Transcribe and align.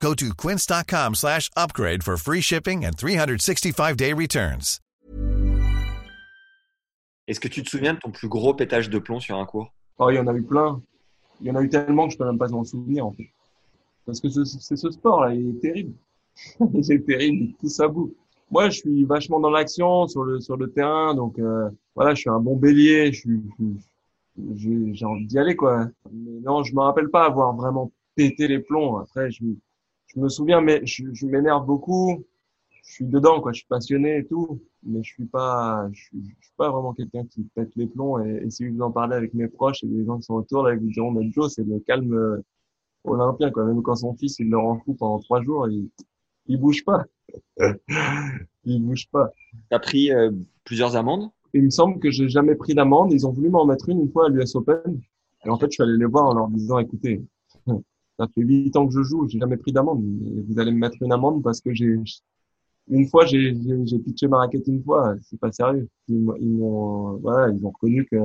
Go 0.00 0.14
to 0.14 0.34
quince.com 0.34 1.14
slash 1.14 1.50
upgrade 1.56 2.02
for 2.04 2.16
free 2.16 2.40
shipping 2.42 2.84
and 2.84 2.96
365-day 2.96 4.12
returns. 4.12 4.78
Est-ce 7.28 7.40
que 7.40 7.48
tu 7.48 7.62
te 7.64 7.68
souviens 7.70 7.94
de 7.94 7.98
ton 7.98 8.10
plus 8.12 8.28
gros 8.28 8.54
pétage 8.54 8.88
de 8.88 8.98
plomb 9.00 9.18
sur 9.20 9.36
un 9.36 9.46
cours? 9.46 9.72
Oh, 9.98 10.10
il 10.10 10.16
y 10.16 10.18
en 10.18 10.26
a 10.28 10.34
eu 10.34 10.42
plein. 10.42 10.80
Il 11.40 11.48
y 11.48 11.50
en 11.50 11.56
a 11.56 11.62
eu 11.62 11.68
tellement 11.68 12.06
que 12.06 12.12
je 12.12 12.18
peux 12.18 12.24
même 12.26 12.38
pas 12.38 12.46
m'en 12.48 12.62
souvenir, 12.62 13.06
en 13.06 13.12
fait. 13.12 13.28
Parce 14.04 14.20
que 14.20 14.28
ce- 14.28 14.44
c'est 14.44 14.76
ce 14.76 14.90
sport-là, 14.90 15.34
il 15.34 15.48
est 15.56 15.60
terrible. 15.60 15.94
il 16.74 16.92
est 16.92 17.04
terrible, 17.04 17.36
il 17.46 17.54
pousse 17.54 17.80
à 17.80 17.88
bout. 17.88 18.14
Moi, 18.50 18.68
je 18.70 18.78
suis 18.78 19.04
vachement 19.04 19.40
dans 19.40 19.50
l'action 19.50 20.06
sur 20.06 20.22
le 20.22 20.38
sur 20.40 20.56
le 20.56 20.70
terrain, 20.70 21.14
donc 21.16 21.36
euh, 21.40 21.68
voilà, 21.96 22.14
je 22.14 22.20
suis 22.20 22.30
un 22.30 22.38
bon 22.38 22.54
bélier, 22.56 23.12
je 23.12 23.18
suis, 23.18 23.40
j'ai 24.54 24.94
j'ai 24.94 25.04
envie 25.04 25.26
d'y 25.26 25.36
aller 25.36 25.56
quoi. 25.56 25.88
Mais 26.12 26.38
non, 26.44 26.62
je 26.62 26.72
me 26.72 26.80
rappelle 26.80 27.08
pas 27.08 27.24
avoir 27.24 27.56
vraiment 27.56 27.90
pété 28.14 28.46
les 28.46 28.60
plombs. 28.60 28.98
Après, 28.98 29.32
je, 29.32 29.42
je 30.06 30.20
me 30.20 30.28
souviens, 30.28 30.60
mais 30.60 30.84
je, 30.84 31.04
je 31.12 31.26
m'énerve 31.26 31.66
beaucoup. 31.66 32.24
Je 32.70 32.92
suis 32.92 33.04
dedans 33.04 33.40
quoi, 33.40 33.52
je 33.52 33.58
suis 33.58 33.66
passionné 33.66 34.18
et 34.18 34.26
tout, 34.26 34.60
mais 34.84 35.02
je 35.02 35.12
suis 35.12 35.26
pas, 35.26 35.88
je 35.92 36.00
suis, 36.00 36.22
je 36.40 36.46
suis 36.46 36.54
pas 36.56 36.70
vraiment 36.70 36.94
quelqu'un 36.94 37.24
qui 37.26 37.42
pète 37.54 37.74
les 37.76 37.86
plombs. 37.86 38.24
Et, 38.24 38.42
et 38.44 38.50
si 38.50 38.68
vous 38.68 38.80
en 38.80 38.92
parlez 38.92 39.16
avec 39.16 39.34
mes 39.34 39.48
proches 39.48 39.82
et 39.82 39.86
les 39.86 40.04
gens 40.04 40.18
qui 40.18 40.22
sont 40.24 40.34
autour, 40.34 40.62
là, 40.62 40.74
ils 40.74 40.80
vous 40.80 40.90
diront, 40.90 41.10
mais 41.10 41.28
Joe, 41.32 41.52
c'est 41.52 41.64
le 41.64 41.80
calme 41.80 42.14
euh, 42.14 42.42
olympien 43.04 43.50
quoi. 43.50 43.64
Même 43.64 43.82
quand 43.82 43.96
son 43.96 44.14
fils 44.14 44.38
il 44.38 44.50
le 44.50 44.58
rend 44.58 44.78
fou 44.78 44.94
pendant 44.94 45.18
trois 45.18 45.42
jours, 45.42 45.68
il 45.68 45.90
il 46.48 46.58
bouge 46.58 46.84
pas. 46.84 47.04
il 48.64 48.82
bouge 48.82 49.08
pas. 49.10 49.32
Tu 49.52 49.74
as 49.74 49.78
pris 49.78 50.12
euh, 50.12 50.30
plusieurs 50.64 50.96
amendes? 50.96 51.30
Il 51.54 51.64
me 51.64 51.70
semble 51.70 51.98
que 51.98 52.10
j'ai 52.10 52.28
jamais 52.28 52.54
pris 52.54 52.74
d'amende. 52.74 53.12
Ils 53.12 53.26
ont 53.26 53.32
voulu 53.32 53.48
m'en 53.48 53.64
mettre 53.64 53.88
une 53.88 54.00
une 54.00 54.10
fois 54.10 54.26
à 54.26 54.28
l'US 54.28 54.54
Open. 54.54 55.00
Et 55.44 55.48
en 55.48 55.58
fait, 55.58 55.66
je 55.66 55.72
suis 55.72 55.82
allé 55.82 55.96
les 55.96 56.04
voir 56.04 56.26
en 56.26 56.34
leur 56.34 56.48
disant, 56.48 56.78
écoutez, 56.78 57.22
ça 58.18 58.26
fait 58.34 58.42
huit 58.42 58.74
ans 58.76 58.86
que 58.86 58.94
je 58.94 59.02
joue, 59.02 59.28
j'ai 59.28 59.38
jamais 59.38 59.56
pris 59.56 59.72
d'amende. 59.72 60.02
Vous 60.48 60.58
allez 60.58 60.72
me 60.72 60.78
mettre 60.78 60.96
une 61.00 61.12
amende 61.12 61.42
parce 61.42 61.60
que 61.60 61.74
j'ai, 61.74 61.96
une 62.88 63.08
fois, 63.08 63.26
j'ai, 63.26 63.52
pitché 64.04 64.28
ma 64.28 64.38
raquette 64.38 64.66
une 64.66 64.82
fois. 64.82 65.14
C'est 65.22 65.38
pas 65.38 65.52
sérieux. 65.52 65.88
Ils 66.08 66.26
ils 66.40 66.56
m'ont- 66.56 67.16
voilà, 67.18 67.52
ils 67.52 67.64
ont 67.64 67.70
reconnu 67.70 68.06
que, 68.06 68.16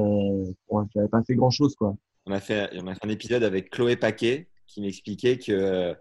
j'avais 0.94 1.08
pas 1.08 1.24
fait 1.24 1.36
grand 1.36 1.50
chose, 1.50 1.76
quoi. 1.76 1.96
on 2.26 2.32
a, 2.32 2.40
fait, 2.40 2.70
on 2.82 2.88
a 2.88 2.96
fait 2.96 3.06
un 3.06 3.10
épisode 3.10 3.44
avec 3.44 3.70
Chloé 3.70 3.96
Paquet 3.96 4.48
qui 4.68 4.82
m'expliquait 4.82 5.38
que 5.38 5.96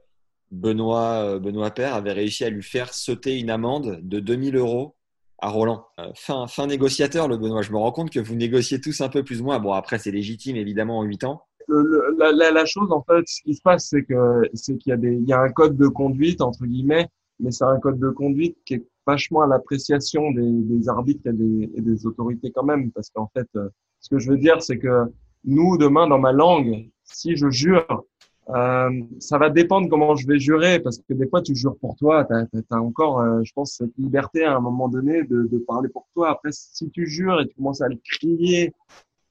Benoît, 0.50 1.25
euh, 1.25 1.38
Benoît 1.38 1.70
Père 1.70 1.94
avait 1.94 2.12
réussi 2.12 2.44
à 2.44 2.50
lui 2.50 2.62
faire 2.62 2.92
sauter 2.92 3.38
une 3.38 3.50
amende 3.50 4.00
de 4.02 4.20
2000 4.20 4.56
euros 4.56 4.97
à 5.38 5.48
Roland. 5.48 5.86
Euh, 5.98 6.10
fin, 6.14 6.47
fin 6.47 6.66
négociateur, 6.66 7.28
le 7.28 7.38
Benoît. 7.38 7.62
Je 7.62 7.72
me 7.72 7.78
rends 7.78 7.92
compte 7.92 8.10
que 8.10 8.20
vous 8.20 8.34
négociez 8.34 8.80
tous 8.80 9.00
un 9.00 9.08
peu 9.08 9.25
plus 9.25 9.41
ou 9.41 9.44
moins. 9.44 9.58
Bon, 9.58 9.72
après, 9.72 9.98
c'est 9.98 10.10
légitime, 10.10 10.56
évidemment, 10.56 10.98
en 10.98 11.02
8 11.02 11.25
ans. 11.25 11.42
La, 11.69 12.50
la, 12.50 12.64
chose, 12.64 12.91
en 12.91 13.03
fait, 13.03 13.22
ce 13.27 13.42
qui 13.42 13.55
se 13.55 13.62
passe, 13.62 13.89
c'est 13.89 14.03
que 14.03 14.42
c'est 14.55 14.77
qu'il 14.77 14.91
y 14.91 15.06
a 15.06 15.11
y 15.11 15.33
a 15.33 15.41
un 15.41 15.50
code 15.50 15.77
de 15.77 15.89
conduite 15.89 16.41
entre 16.41 16.64
guillemets, 16.66 17.08
mais 17.39 17.50
c'est 17.50 17.64
un 17.64 17.78
code 17.78 17.98
de 17.98 18.11
conduite 18.11 18.56
qui 18.64 18.75
est 18.75 18.86
vachement 19.06 19.42
à 19.42 19.47
l'appréciation 19.47 20.31
des, 20.33 20.50
des 20.50 20.88
arbitres 20.88 21.27
et 21.27 21.33
des, 21.33 21.70
et 21.75 21.81
des 21.81 22.06
autorités 22.06 22.50
quand 22.50 22.64
même, 22.64 22.91
parce 22.92 23.11
qu'en 23.11 23.31
fait, 23.34 23.48
euh, 23.56 23.69
ce 24.00 24.08
que 24.08 24.19
je 24.19 24.31
veux 24.31 24.38
dire, 24.38 24.62
c'est 24.62 24.78
que 24.78 25.05
nous, 25.44 25.78
demain, 25.78 26.06
dans 26.06 26.19
ma 26.19 26.33
langue, 26.33 26.88
si 27.05 27.36
je 27.36 27.50
jure, 27.50 28.05
euh, 28.50 28.91
ça 29.21 29.38
va 29.38 29.48
dépendre 29.48 29.88
comment 29.88 30.16
je 30.16 30.27
vais 30.27 30.38
jurer, 30.38 30.81
parce 30.81 30.98
que 30.98 31.15
des 31.15 31.28
fois, 31.28 31.41
tu 31.41 31.54
jures 31.54 31.77
pour 31.78 31.97
toi, 31.97 32.27
tu 32.27 32.34
as, 32.71 32.82
encore, 32.82 33.21
euh, 33.21 33.41
je 33.44 33.53
pense, 33.53 33.72
cette 33.75 33.97
liberté 33.97 34.44
à 34.44 34.56
un 34.56 34.60
moment 34.60 34.88
donné 34.88 35.22
de, 35.22 35.44
de 35.44 35.59
parler 35.59 35.88
pour 35.88 36.06
toi. 36.15 36.31
Après, 36.31 36.50
si 36.53 36.91
tu 36.91 37.06
jures 37.06 37.41
et 37.41 37.47
tu 37.47 37.54
commences 37.54 37.81
à 37.81 37.88
le 37.88 37.98
crier 38.04 38.72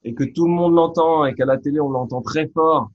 et 0.04 0.14
que 0.14 0.24
tout 0.24 0.46
le 0.46 0.52
monde 0.52 0.74
l'entend 0.74 1.24
et 1.26 1.34
qu'à 1.34 1.44
la 1.44 1.58
télé 1.58 1.80
on 1.80 1.90
l'entend 1.90 2.22
très 2.22 2.48
fort, 2.48 2.90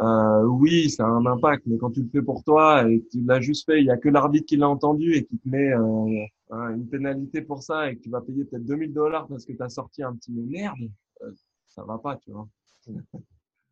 euh, 0.00 0.44
oui, 0.44 0.88
ça 0.90 1.04
a 1.04 1.08
un 1.08 1.26
impact. 1.26 1.64
Mais 1.66 1.76
quand 1.76 1.90
tu 1.90 2.02
le 2.02 2.08
fais 2.08 2.22
pour 2.22 2.42
toi 2.44 2.88
et 2.88 3.00
que 3.00 3.08
tu 3.10 3.22
l'as 3.24 3.40
juste 3.40 3.66
fait, 3.66 3.80
il 3.80 3.86
y 3.86 3.90
a 3.90 3.96
que 3.98 4.08
l'arbitre 4.08 4.46
qui 4.46 4.56
l'a 4.56 4.68
entendu 4.68 5.14
et 5.14 5.24
qui 5.24 5.38
te 5.38 5.48
met 5.48 5.72
euh, 5.72 6.24
un- 6.50 6.74
une 6.76 6.88
pénalité 6.88 7.42
pour 7.42 7.62
ça 7.62 7.90
et 7.90 7.96
que 7.96 8.02
tu 8.02 8.10
vas 8.10 8.20
payer 8.22 8.44
peut-être 8.44 8.64
2000 8.64 8.92
dollars 8.92 9.26
parce 9.28 9.44
que 9.44 9.52
tu 9.52 9.62
as 9.62 9.68
sorti 9.68 10.02
un 10.02 10.14
petit 10.14 10.32
merde, 10.32 10.78
euh, 11.22 11.30
ça 11.68 11.84
va 11.84 11.98
pas, 11.98 12.16
tu 12.16 12.30
vois. 12.32 12.48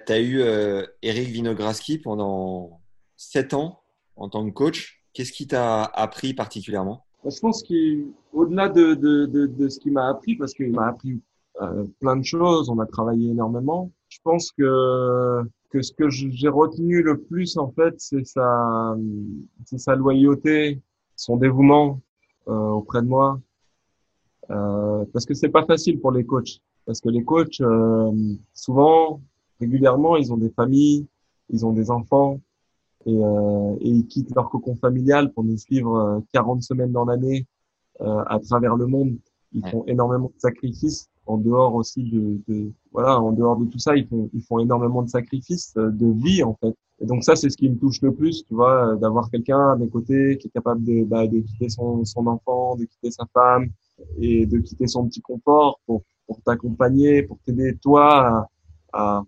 Tu 0.07 0.13
as 0.13 0.21
eu 0.21 0.41
euh, 0.41 0.83
Eric 1.03 1.29
Vinograski 1.29 1.99
pendant 1.99 2.81
7 3.19 3.53
ans 3.53 3.83
en 4.17 4.31
tant 4.31 4.47
que 4.47 4.51
coach. 4.51 5.05
Qu'est-ce 5.13 5.31
qui 5.33 5.47
t'a 5.47 5.85
appris 5.85 6.33
particulièrement? 6.33 7.05
Je 7.23 7.39
pense 7.39 7.63
qu'au-delà 7.63 8.71
de, 8.71 8.95
de, 8.95 9.27
de, 9.27 9.47
de 9.47 9.69
ce 9.69 9.79
qu'il 9.79 9.93
m'a 9.93 10.09
appris, 10.09 10.37
parce 10.37 10.55
qu'il 10.55 10.71
m'a 10.73 10.87
appris 10.89 11.21
euh, 11.61 11.85
plein 12.01 12.17
de 12.17 12.25
choses, 12.25 12.69
on 12.71 12.79
a 12.79 12.87
travaillé 12.87 13.31
énormément. 13.31 13.91
Je 14.09 14.19
pense 14.23 14.51
que 14.53 15.43
que 15.71 15.83
ce 15.83 15.93
que 15.93 16.09
j'ai 16.11 16.49
retenu 16.49 17.01
le 17.03 17.21
plus 17.21 17.57
en 17.57 17.71
fait, 17.71 17.95
c'est 17.99 18.27
sa 18.27 18.97
c'est 19.67 19.79
sa 19.79 19.95
loyauté, 19.95 20.81
son 21.17 21.37
dévouement 21.37 22.01
euh, 22.49 22.71
auprès 22.71 23.03
de 23.03 23.07
moi, 23.07 23.41
euh, 24.51 25.05
parce 25.13 25.27
que 25.27 25.35
c'est 25.35 25.49
pas 25.49 25.65
facile 25.65 26.01
pour 26.01 26.13
les 26.13 26.25
coachs, 26.25 26.61
parce 26.87 27.01
que 27.01 27.09
les 27.09 27.25
coachs 27.25 27.61
euh, 27.61 28.13
souvent 28.53 29.21
régulièrement 29.61 30.17
ils 30.17 30.33
ont 30.33 30.39
des 30.39 30.51
familles, 30.51 31.07
ils 31.51 31.65
ont 31.67 31.73
des 31.73 31.91
enfants 31.91 32.41
et, 33.07 33.17
euh, 33.17 33.77
et 33.81 33.89
ils 33.89 34.07
quittent 34.07 34.35
leur 34.35 34.51
cocon 34.51 34.77
familial 34.77 35.33
pour 35.33 35.45
nous 35.45 35.57
suivre 35.57 35.97
euh, 35.97 36.21
40 36.33 36.63
semaines 36.63 36.93
dans 36.93 37.05
l'année 37.05 37.47
euh, 38.01 38.25
à 38.27 38.39
travers 38.41 38.77
le 38.77 38.87
monde. 38.87 39.17
Ils 39.53 39.67
font 39.69 39.85
énormément 39.87 40.31
de 40.35 40.41
sacrifices 40.41 41.09
en 41.31 41.39
dehors 41.39 41.75
aussi 41.75 42.03
de, 42.03 42.73
voilà 42.93 43.21
en 43.21 43.33
dehors 43.33 43.57
de 43.57 43.67
tout 43.67 43.79
ça 43.79 43.97
ils 43.97 44.07
font 44.07 44.29
ils 44.35 44.43
font 44.43 44.59
énormément 44.59 45.03
de 45.03 45.09
sacrifices 45.09 45.75
euh, 45.77 45.91
de 45.91 46.07
vie 46.07 46.43
en 46.43 46.55
fait. 46.61 46.75
Et 47.01 47.07
donc 47.07 47.25
ça 47.25 47.37
c'est 47.37 47.49
ce 47.51 47.57
qui 47.57 47.69
me 47.69 47.79
touche 47.79 48.03
le 48.03 48.13
plus 48.13 48.45
tu 48.45 48.55
vois 48.55 48.93
euh, 48.93 48.97
d'avoir 48.97 49.31
quelqu'un 49.31 49.73
à 49.73 49.77
mes 49.77 49.89
côtés 49.89 50.37
qui 50.39 50.49
est 50.49 50.51
capable 50.51 50.83
de 50.85 51.05
bah, 51.05 51.27
de 51.27 51.39
quitter 51.41 51.69
son 51.69 52.05
son 52.05 52.27
enfant 52.27 52.77
de 52.77 52.85
quitter 52.85 53.11
sa 53.11 53.25
femme 53.33 53.69
et 54.19 54.47
de 54.47 54.59
quitter 54.59 54.87
son 54.87 55.07
petit 55.07 55.21
confort 55.21 55.81
pour 55.87 56.03
pour 56.27 56.41
t'accompagner 56.43 57.23
pour 57.23 57.39
t'aider 57.45 57.77
toi 57.81 58.49
à, 58.93 59.23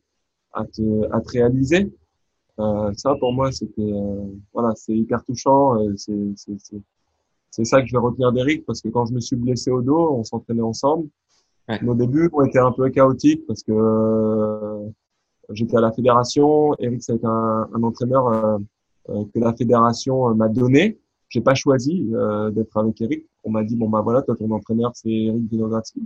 à 0.53 0.65
te 0.65 1.13
à 1.13 1.21
te 1.21 1.31
réaliser. 1.31 1.93
Euh, 2.59 2.93
ça 2.97 3.15
pour 3.15 3.33
moi 3.33 3.53
c'était 3.53 3.93
voilà 4.53 4.73
c'est 4.75 4.95
hyper 4.95 5.25
touchant 5.25 5.79
c'est 7.55 7.65
ça 7.65 7.81
que 7.81 7.87
je 7.87 7.93
vais 7.93 7.99
retenir 7.99 8.33
d'Eric 8.33 8.65
parce 8.67 8.81
que 8.83 8.89
quand 8.89 9.07
je 9.07 9.15
me 9.15 9.21
suis 9.21 9.37
blessé 9.37 9.71
au 9.71 9.83
dos 9.83 10.11
on 10.19 10.25
s'entraînait 10.25 10.63
ensemble 10.63 11.09
Nos 11.83 11.95
débuts 11.95 12.29
ont 12.33 12.45
été 12.45 12.59
un 12.59 12.73
peu 12.73 12.89
chaotiques 12.91 13.47
parce 13.47 13.63
que 13.63 13.73
euh, 13.73 14.89
j'étais 15.51 15.77
à 15.77 15.81
la 15.81 15.93
fédération 15.93 16.75
Eric 16.79 17.03
ça 17.03 17.13
a 17.13 17.17
été 17.17 17.27
un, 17.27 17.69
un 17.73 17.83
entraîneur 17.83 18.29
euh, 18.29 18.59
euh, 19.11 19.25
que 19.33 19.39
la 19.39 19.53
fédération 19.55 20.35
m'a 20.35 20.49
donné. 20.49 20.99
J'ai 21.29 21.41
pas 21.41 21.55
choisi 21.55 22.11
d'être 22.51 22.77
avec 22.77 23.01
Eric. 23.01 23.27
On 23.45 23.51
m'a 23.51 23.65
dit 23.65 23.77
bon 23.77 23.89
bah 23.89 24.03
voilà 24.03 24.23
toi 24.23 24.37
ton 24.37 24.51
entraîneur 24.51 24.93
c'est 24.95 25.11
Eric 25.11 25.49
Vinogradsky. 25.51 26.03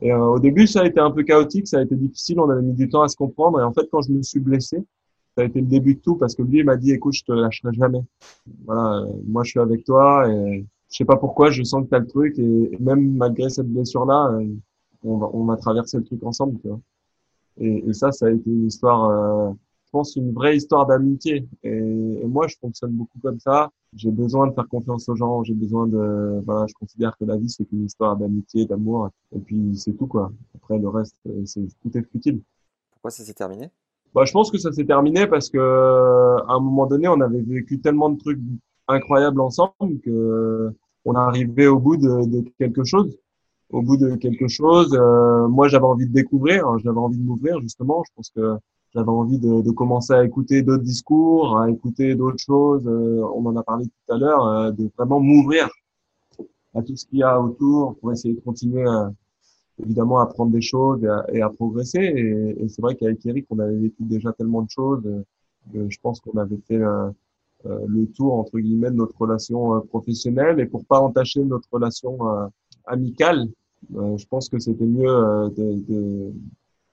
Et 0.00 0.12
au 0.12 0.38
début 0.38 0.66
ça 0.66 0.82
a 0.82 0.86
été 0.86 1.00
un 1.00 1.10
peu 1.10 1.22
chaotique 1.22 1.66
ça 1.66 1.78
a 1.78 1.82
été 1.82 1.96
difficile. 1.96 2.38
On 2.38 2.48
avait 2.48 2.62
mis 2.62 2.74
du 2.74 2.88
temps 2.88 3.02
à 3.02 3.08
se 3.08 3.16
comprendre. 3.16 3.60
Et 3.60 3.64
en 3.64 3.72
fait 3.72 3.88
quand 3.90 4.02
je 4.02 4.12
me 4.12 4.22
suis 4.22 4.38
blessé 4.38 4.84
ça 5.34 5.42
a 5.42 5.44
été 5.44 5.60
le 5.60 5.66
début 5.66 5.94
de 5.94 6.00
tout 6.00 6.16
parce 6.16 6.36
que 6.36 6.42
lui 6.42 6.58
il 6.58 6.64
m'a 6.64 6.76
dit 6.76 6.92
écoute 6.92 7.14
je 7.14 7.24
te 7.24 7.32
lâcherai 7.32 7.72
jamais. 7.72 8.02
Voilà 8.64 9.06
moi 9.26 9.42
je 9.42 9.50
suis 9.50 9.60
avec 9.60 9.82
toi 9.84 10.30
et 10.30 10.64
je 10.92 10.98
sais 10.98 11.04
pas 11.04 11.16
pourquoi 11.16 11.50
je 11.50 11.62
sens 11.62 11.84
que 11.84 11.88
tu 11.88 11.94
as 11.94 11.98
le 12.00 12.06
truc 12.06 12.38
et, 12.38 12.76
même 12.78 13.16
malgré 13.16 13.48
cette 13.48 13.68
blessure 13.68 14.04
là 14.04 14.38
on 15.02 15.16
va 15.16 15.30
on 15.32 15.44
va 15.44 15.56
traverser 15.56 15.96
le 15.96 16.04
truc 16.04 16.22
ensemble 16.22 16.60
tu 16.60 16.68
vois. 16.68 16.80
Et, 17.58 17.88
et 17.88 17.92
ça 17.94 18.12
ça 18.12 18.26
a 18.26 18.30
été 18.30 18.48
une 18.48 18.66
histoire 18.66 19.04
euh, 19.10 19.52
je 19.86 19.90
pense 19.90 20.16
une 20.16 20.32
vraie 20.32 20.56
histoire 20.56 20.86
d'amitié. 20.86 21.46
Et, 21.62 21.68
et 21.68 22.26
moi 22.26 22.46
je 22.46 22.56
fonctionne 22.58 22.92
beaucoup 22.92 23.18
comme 23.22 23.40
ça. 23.40 23.70
J'ai 23.94 24.10
besoin 24.10 24.46
de 24.46 24.54
faire 24.54 24.68
confiance 24.68 25.08
aux 25.08 25.16
gens. 25.16 25.42
J'ai 25.44 25.54
besoin 25.54 25.86
de 25.86 26.42
voilà 26.44 26.66
je 26.66 26.74
considère 26.74 27.16
que 27.18 27.24
la 27.24 27.36
vie 27.36 27.50
c'est 27.50 27.64
qu'une 27.64 27.86
histoire 27.86 28.16
d'amitié 28.16 28.66
d'amour. 28.66 29.08
Et 29.34 29.38
puis 29.38 29.74
c'est 29.76 29.92
tout 29.94 30.06
quoi. 30.06 30.30
Après 30.54 30.78
le 30.78 30.88
reste 30.88 31.16
euh, 31.26 31.42
c'est 31.46 31.66
tout 31.82 31.96
est 31.96 32.02
futile 32.10 32.40
Pourquoi 32.92 33.10
ça 33.10 33.24
s'est 33.24 33.34
terminé? 33.34 33.70
Bah, 34.14 34.24
je 34.26 34.32
pense 34.32 34.50
que 34.50 34.58
ça 34.58 34.72
s'est 34.72 34.84
terminé 34.84 35.26
parce 35.26 35.48
que 35.48 35.58
à 35.58 36.52
un 36.52 36.60
moment 36.60 36.86
donné, 36.86 37.08
on 37.08 37.20
avait 37.20 37.40
vécu 37.40 37.80
tellement 37.80 38.10
de 38.10 38.18
trucs 38.18 38.40
incroyables 38.88 39.40
ensemble 39.40 39.98
que 40.04 40.70
on 41.04 41.14
arrivait 41.14 41.66
au 41.66 41.78
bout 41.78 41.96
de, 41.96 42.24
de 42.26 42.44
quelque 42.58 42.84
chose. 42.84 43.16
Au 43.70 43.82
bout 43.82 43.96
de 43.96 44.16
quelque 44.16 44.48
chose, 44.48 44.94
euh, 44.94 45.48
moi 45.48 45.66
j'avais 45.68 45.84
envie 45.86 46.06
de 46.06 46.12
découvrir, 46.12 46.66
hein, 46.68 46.76
j'avais 46.84 46.98
envie 46.98 47.18
de 47.18 47.24
m'ouvrir 47.24 47.60
justement. 47.60 48.02
Je 48.06 48.12
pense 48.14 48.30
que 48.30 48.56
j'avais 48.94 49.08
envie 49.08 49.38
de, 49.38 49.62
de 49.62 49.70
commencer 49.70 50.12
à 50.12 50.24
écouter 50.24 50.62
d'autres 50.62 50.82
discours, 50.84 51.58
à 51.58 51.70
écouter 51.70 52.14
d'autres 52.14 52.38
choses. 52.38 52.86
euh, 52.86 53.22
on 53.34 53.46
en 53.46 53.56
a 53.56 53.62
parlé 53.62 53.86
tout 53.86 54.12
à 54.14 54.18
l'heure, 54.18 54.46
euh, 54.46 54.70
de 54.72 54.90
vraiment 54.96 55.20
m'ouvrir. 55.20 55.68
à 56.74 56.82
tout 56.82 56.96
ce 56.96 57.06
qu'il 57.06 57.18
y 57.18 57.22
a 57.22 57.40
autour 57.40 57.96
pour 57.98 58.12
essayer 58.12 58.34
de 58.34 58.40
continuer 58.40 58.84
à, 58.86 59.10
évidemment 59.82 60.20
à 60.20 60.24
apprendre 60.24 60.52
des 60.52 60.60
choses 60.62 61.02
et 61.04 61.08
à, 61.08 61.24
et 61.32 61.42
à 61.42 61.50
progresser. 61.50 62.00
Et, 62.00 62.64
et 62.64 62.68
c'est 62.68 62.82
vrai 62.82 62.94
qu'avec 62.96 63.24
Eric, 63.26 63.46
on 63.50 63.58
avait 63.58 63.76
vécu 63.76 64.02
déjà 64.04 64.32
tellement 64.32 64.62
de 64.62 64.70
choses. 64.70 65.02
Euh, 65.06 65.86
je 65.88 65.98
pense 66.02 66.20
qu'on 66.20 66.38
avait 66.38 66.58
fait 66.68 66.76
euh, 66.76 67.08
euh, 67.08 67.12
le 67.64 68.06
tour 68.06 68.34
entre 68.34 68.58
guillemets 68.58 68.90
de 68.90 68.96
notre 68.96 69.18
relation 69.18 69.80
professionnelle. 69.82 70.60
Et 70.60 70.66
pour 70.66 70.84
pas 70.84 71.00
entacher 71.00 71.44
notre 71.44 71.68
relation 71.70 72.18
amicale, 72.86 73.48
je 73.90 74.24
pense 74.26 74.48
que 74.48 74.58
c'était 74.58 74.86
mieux 74.86 75.50
de, 75.56 75.74
de, 75.88 76.32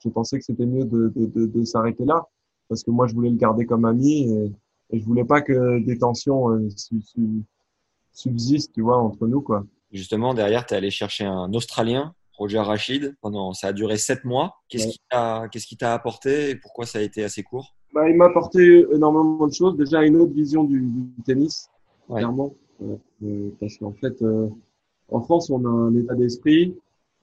je 0.04 0.10
pensais 0.10 0.38
que 0.40 0.46
c'était 0.46 0.66
mieux 0.66 0.86
de, 0.86 1.12
de, 1.16 1.46
de 1.46 1.64
s'arrêter 1.64 2.06
là 2.06 2.28
parce 2.70 2.84
que 2.84 2.92
moi 2.92 3.08
je 3.08 3.14
voulais 3.14 3.32
le 3.32 3.36
garder 3.36 3.66
comme 3.66 3.84
ami 3.84 4.32
et, 4.32 4.52
et 4.92 5.00
je 5.00 5.06
voulais 5.06 5.26
pas 5.26 5.42
que 5.42 5.80
des 5.80 5.98
tensions 5.98 6.52
euh, 6.52 6.70
subsistent, 8.14 8.72
tu 8.74 8.82
vois, 8.82 8.98
entre 8.98 9.28
nous 9.28 9.42
quoi. 9.42 9.66
Justement, 9.92 10.34
derrière, 10.36 10.66
tu 10.66 10.76
es 10.76 10.78
allé 10.78 10.92
chercher 10.92 11.26
un 11.26 11.52
Australien 11.54 12.14
Roger 12.34 12.60
Rachid. 12.60 13.18
Pendant, 13.22 13.54
ça 13.54 13.68
a 13.68 13.74
duré 13.74 13.98
sept 13.98 14.24
mois. 14.24 14.56
Qu'est-ce 14.70 14.88
qui 14.88 15.02
t'a, 15.10 15.48
qu'est-ce 15.52 15.66
qui 15.66 15.78
t'a 15.78 15.94
apporté 15.94 16.52
et 16.52 16.56
pourquoi 16.56 16.86
ça 16.86 17.00
a 17.00 17.02
été 17.02 17.24
assez 17.24 17.42
court? 17.42 17.76
Bah, 17.94 18.10
Il 18.10 18.16
m'a 18.18 18.26
apporté 18.26 18.86
énormément 18.94 19.48
de 19.48 19.54
choses. 19.54 19.76
Déjà, 19.78 20.04
une 20.06 20.18
autre 20.18 20.34
vision 20.34 20.64
du, 20.64 20.82
du 20.82 21.24
tennis, 21.24 21.70
clairement. 22.08 22.54
Euh, 22.82 22.96
euh, 23.24 23.50
parce 23.60 23.78
qu'en 23.78 23.94
fait, 23.94 24.22
euh, 24.22 24.48
en 25.10 25.22
France, 25.22 25.50
on 25.50 25.66
a 25.66 25.70
un 25.70 25.96
état 25.96 26.16
d'esprit. 26.16 26.76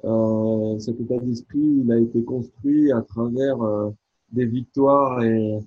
Euh, 0.04 0.78
cet 0.78 1.00
état 1.00 1.18
d'esprit, 1.18 1.82
il 1.84 1.90
a 1.90 1.98
été 1.98 2.22
construit 2.22 2.92
à 2.92 3.00
travers 3.02 3.62
euh, 3.62 3.90
des 4.32 4.44
victoires 4.44 5.22
et, 5.22 5.58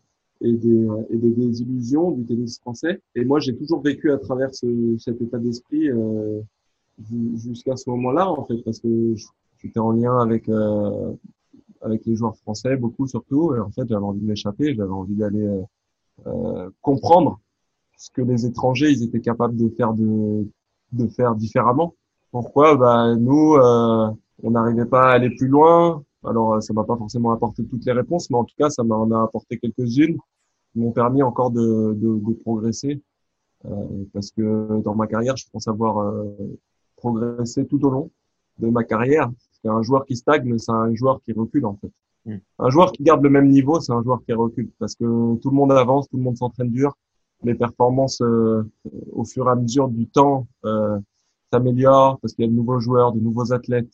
et, 0.41 0.53
des, 0.53 0.87
et 1.09 1.17
des 1.17 1.31
désillusions 1.31 2.11
du 2.11 2.25
tennis 2.25 2.59
français. 2.59 3.01
Et 3.15 3.25
moi, 3.25 3.39
j'ai 3.39 3.55
toujours 3.55 3.81
vécu 3.81 4.11
à 4.11 4.17
travers 4.17 4.53
ce, 4.53 4.95
cet 4.99 5.21
état 5.21 5.39
d'esprit 5.39 5.89
jusqu'à 7.35 7.75
ce 7.75 7.89
moment-là, 7.89 8.29
en 8.29 8.45
fait, 8.45 8.57
parce 8.63 8.79
que 8.79 9.15
j'étais 9.61 9.79
en 9.79 9.91
lien 9.91 10.17
avec 10.19 10.49
euh, 10.49 11.13
avec 11.81 12.05
les 12.05 12.15
joueurs 12.15 12.35
français, 12.37 12.75
beaucoup 12.77 13.07
surtout. 13.07 13.55
Et 13.55 13.59
en 13.59 13.71
fait, 13.71 13.87
j'avais 13.87 14.03
envie 14.03 14.21
de 14.21 14.25
m'échapper, 14.25 14.75
j'avais 14.75 14.91
envie 14.91 15.15
d'aller 15.15 15.45
euh, 15.45 15.61
euh, 16.27 16.69
comprendre 16.81 17.39
ce 17.97 18.09
que 18.11 18.21
les 18.21 18.45
étrangers 18.45 18.91
ils 18.91 19.03
étaient 19.03 19.21
capables 19.21 19.57
de 19.57 19.69
faire 19.69 19.93
de 19.93 20.47
de 20.93 21.07
faire 21.07 21.35
différemment. 21.35 21.95
Pourquoi? 22.31 22.75
Bah 22.75 23.15
nous, 23.15 23.55
euh, 23.55 24.09
on 24.43 24.51
n'arrivait 24.51 24.85
pas 24.85 25.09
à 25.09 25.13
aller 25.13 25.29
plus 25.29 25.47
loin. 25.47 26.03
Alors, 26.25 26.61
ça 26.61 26.73
m'a 26.73 26.83
pas 26.83 26.97
forcément 26.97 27.31
apporté 27.31 27.65
toutes 27.65 27.85
les 27.85 27.93
réponses, 27.93 28.29
mais 28.29 28.37
en 28.37 28.43
tout 28.43 28.55
cas, 28.57 28.69
ça 28.69 28.83
m'en 28.83 29.09
a 29.11 29.23
apporté 29.23 29.57
quelques-unes 29.57 30.17
qui 30.73 30.79
m'ont 30.79 30.91
permis 30.91 31.23
encore 31.23 31.51
de, 31.51 31.93
de, 31.93 32.19
de 32.19 32.33
progresser. 32.33 33.01
Euh, 33.65 34.05
parce 34.13 34.31
que 34.31 34.81
dans 34.81 34.95
ma 34.95 35.07
carrière, 35.07 35.35
je 35.35 35.45
pense 35.51 35.67
avoir 35.67 35.99
euh, 35.99 36.35
progressé 36.95 37.65
tout 37.65 37.83
au 37.85 37.89
long 37.89 38.11
de 38.59 38.67
ma 38.69 38.83
carrière. 38.83 39.29
C'est 39.63 39.69
un 39.69 39.81
joueur 39.81 40.05
qui 40.05 40.15
stagne, 40.15 40.57
c'est 40.57 40.71
un 40.71 40.93
joueur 40.95 41.21
qui 41.23 41.33
recule 41.33 41.65
en 41.65 41.77
fait. 41.77 41.91
Mm. 42.25 42.37
Un 42.59 42.69
joueur 42.69 42.91
qui 42.91 43.03
garde 43.03 43.23
le 43.23 43.29
même 43.29 43.49
niveau, 43.49 43.79
c'est 43.79 43.93
un 43.93 44.01
joueur 44.03 44.21
qui 44.25 44.33
recule 44.33 44.69
parce 44.79 44.95
que 44.95 45.35
tout 45.37 45.49
le 45.49 45.55
monde 45.55 45.71
avance, 45.71 46.07
tout 46.09 46.17
le 46.17 46.23
monde 46.23 46.37
s'entraîne 46.37 46.69
dur. 46.69 46.95
Les 47.43 47.55
performances 47.55 48.21
euh, 48.21 48.63
au 49.13 49.23
fur 49.23 49.47
et 49.47 49.51
à 49.51 49.55
mesure 49.55 49.87
du 49.87 50.07
temps 50.07 50.47
euh, 50.65 50.99
s'améliorent 51.51 52.19
parce 52.19 52.33
qu'il 52.33 52.45
y 52.45 52.47
a 52.47 52.51
de 52.51 52.55
nouveaux 52.55 52.79
joueurs, 52.79 53.13
de 53.13 53.19
nouveaux 53.19 53.53
athlètes 53.53 53.93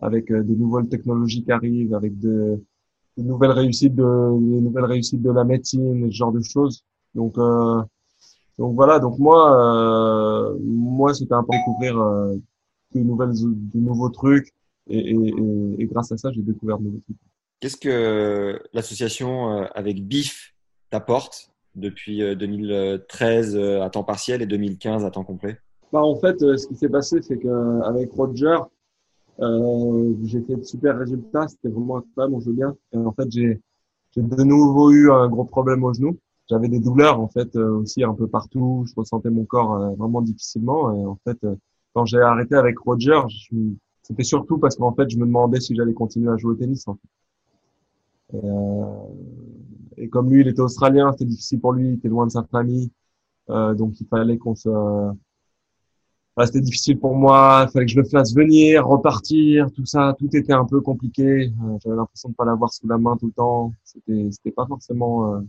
avec 0.00 0.30
euh, 0.30 0.42
de 0.42 0.54
nouvelles 0.54 0.88
technologies 0.88 1.42
qui 1.42 1.50
arrivent, 1.52 1.94
avec 1.94 2.18
de, 2.18 2.62
de, 3.16 3.22
nouvelles 3.22 3.50
réussites 3.50 3.94
de 3.94 4.04
les 4.04 4.60
nouvelles 4.60 4.84
réussites 4.84 5.22
de 5.22 5.30
la 5.32 5.44
médecine, 5.44 6.10
ce 6.10 6.14
genre 6.14 6.32
de 6.32 6.42
choses. 6.42 6.84
Donc 7.14 7.38
euh, 7.38 7.82
donc 8.58 8.74
voilà, 8.74 8.98
donc 8.98 9.18
moi, 9.18 9.52
euh, 9.54 10.56
moi 10.62 11.12
c'était 11.12 11.34
un 11.34 11.42
peu 11.42 11.56
découvrir 11.56 12.00
euh, 12.00 12.36
de 12.94 13.00
nouvelles, 13.00 13.32
de 13.34 13.78
nouveaux 13.78 14.08
trucs, 14.08 14.52
et, 14.88 15.10
et, 15.10 15.34
et, 15.78 15.86
grâce 15.86 16.12
à 16.12 16.16
ça, 16.16 16.30
j'ai 16.32 16.42
découvert 16.42 16.78
de 16.78 16.84
nouveaux 16.84 17.00
trucs. 17.00 17.16
Qu'est-ce 17.60 17.76
que 17.76 18.60
l'association 18.72 19.50
euh, 19.50 19.66
avec 19.74 20.06
BIF 20.06 20.54
t'apporte 20.90 21.50
depuis 21.74 22.18
2013 22.36 23.56
euh, 23.56 23.82
à 23.82 23.90
temps 23.90 24.04
partiel 24.04 24.42
et 24.42 24.46
2015 24.46 25.04
à 25.04 25.10
temps 25.10 25.24
complet? 25.24 25.58
Bah, 25.92 26.02
En 26.02 26.16
fait, 26.16 26.38
ce 26.38 26.66
qui 26.66 26.76
s'est 26.76 26.88
passé, 26.88 27.20
c'est 27.22 27.38
qu'avec 27.38 28.12
Roger, 28.12 28.58
euh, 29.40 30.14
j'ai 30.24 30.42
fait 30.42 30.56
de 30.56 30.64
super 30.64 30.98
résultats. 30.98 31.48
C'était 31.48 31.68
vraiment 31.68 31.98
incroyable, 31.98 32.34
on 32.34 32.40
joue 32.40 32.54
bien. 32.54 32.76
Et 32.92 32.98
en 32.98 33.12
fait, 33.12 33.30
j'ai 33.30 33.60
de 34.16 34.42
nouveau 34.44 34.90
eu 34.92 35.10
un 35.10 35.28
gros 35.28 35.44
problème 35.44 35.84
au 35.84 35.92
genou 35.92 36.18
j'avais 36.48 36.68
des 36.68 36.80
douleurs 36.80 37.20
en 37.20 37.28
fait 37.28 37.54
euh, 37.56 37.78
aussi 37.78 38.04
un 38.04 38.14
peu 38.14 38.26
partout. 38.26 38.84
Je 38.88 38.94
ressentais 38.96 39.30
mon 39.30 39.44
corps 39.44 39.74
euh, 39.74 39.90
vraiment 39.96 40.22
difficilement. 40.22 40.94
Et 40.94 41.04
en 41.04 41.18
fait, 41.24 41.38
euh, 41.44 41.56
quand 41.94 42.04
j'ai 42.04 42.20
arrêté 42.20 42.54
avec 42.54 42.78
Roger, 42.78 43.20
c'était 44.06 44.24
surtout 44.24 44.58
parce 44.58 44.76
qu'en 44.76 44.92
fait, 44.92 45.10
je 45.10 45.18
me 45.18 45.26
demandais 45.26 45.60
si 45.60 45.74
j'allais 45.74 45.94
continuer 45.94 46.30
à 46.30 46.36
jouer 46.36 46.52
au 46.52 46.54
tennis. 46.54 46.86
En 46.86 46.94
fait. 46.94 48.38
et, 49.98 50.04
et, 50.04 50.08
comme 50.08 50.30
lui, 50.30 50.42
il 50.42 50.48
était 50.48 50.60
australien, 50.60 51.12
c'était 51.12 51.24
difficile 51.24 51.60
pour 51.60 51.72
lui. 51.72 51.88
Il 51.88 51.94
était 51.94 52.08
loin 52.08 52.26
de 52.26 52.30
sa 52.30 52.44
famille, 52.44 52.90
donc 53.48 54.00
il 54.00 54.06
fallait 54.06 54.38
qu'on 54.38 54.54
se 54.54 54.68
c'était 56.44 56.60
difficile 56.60 56.98
pour 56.98 57.14
moi, 57.14 57.64
il 57.66 57.72
fallait 57.72 57.86
que 57.86 57.92
je 57.92 57.98
le 57.98 58.04
fasse 58.04 58.34
venir, 58.34 58.86
repartir, 58.86 59.72
tout 59.72 59.86
ça, 59.86 60.14
tout 60.18 60.28
était 60.36 60.52
un 60.52 60.66
peu 60.66 60.82
compliqué. 60.82 61.50
J'avais 61.82 61.96
l'impression 61.96 62.28
de 62.28 62.34
pas 62.34 62.44
l'avoir 62.44 62.74
sous 62.74 62.86
la 62.86 62.98
main 62.98 63.16
tout 63.16 63.28
le 63.28 63.32
temps. 63.32 63.72
C'était, 63.82 64.28
c'était 64.30 64.50
pas 64.50 64.66
forcément 64.66 65.42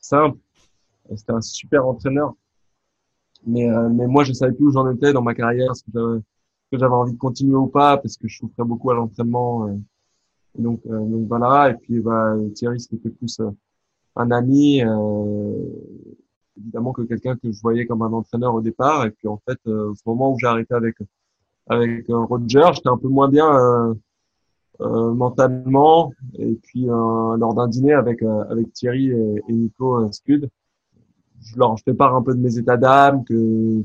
simple. 0.00 0.38
C'était 1.14 1.32
un 1.32 1.40
super 1.40 1.86
entraîneur. 1.86 2.34
Mais, 3.46 3.70
euh, 3.70 3.88
mais 3.88 4.06
moi, 4.06 4.24
je 4.24 4.32
savais 4.32 4.52
plus 4.52 4.66
où 4.66 4.72
j'en 4.72 4.90
étais 4.90 5.12
dans 5.12 5.22
ma 5.22 5.34
carrière, 5.34 5.74
ce 5.76 5.84
que 5.84 6.22
j'avais 6.76 6.94
envie 6.94 7.12
de 7.12 7.18
continuer 7.18 7.56
ou 7.56 7.66
pas, 7.66 7.96
parce 7.96 8.16
que 8.16 8.28
je 8.28 8.38
souffrais 8.38 8.64
beaucoup 8.64 8.90
à 8.90 8.94
l'entraînement. 8.94 9.68
Euh. 9.68 9.76
donc, 10.58 10.80
euh, 10.86 10.98
donc 10.98 11.28
voilà. 11.28 11.70
Et 11.70 11.74
puis, 11.74 12.00
bah, 12.00 12.36
Thierry, 12.54 12.80
c'était 12.80 13.10
plus 13.10 13.40
un 14.16 14.30
ami, 14.30 14.82
évidemment 16.56 16.92
que 16.92 17.02
quelqu'un 17.02 17.36
que 17.36 17.52
je 17.52 17.60
voyais 17.60 17.86
comme 17.86 18.02
un 18.02 18.12
entraîneur 18.12 18.54
au 18.54 18.60
départ. 18.60 19.06
Et 19.06 19.10
puis, 19.10 19.28
en 19.28 19.40
fait, 19.48 19.58
au 19.66 19.94
moment 20.06 20.32
où 20.32 20.38
j'ai 20.38 20.46
arrêté 20.46 20.74
avec 20.74 20.96
avec 21.68 22.06
Roger, 22.08 22.70
j'étais 22.72 22.88
un 22.88 22.96
peu 22.96 23.08
moins 23.08 23.28
bien 23.28 23.94
euh, 24.80 25.12
mentalement. 25.12 26.12
Et 26.38 26.54
puis 26.54 26.88
euh, 26.88 27.36
lors 27.36 27.54
d'un 27.54 27.66
dîner 27.66 27.94
avec 27.94 28.22
euh, 28.22 28.44
avec 28.48 28.72
Thierry 28.72 29.10
et, 29.10 29.42
et 29.48 29.52
Nico 29.52 30.10
Scud, 30.12 30.48
je 31.42 31.58
leur 31.58 31.76
fais 31.80 31.94
part 31.94 32.14
un 32.14 32.22
peu 32.22 32.32
de 32.32 32.40
mes 32.40 32.58
états 32.58 32.76
d'âme, 32.76 33.24
que 33.24 33.82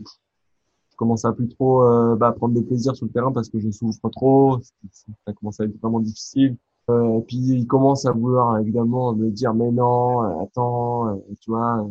je 0.94 0.98
commence 0.98 1.26
à 1.26 1.34
plus 1.34 1.50
trop 1.50 1.84
euh, 1.84 2.16
bah, 2.16 2.32
prendre 2.32 2.54
de 2.54 2.62
plaisir 2.62 2.96
sur 2.96 3.08
le 3.08 3.12
terrain 3.12 3.32
parce 3.32 3.50
que 3.50 3.60
je 3.60 3.72
souffre 3.72 4.10
trop. 4.10 4.60
Ça 4.92 5.34
commence 5.34 5.60
à 5.60 5.66
être 5.66 5.76
vraiment 5.82 6.00
difficile. 6.00 6.56
Euh, 6.90 7.20
puis 7.22 7.38
ils 7.38 7.66
commencent 7.66 8.06
à 8.06 8.12
vouloir 8.12 8.60
évidemment 8.60 9.14
me 9.16 9.32
dire 9.32 9.54
mais 9.54 9.72
non, 9.72 10.20
attends, 10.42 11.20
tu 11.42 11.50
vois, 11.50 11.88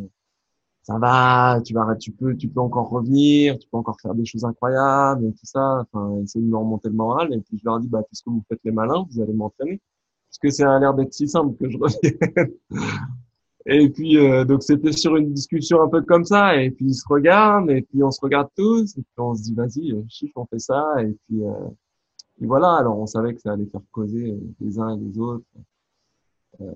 ça 0.83 0.97
va, 0.99 1.61
tu 1.65 1.73
vas, 1.73 1.95
tu 1.95 2.11
peux, 2.11 2.35
tu 2.37 2.47
peux 2.47 2.61
encore 2.61 2.89
revenir, 2.89 3.57
tu 3.59 3.67
peux 3.69 3.77
encore 3.77 3.99
faire 4.01 4.13
des 4.15 4.25
choses 4.25 4.45
incroyables 4.45 5.25
et 5.25 5.31
tout 5.31 5.45
ça. 5.45 5.85
Enfin, 5.91 6.21
essayer 6.23 6.45
de 6.45 6.49
me 6.49 6.57
remonter 6.57 6.89
le 6.89 6.95
moral. 6.95 7.33
Et 7.33 7.39
puis 7.41 7.57
je 7.57 7.65
leur 7.65 7.79
dis, 7.79 7.87
bah, 7.87 8.03
puisque 8.07 8.27
vous 8.27 8.43
faites 8.49 8.59
les 8.63 8.71
malins, 8.71 9.05
vous 9.09 9.21
allez 9.21 9.33
m'entraîner. 9.33 9.81
Parce 10.29 10.39
que 10.39 10.49
ça 10.49 10.73
a 10.73 10.79
l'air 10.79 10.93
d'être 10.93 11.13
si 11.13 11.27
simple 11.27 11.55
que 11.57 11.69
je 11.69 11.77
revienne. 11.77 12.53
et 13.65 13.89
puis, 13.89 14.17
euh, 14.17 14.43
donc 14.43 14.63
c'était 14.63 14.91
sur 14.91 15.15
une 15.15 15.33
discussion 15.33 15.81
un 15.81 15.87
peu 15.89 16.01
comme 16.01 16.25
ça. 16.25 16.61
Et 16.61 16.71
puis 16.71 16.87
ils 16.87 16.95
se 16.95 17.05
regardent, 17.07 17.71
et 17.71 17.81
puis 17.81 18.03
on 18.03 18.11
se 18.11 18.19
regarde 18.21 18.49
tous, 18.57 18.91
et 18.97 19.01
puis 19.01 19.13
on 19.17 19.35
se 19.35 19.43
dit, 19.43 19.53
vas-y, 19.53 19.91
euh, 19.93 20.03
chiffre, 20.09 20.33
on 20.37 20.45
fait 20.45 20.59
ça. 20.59 20.83
Et 21.01 21.15
puis, 21.27 21.43
euh, 21.45 21.69
et 22.41 22.45
voilà. 22.45 22.73
Alors 22.75 22.99
on 22.99 23.05
savait 23.07 23.33
que 23.33 23.41
ça 23.41 23.53
allait 23.53 23.65
faire 23.67 23.81
causer 23.91 24.37
les 24.59 24.79
uns 24.79 24.97
et 24.97 24.99
les 24.99 25.17
autres. 25.19 25.45
Euh, 26.61 26.71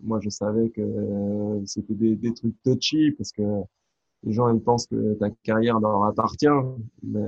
moi, 0.00 0.20
je 0.22 0.28
savais 0.30 0.70
que 0.70 0.80
euh, 0.80 1.64
c'était 1.66 1.94
des, 1.94 2.16
des, 2.16 2.34
trucs 2.34 2.60
touchy 2.62 3.12
parce 3.12 3.32
que 3.32 3.42
les 4.24 4.32
gens 4.32 4.52
ils 4.54 4.60
pensent 4.60 4.86
que 4.86 5.14
ta 5.14 5.30
carrière 5.42 5.80
leur 5.80 6.04
appartient. 6.04 6.46
Mais, 7.02 7.20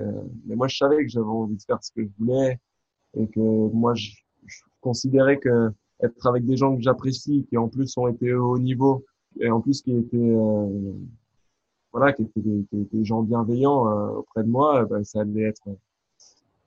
mais 0.46 0.56
moi, 0.56 0.68
je 0.68 0.76
savais 0.76 1.04
que 1.04 1.08
j'avais 1.08 1.26
envie 1.26 1.56
de 1.56 1.62
faire 1.62 1.82
ce 1.82 1.92
que 1.92 2.02
je 2.02 2.10
voulais 2.18 2.58
et 3.16 3.28
que 3.28 3.40
moi, 3.40 3.94
je, 3.94 4.10
je 4.46 4.60
considérais 4.80 5.38
que 5.38 5.70
être 6.04 6.26
avec 6.26 6.44
des 6.44 6.56
gens 6.56 6.76
que 6.76 6.82
j'apprécie, 6.82 7.46
qui 7.48 7.56
en 7.56 7.68
plus 7.68 7.96
ont 7.96 8.08
été 8.08 8.32
au 8.34 8.58
niveau 8.58 9.04
et 9.40 9.50
en 9.50 9.60
plus 9.60 9.82
qui 9.82 9.96
étaient 9.96 10.16
euh, 10.16 10.92
voilà, 11.92 12.12
qui 12.12 12.22
étaient 12.22 12.40
des, 12.72 13.04
gens 13.04 13.22
bienveillants 13.22 13.88
euh, 13.88 14.18
auprès 14.18 14.42
de 14.42 14.48
moi, 14.48 14.84
ben, 14.84 15.04
ça 15.04 15.20
allait 15.20 15.42
être 15.42 15.68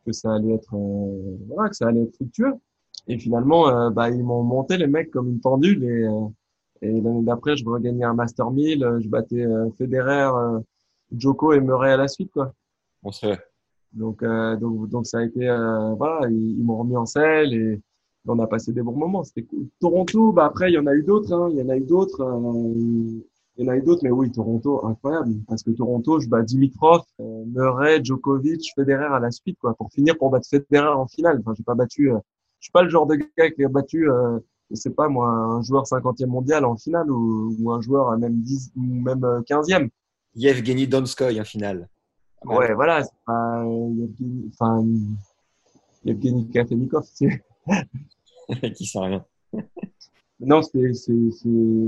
que 0.05 0.13
ça 0.13 0.33
allait 0.33 0.53
être 0.53 0.73
euh, 0.75 1.37
voilà, 1.47 1.69
que 1.69 1.75
ça 1.75 1.87
allait 1.87 2.03
être 2.03 2.15
fructueux. 2.15 2.53
Et 3.07 3.17
finalement, 3.17 3.69
euh, 3.69 3.89
bah, 3.89 4.09
ils 4.09 4.23
m'ont 4.23 4.43
monté 4.43 4.77
les 4.77 4.87
mecs 4.87 5.11
comme 5.11 5.29
une 5.29 5.39
pendule. 5.39 5.83
Et, 5.83 6.03
euh, 6.03 6.27
et 6.81 7.01
l'année 7.01 7.23
d'après, 7.23 7.55
je 7.55 7.65
regagnais 7.65 8.03
un 8.03 8.13
Master 8.13 8.51
1000. 8.51 8.83
Euh, 8.83 8.99
je 8.99 9.07
battais 9.07 9.45
Federer, 9.77 10.29
Joko 11.15 11.53
et 11.53 11.61
Murray 11.61 11.91
à 11.91 11.97
la 11.97 12.07
suite. 12.07 12.31
Quoi. 12.31 12.53
On 13.03 13.11
se 13.11 13.27
Donc, 13.93 14.23
donc, 14.59 14.89
donc 14.89 15.05
ça 15.05 15.19
a 15.19 15.23
été, 15.23 15.45
voilà, 15.97 16.29
ils, 16.29 16.63
m'ont 16.63 16.77
remis 16.77 16.97
en 16.97 17.05
selle 17.05 17.53
et 17.53 17.81
on 18.33 18.39
a 18.39 18.47
passé 18.47 18.71
des 18.73 18.81
bons 18.81 18.95
moments. 18.95 19.23
C'était 19.23 19.43
cool. 19.43 19.67
Toronto, 19.79 20.31
bah 20.31 20.45
après, 20.45 20.71
il 20.71 20.75
y 20.75 20.77
en 20.77 20.87
a 20.87 20.93
eu 20.93 21.03
d'autres. 21.03 21.33
Hein. 21.33 21.49
Il 21.51 21.57
y 21.57 21.61
en 21.61 21.69
a 21.69 21.77
eu 21.77 21.85
d'autres. 21.85 22.23
Il 23.57 23.65
y 23.65 23.69
en 23.69 23.71
a 23.71 23.79
d'autres, 23.79 24.01
mais 24.03 24.11
oui, 24.11 24.31
Toronto, 24.31 24.85
incroyable. 24.85 25.33
Parce 25.47 25.63
que 25.63 25.71
Toronto, 25.71 26.19
je 26.19 26.29
bats 26.29 26.43
Dimitrov, 26.43 27.01
euh, 27.19 27.43
Murray, 27.47 28.03
Djokovic, 28.03 28.71
Federer 28.75 29.05
à 29.05 29.19
la 29.19 29.31
suite, 29.31 29.57
quoi. 29.59 29.73
Pour 29.73 29.91
finir, 29.91 30.15
pour 30.15 30.29
battre 30.29 30.47
Federer 30.47 30.89
en 30.89 31.07
finale. 31.07 31.39
Enfin, 31.39 31.53
j'ai 31.57 31.63
pas 31.63 31.73
battu, 31.73 32.11
euh, 32.11 32.19
je 32.59 32.65
suis 32.65 32.71
pas 32.71 32.83
le 32.83 32.89
genre 32.89 33.07
de 33.07 33.15
gars 33.15 33.49
qui 33.49 33.63
a 33.63 33.67
battu, 33.67 34.11
euh, 34.11 34.37
je 34.69 34.75
sais 34.75 34.91
pas, 34.91 35.09
moi, 35.09 35.27
un 35.27 35.63
joueur 35.63 35.85
50e 35.85 36.27
mondial 36.27 36.65
en 36.65 36.75
finale 36.77 37.09
ou, 37.09 37.55
ou 37.59 37.71
un 37.71 37.81
joueur 37.81 38.11
à 38.11 38.17
même 38.17 38.41
10 38.41 38.73
ou 38.77 38.81
même 38.81 39.21
15e. 39.47 39.85
Euh, 39.85 39.87
Yevgeny 40.35 40.87
Donskoy 40.87 41.41
en 41.41 41.43
finale. 41.43 41.89
Ouais, 42.45 42.75
voilà, 42.75 43.03
c'est 43.03 43.09
pas 43.25 43.65
Yevgeny, 43.65 44.51
enfin, 44.53 44.85
Yevgeny 46.05 46.47
Kafenikov, 46.51 47.07
c'est. 47.11 47.43
qui 48.75 48.85
sait 48.85 48.99
rien. 48.99 49.25
non, 50.39 50.61
c'est, 50.61 50.91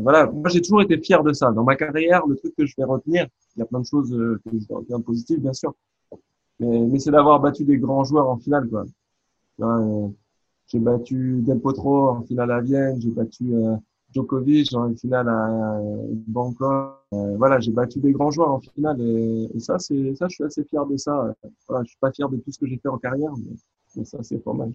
voilà. 0.01 0.27
Moi, 0.27 0.49
j'ai 0.49 0.61
toujours 0.61 0.81
été 0.81 0.97
fier 0.99 1.23
de 1.23 1.33
ça. 1.33 1.51
Dans 1.51 1.63
ma 1.63 1.75
carrière, 1.75 2.25
le 2.27 2.35
truc 2.35 2.55
que 2.55 2.65
je 2.65 2.73
vais 2.77 2.83
retenir, 2.83 3.27
il 3.55 3.59
y 3.59 3.61
a 3.61 3.65
plein 3.65 3.79
de 3.79 3.85
choses 3.85 4.13
euh, 4.13 4.39
que 4.45 4.57
je 4.57 4.97
positives, 4.97 5.39
bien 5.39 5.53
sûr. 5.53 5.73
Mais, 6.59 6.99
c'est 6.99 7.11
d'avoir 7.11 7.39
battu 7.39 7.63
des 7.63 7.77
grands 7.77 8.03
joueurs 8.03 8.29
en 8.29 8.37
finale. 8.37 8.69
Euh, 9.61 10.07
j'ai 10.67 10.79
battu 10.79 11.41
Del 11.41 11.59
Potro 11.59 12.09
en 12.09 12.21
finale 12.23 12.51
à 12.51 12.61
Vienne, 12.61 13.01
j'ai 13.01 13.09
battu 13.09 13.53
euh, 13.53 13.75
Djokovic 14.13 14.73
en 14.73 14.93
finale 14.95 15.29
à 15.29 15.79
Bangkok. 16.27 16.95
Voilà, 17.11 17.59
j'ai 17.59 17.71
battu 17.71 17.99
des 17.99 18.11
grands 18.11 18.29
joueurs 18.29 18.51
en 18.51 18.59
finale 18.59 19.01
et, 19.01 19.49
et, 19.53 19.59
ça, 19.59 19.79
c'est 19.79 20.13
ça, 20.15 20.27
je 20.27 20.35
suis 20.35 20.43
assez 20.43 20.63
fier 20.63 20.85
de 20.85 20.97
ça. 20.97 21.33
Voilà, 21.67 21.83
je 21.83 21.89
suis 21.89 21.99
pas 21.99 22.11
fier 22.11 22.29
de 22.29 22.37
tout 22.37 22.51
ce 22.51 22.59
que 22.59 22.67
j'ai 22.67 22.77
fait 22.77 22.89
en 22.89 22.97
carrière, 22.97 23.31
mais, 23.37 23.55
mais 23.95 24.05
ça, 24.05 24.21
c'est 24.21 24.43
pas 24.43 24.53
mal. 24.53 24.73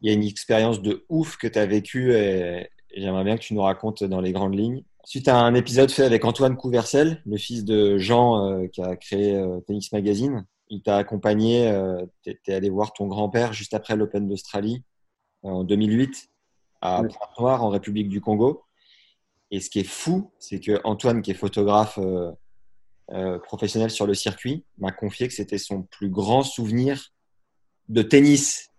Il 0.00 0.08
y 0.08 0.10
a 0.10 0.14
une 0.14 0.24
expérience 0.24 0.82
de 0.82 1.04
ouf 1.08 1.36
que 1.36 1.46
tu 1.46 1.58
as 1.58 1.66
vécue 1.66 2.14
et, 2.14 2.68
j'aimerais 2.96 3.24
bien 3.24 3.36
que 3.36 3.42
tu 3.42 3.54
nous 3.54 3.62
racontes 3.62 4.02
dans 4.02 4.20
les 4.20 4.32
grandes 4.32 4.58
lignes. 4.58 4.82
Suite 5.04 5.28
à 5.28 5.36
un 5.36 5.54
épisode 5.54 5.90
fait 5.90 6.04
avec 6.04 6.24
Antoine 6.24 6.56
Couvercel, 6.56 7.22
le 7.24 7.36
fils 7.36 7.64
de 7.64 7.98
Jean 7.98 8.44
euh, 8.44 8.66
qui 8.66 8.82
a 8.82 8.96
créé 8.96 9.36
euh, 9.36 9.60
Tennis 9.60 9.92
Magazine, 9.92 10.44
il 10.70 10.82
t'a 10.82 10.96
accompagné, 10.96 11.68
euh, 11.68 12.06
tu 12.22 12.38
es, 12.46 12.54
allé 12.54 12.70
voir 12.70 12.92
ton 12.92 13.08
grand-père 13.08 13.52
juste 13.52 13.74
après 13.74 13.96
l'Open 13.96 14.28
d'Australie 14.28 14.82
en 15.42 15.64
2008 15.64 16.30
à 16.80 17.02
Pointe-Noire 17.02 17.64
en 17.64 17.68
République 17.68 18.08
du 18.08 18.20
Congo. 18.20 18.64
Et 19.50 19.60
ce 19.60 19.68
qui 19.68 19.80
est 19.80 19.84
fou, 19.84 20.30
c'est 20.38 20.60
que 20.60 20.80
Antoine, 20.84 21.22
qui 21.22 21.32
est 21.32 21.34
photographe 21.34 21.98
euh, 21.98 22.30
euh, 23.10 23.38
professionnel 23.40 23.90
sur 23.90 24.06
le 24.06 24.14
circuit, 24.14 24.64
m'a 24.78 24.92
confié 24.92 25.26
que 25.26 25.34
c'était 25.34 25.58
son 25.58 25.82
plus 25.82 26.08
grand 26.08 26.44
souvenir 26.44 27.12
de 27.88 28.02
tennis, 28.02 28.69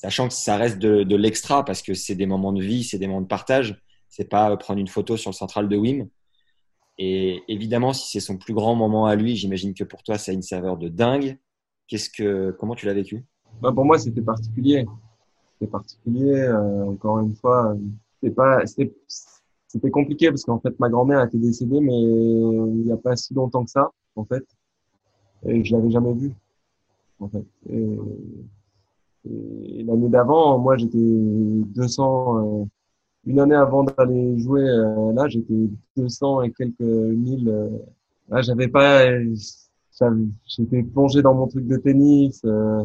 sachant 0.00 0.28
que 0.28 0.34
ça 0.34 0.56
reste 0.56 0.78
de, 0.78 1.16
l'extra 1.16 1.62
parce 1.62 1.82
que 1.82 1.92
c'est 1.92 2.14
des 2.14 2.24
moments 2.24 2.54
de 2.54 2.62
vie, 2.62 2.84
c'est 2.84 2.96
des 2.96 3.06
moments 3.06 3.20
de 3.20 3.26
partage. 3.26 3.82
C'est 4.08 4.28
pas 4.28 4.56
prendre 4.56 4.80
une 4.80 4.88
photo 4.88 5.18
sur 5.18 5.30
le 5.30 5.34
central 5.34 5.68
de 5.68 5.76
Wim. 5.76 6.08
Et 6.96 7.42
évidemment, 7.48 7.92
si 7.92 8.10
c'est 8.10 8.20
son 8.20 8.38
plus 8.38 8.54
grand 8.54 8.74
moment 8.74 9.04
à 9.06 9.14
lui, 9.14 9.36
j'imagine 9.36 9.74
que 9.74 9.84
pour 9.84 10.02
toi, 10.02 10.16
ça 10.16 10.32
a 10.32 10.34
une 10.34 10.42
saveur 10.42 10.78
de 10.78 10.88
dingue. 10.88 11.38
Qu'est-ce 11.86 12.08
que, 12.08 12.50
comment 12.58 12.74
tu 12.74 12.86
l'as 12.86 12.94
vécu? 12.94 13.26
Bah 13.60 13.72
Pour 13.72 13.84
moi, 13.84 13.98
c'était 13.98 14.22
particulier. 14.22 14.86
C'était 15.52 15.70
particulier. 15.70 16.32
Euh, 16.32 16.86
encore 16.86 17.20
une 17.20 17.34
fois, 17.34 17.76
c'était 18.14 18.34
pas, 18.34 18.64
c'était 18.64 19.90
compliqué 19.90 20.28
parce 20.28 20.44
qu'en 20.44 20.60
fait, 20.60 20.80
ma 20.80 20.88
grand-mère 20.88 21.22
était 21.24 21.38
décédée, 21.38 21.80
mais 21.80 22.00
il 22.00 22.84
n'y 22.84 22.92
a 22.92 22.96
pas 22.96 23.16
si 23.16 23.34
longtemps 23.34 23.64
que 23.64 23.70
ça, 23.70 23.90
en 24.16 24.24
fait. 24.24 24.44
Et 25.46 25.62
je 25.62 25.76
l'avais 25.76 25.90
jamais 25.90 26.14
vue, 26.14 26.32
en 27.18 27.28
fait. 27.28 27.44
Et 29.28 29.82
l'année 29.84 30.08
d'avant, 30.08 30.58
moi, 30.58 30.76
j'étais 30.76 30.98
200, 30.98 32.62
euh, 32.62 32.64
une 33.26 33.40
année 33.40 33.54
avant 33.54 33.84
d'aller 33.84 34.38
jouer 34.38 34.62
euh, 34.62 35.12
là, 35.12 35.28
j'étais 35.28 35.68
200 35.96 36.42
et 36.42 36.52
quelques 36.52 36.80
mille. 36.80 37.48
Euh, 37.48 37.68
là, 38.28 38.42
j'avais 38.42 38.68
pas, 38.68 39.04
j'étais 40.46 40.82
plongé 40.82 41.22
dans 41.22 41.34
mon 41.34 41.46
truc 41.48 41.66
de 41.66 41.76
tennis. 41.76 42.40
Euh, 42.44 42.84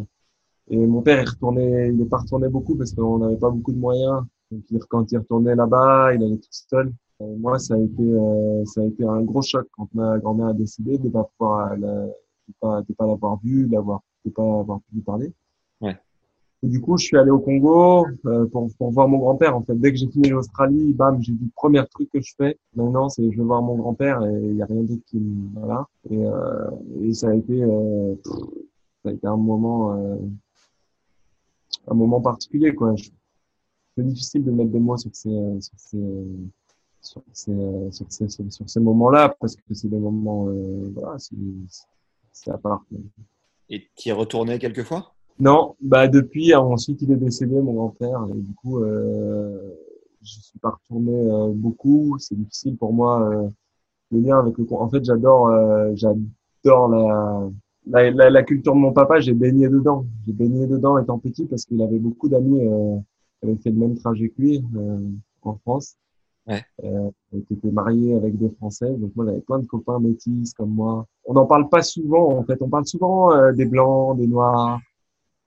et 0.69 0.77
mon 0.77 1.01
père, 1.01 1.21
il 1.21 1.29
retournait, 1.29 1.89
il 1.93 2.01
est 2.01 2.05
pas 2.09 2.17
retourné 2.17 2.49
beaucoup 2.49 2.75
parce 2.75 2.93
qu'on 2.93 3.19
n'avait 3.19 3.37
pas 3.37 3.49
beaucoup 3.49 3.71
de 3.71 3.77
moyens. 3.79 4.23
Donc, 4.51 4.63
quand 4.89 5.11
il 5.11 5.17
retournait 5.17 5.55
là-bas, 5.55 6.13
il 6.13 6.23
allait 6.23 6.37
tout 6.37 6.49
seul. 6.51 6.91
Euh, 7.21 7.35
moi, 7.37 7.59
ça 7.59 7.75
a 7.75 7.77
été, 7.77 8.03
euh, 8.03 8.65
ça 8.65 8.81
a 8.81 8.85
été 8.85 9.05
un 9.05 9.21
gros 9.21 9.41
choc 9.41 9.67
quand 9.71 9.87
ma 9.93 10.17
grand-mère 10.19 10.47
a 10.47 10.53
décidé 10.53 10.97
de 10.97 11.09
pas 11.09 11.29
pouvoir, 11.37 11.77
la, 11.77 12.05
de 12.07 12.53
pas, 12.59 12.81
de 12.81 12.93
pas 12.93 13.07
l'avoir 13.07 13.39
vue, 13.41 13.67
d'avoir, 13.67 14.01
de 14.25 14.31
pas 14.31 14.43
avoir 14.43 14.79
pu 14.81 14.95
lui 14.95 15.01
parler. 15.01 15.33
Ouais. 15.81 15.97
Du 16.65 16.81
coup, 16.81 16.98
je 16.98 17.05
suis 17.05 17.17
allé 17.17 17.29
au 17.29 17.39
Congo 17.39 18.07
euh, 18.25 18.48
pour, 18.48 18.67
pour 18.77 18.91
voir 18.91 19.07
mon 19.07 19.19
grand-père. 19.19 19.55
En 19.55 19.62
fait, 19.62 19.75
dès 19.75 19.91
que 19.91 19.98
j'ai 19.98 20.07
fini 20.07 20.29
l'Australie, 20.29 20.93
bam, 20.93 21.22
j'ai 21.22 21.31
dit 21.31 21.43
le 21.45 21.51
premier 21.55 21.86
truc 21.86 22.10
que 22.12 22.19
je 22.22 22.34
fais. 22.36 22.57
Maintenant, 22.75 23.07
c'est 23.07 23.31
je 23.31 23.38
vais 23.38 23.43
voir 23.43 23.62
mon 23.62 23.75
grand-père 23.75 24.24
et 24.25 24.50
il 24.50 24.55
y 24.55 24.62
a 24.63 24.65
rien 24.65 24.81
d'autre 24.81 25.03
qui 25.05 25.17
me 25.17 25.60
voilà. 25.60 25.88
Et, 26.10 26.17
euh, 26.17 26.72
et 27.03 27.13
ça 27.13 27.29
a 27.29 27.36
été, 27.36 27.62
euh, 27.62 28.15
ça 29.03 29.10
a 29.10 29.12
été 29.12 29.27
un 29.27 29.38
moment, 29.38 29.93
un 31.88 31.93
moment 31.93 32.19
particulier 32.22 32.74
quoi. 32.74 32.95
C'est 33.95 34.05
difficile 34.05 34.43
de 34.43 34.51
mettre 34.51 34.72
des 34.72 34.79
mots 34.79 34.98
sur 34.98 35.12
ces, 35.13 35.29
sur 35.62 35.77
ces, 35.77 35.98
sur 37.01 37.22
ces, 37.31 37.91
sur 37.91 38.05
ces, 38.10 38.50
sur, 38.50 38.69
ces 38.69 38.79
moments-là 38.79 39.36
parce 39.39 39.55
que 39.55 39.74
c'est 39.74 39.88
des 39.88 40.00
moments, 40.00 40.48
voilà, 40.95 41.17
c'est 42.31 42.51
à 42.51 42.57
part. 42.57 42.84
Et 43.69 43.88
tu 43.95 44.10
y 44.10 44.12
es 44.12 44.13
retourné 44.13 44.57
quelquefois 44.57 45.14
non, 45.39 45.75
bah 45.81 46.07
depuis, 46.07 46.55
ensuite 46.55 47.01
il 47.01 47.11
est 47.11 47.17
décédé, 47.17 47.61
mon 47.61 47.73
grand-père, 47.73 48.25
et 48.29 48.39
du 48.39 48.53
coup, 48.53 48.79
euh, 48.79 49.75
je 50.23 50.39
suis 50.39 50.59
pas 50.59 50.71
retourné 50.71 51.11
euh, 51.13 51.51
beaucoup. 51.53 52.17
C'est 52.19 52.35
difficile 52.35 52.77
pour 52.77 52.93
moi 52.93 53.21
euh, 53.29 53.49
le 54.11 54.19
lien 54.19 54.39
avec 54.39 54.57
le. 54.57 54.65
En 54.71 54.89
fait, 54.89 55.03
j'adore, 55.03 55.47
euh, 55.47 55.91
j'adore 55.95 56.89
la, 56.89 57.49
la, 57.87 58.11
la, 58.11 58.29
la, 58.29 58.43
culture 58.43 58.73
de 58.73 58.79
mon 58.79 58.93
papa. 58.93 59.19
J'ai 59.19 59.33
baigné 59.33 59.67
dedans. 59.67 60.05
J'ai 60.25 60.33
baigné 60.33 60.67
dedans 60.67 60.97
étant 60.97 61.19
petit 61.19 61.45
parce 61.45 61.65
qu'il 61.65 61.81
avait 61.81 61.99
beaucoup 61.99 62.29
d'amis 62.29 62.65
euh, 62.65 62.97
qui 63.39 63.47
avaient 63.47 63.57
fait 63.57 63.71
le 63.71 63.77
même 63.77 63.95
trajet 63.97 64.29
que 64.29 64.41
lui 64.41 64.63
euh, 64.75 64.99
en 65.43 65.55
France. 65.55 65.97
Ouais. 66.47 66.63
Euh, 66.83 67.09
qui 67.47 67.55
étaient 67.55 67.71
mariés 67.71 68.15
avec 68.15 68.37
des 68.37 68.49
Français. 68.51 68.91
Donc 68.93 69.15
moi, 69.15 69.25
j'avais 69.25 69.41
plein 69.41 69.57
de 69.57 69.65
copains 69.65 69.99
métis 69.99 70.53
comme 70.53 70.69
moi. 70.69 71.07
On 71.25 71.33
n'en 71.33 71.47
parle 71.47 71.69
pas 71.69 71.81
souvent. 71.81 72.37
En 72.37 72.43
fait, 72.43 72.61
on 72.61 72.69
parle 72.69 72.85
souvent 72.85 73.33
euh, 73.33 73.51
des 73.51 73.65
blancs, 73.65 74.17
des 74.17 74.27
noirs 74.27 74.79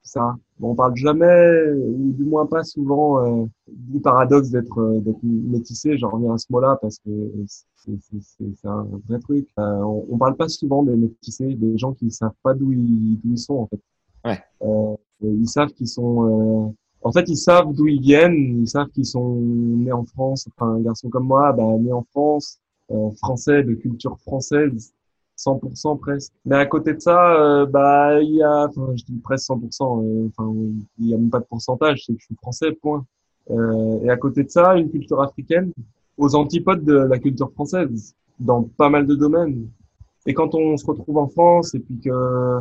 ça. 0.02 0.36
On 0.60 0.74
parle 0.74 0.96
jamais, 0.96 1.70
ou 1.72 2.12
du 2.12 2.24
moins 2.24 2.46
pas 2.46 2.64
souvent, 2.64 3.24
euh, 3.24 3.46
du 3.68 4.00
paradoxe 4.00 4.50
d'être 4.50 4.80
euh, 4.80 5.00
métissé. 5.22 5.96
J'en 5.98 6.10
reviens 6.10 6.34
à 6.34 6.38
ce 6.38 6.46
mot-là 6.50 6.78
parce 6.80 6.98
que 6.98 7.10
c'est 8.20 8.68
un 8.68 8.86
vrai 9.08 9.18
truc. 9.20 9.48
Euh, 9.58 9.62
on, 9.62 10.06
on, 10.10 10.18
parle 10.18 10.36
pas 10.36 10.48
souvent 10.48 10.82
des 10.82 10.96
métissés, 10.96 11.54
des 11.54 11.78
gens 11.78 11.92
qui 11.92 12.10
savent 12.10 12.32
pas 12.42 12.54
d'où 12.54 12.72
ils, 12.72 13.18
ils 13.24 13.38
sont 13.38 13.54
en 13.54 13.66
fait. 13.66 13.80
Ouais. 14.24 14.40
Euh, 14.62 14.96
ils 15.22 15.48
savent 15.48 15.72
qu'ils 15.72 15.88
sont. 15.88 16.68
Euh, 16.68 16.72
en 17.02 17.12
fait, 17.12 17.28
ils 17.28 17.36
savent 17.36 17.72
d'où 17.72 17.86
ils 17.86 18.00
viennent. 18.00 18.62
Ils 18.62 18.68
savent 18.68 18.88
qu'ils 18.88 19.06
sont 19.06 19.36
nés 19.36 19.92
en 19.92 20.04
France. 20.04 20.48
Enfin, 20.56 20.72
un 20.72 20.80
garçon 20.80 21.08
comme 21.08 21.26
moi, 21.26 21.52
bah, 21.52 21.64
né 21.78 21.92
en 21.92 22.02
France, 22.02 22.58
français, 23.18 23.62
de 23.62 23.74
culture 23.74 24.18
française 24.20 24.92
100% 25.38 25.98
presque. 25.98 26.32
Mais 26.44 26.56
à 26.56 26.66
côté 26.66 26.94
de 26.94 27.00
ça, 27.00 27.34
euh, 27.40 27.66
bah 27.66 28.20
il 28.20 28.36
y 28.36 28.42
a, 28.42 28.66
enfin 28.66 28.92
je 28.96 29.04
dis 29.04 29.18
presque 29.22 29.48
100%. 29.50 30.02
Euh, 30.02 30.28
enfin 30.28 30.52
il 30.98 31.08
y 31.08 31.14
a 31.14 31.16
même 31.16 31.30
pas 31.30 31.40
de 31.40 31.44
pourcentage, 31.44 32.04
c'est 32.04 32.14
que 32.14 32.20
je 32.20 32.26
suis 32.26 32.34
français, 32.36 32.72
point. 32.72 33.04
Euh, 33.50 34.00
et 34.02 34.10
à 34.10 34.16
côté 34.16 34.44
de 34.44 34.50
ça, 34.50 34.76
une 34.76 34.90
culture 34.90 35.22
africaine 35.22 35.72
aux 36.16 36.34
antipodes 36.34 36.84
de 36.84 36.94
la 36.94 37.18
culture 37.18 37.50
française 37.52 38.14
dans 38.38 38.64
pas 38.64 38.90
mal 38.90 39.06
de 39.06 39.14
domaines. 39.14 39.68
Et 40.26 40.34
quand 40.34 40.54
on 40.54 40.76
se 40.76 40.84
retrouve 40.84 41.18
en 41.18 41.28
France 41.28 41.74
et 41.74 41.80
puis 41.80 41.98
que 42.00 42.60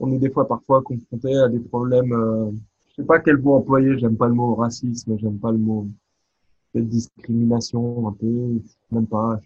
on 0.00 0.12
est 0.12 0.18
des 0.18 0.30
fois 0.30 0.46
parfois 0.46 0.82
confronté 0.82 1.34
à 1.36 1.48
des 1.48 1.58
problèmes, 1.58 2.12
euh, 2.12 2.50
je 2.90 3.02
sais 3.02 3.06
pas 3.06 3.18
quel 3.18 3.38
mot 3.38 3.54
employer, 3.54 3.98
j'aime 3.98 4.16
pas 4.16 4.28
le 4.28 4.34
mot 4.34 4.54
racisme, 4.54 5.18
j'aime 5.18 5.38
pas 5.38 5.50
le 5.50 5.58
mot 5.58 5.88
discrimination 6.74 8.08
un 8.08 8.12
peu, 8.12 8.60
même 8.92 9.06
pas, 9.06 9.40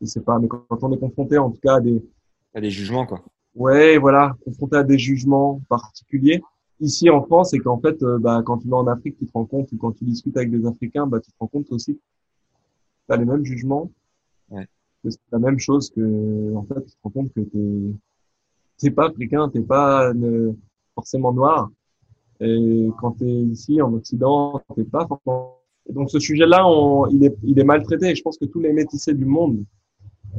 je 0.00 0.06
sais 0.06 0.20
pas, 0.20 0.38
mais 0.38 0.48
quand 0.48 0.82
on 0.82 0.92
est 0.92 0.98
confronté 0.98 1.38
en 1.38 1.50
tout 1.50 1.60
cas 1.60 1.76
à 1.76 1.80
des, 1.80 2.02
à 2.54 2.60
des 2.60 2.70
jugements, 2.70 3.06
quoi. 3.06 3.22
Ouais, 3.54 3.98
voilà, 3.98 4.36
confronté 4.44 4.76
à 4.76 4.84
des 4.84 4.98
jugements 4.98 5.60
particuliers. 5.68 6.40
Ici 6.80 7.10
en 7.10 7.22
France, 7.22 7.50
c'est 7.50 7.58
qu'en 7.58 7.80
fait, 7.80 8.00
euh, 8.02 8.18
bah, 8.18 8.42
quand 8.44 8.58
tu 8.58 8.68
vas 8.68 8.76
en 8.76 8.86
Afrique, 8.86 9.16
tu 9.18 9.26
te 9.26 9.32
rends 9.32 9.46
compte, 9.46 9.72
ou 9.72 9.76
quand 9.78 9.92
tu 9.92 10.04
discutes 10.04 10.36
avec 10.36 10.50
des 10.50 10.64
Africains, 10.64 11.06
bah, 11.06 11.18
tu 11.20 11.32
te 11.32 11.36
rends 11.40 11.48
compte 11.48 11.66
aussi 11.72 11.94
que 11.94 12.00
tu 13.08 13.14
as 13.14 13.16
les 13.16 13.24
mêmes 13.24 13.44
jugements. 13.44 13.90
Ouais. 14.50 14.68
Que 15.02 15.10
c'est 15.10 15.18
la 15.32 15.40
même 15.40 15.58
chose 15.58 15.90
que, 15.90 16.54
en 16.54 16.62
fait, 16.62 16.84
tu 16.84 16.92
te 16.92 16.96
rends 17.02 17.10
compte 17.10 17.32
que 17.32 17.40
t'es, 17.40 17.94
t'es 18.76 18.90
pas 18.90 19.06
africain, 19.08 19.48
t'es 19.48 19.62
pas 19.62 20.14
ne, 20.14 20.52
forcément 20.94 21.32
noir. 21.32 21.68
Et 22.40 22.88
quand 23.00 23.12
tu 23.12 23.24
es 23.24 23.42
ici 23.42 23.82
en 23.82 23.92
Occident, 23.94 24.62
t'es 24.76 24.84
pas 24.84 25.06
forcément. 25.06 25.56
Et 25.88 25.92
donc 25.92 26.10
ce 26.10 26.20
sujet-là, 26.20 26.64
il 27.10 27.24
est, 27.24 27.36
il 27.42 27.58
est 27.58 27.64
maltraité. 27.64 28.10
Et 28.10 28.14
je 28.14 28.22
pense 28.22 28.38
que 28.38 28.44
tous 28.44 28.60
les 28.60 28.72
métissés 28.72 29.14
du 29.14 29.24
monde 29.24 29.64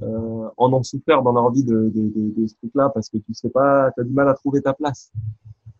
euh, 0.04 0.50
en 0.58 0.74
ont 0.74 0.84
souffert 0.84 1.22
dans 1.22 1.32
leur 1.32 1.52
vie 1.52 1.64
de, 1.64 1.90
de, 1.90 2.10
de, 2.10 2.42
de 2.42 2.48
ce 2.48 2.56
truc-là 2.56 2.90
parce 2.94 3.10
que 3.10 3.18
tu 3.18 3.34
sais 3.34 3.50
pas, 3.50 3.92
tu 3.92 4.02
as 4.02 4.04
du 4.04 4.14
mal 4.14 4.30
à 4.30 4.34
trouver 4.34 4.62
ta 4.62 4.74
place. 4.74 5.12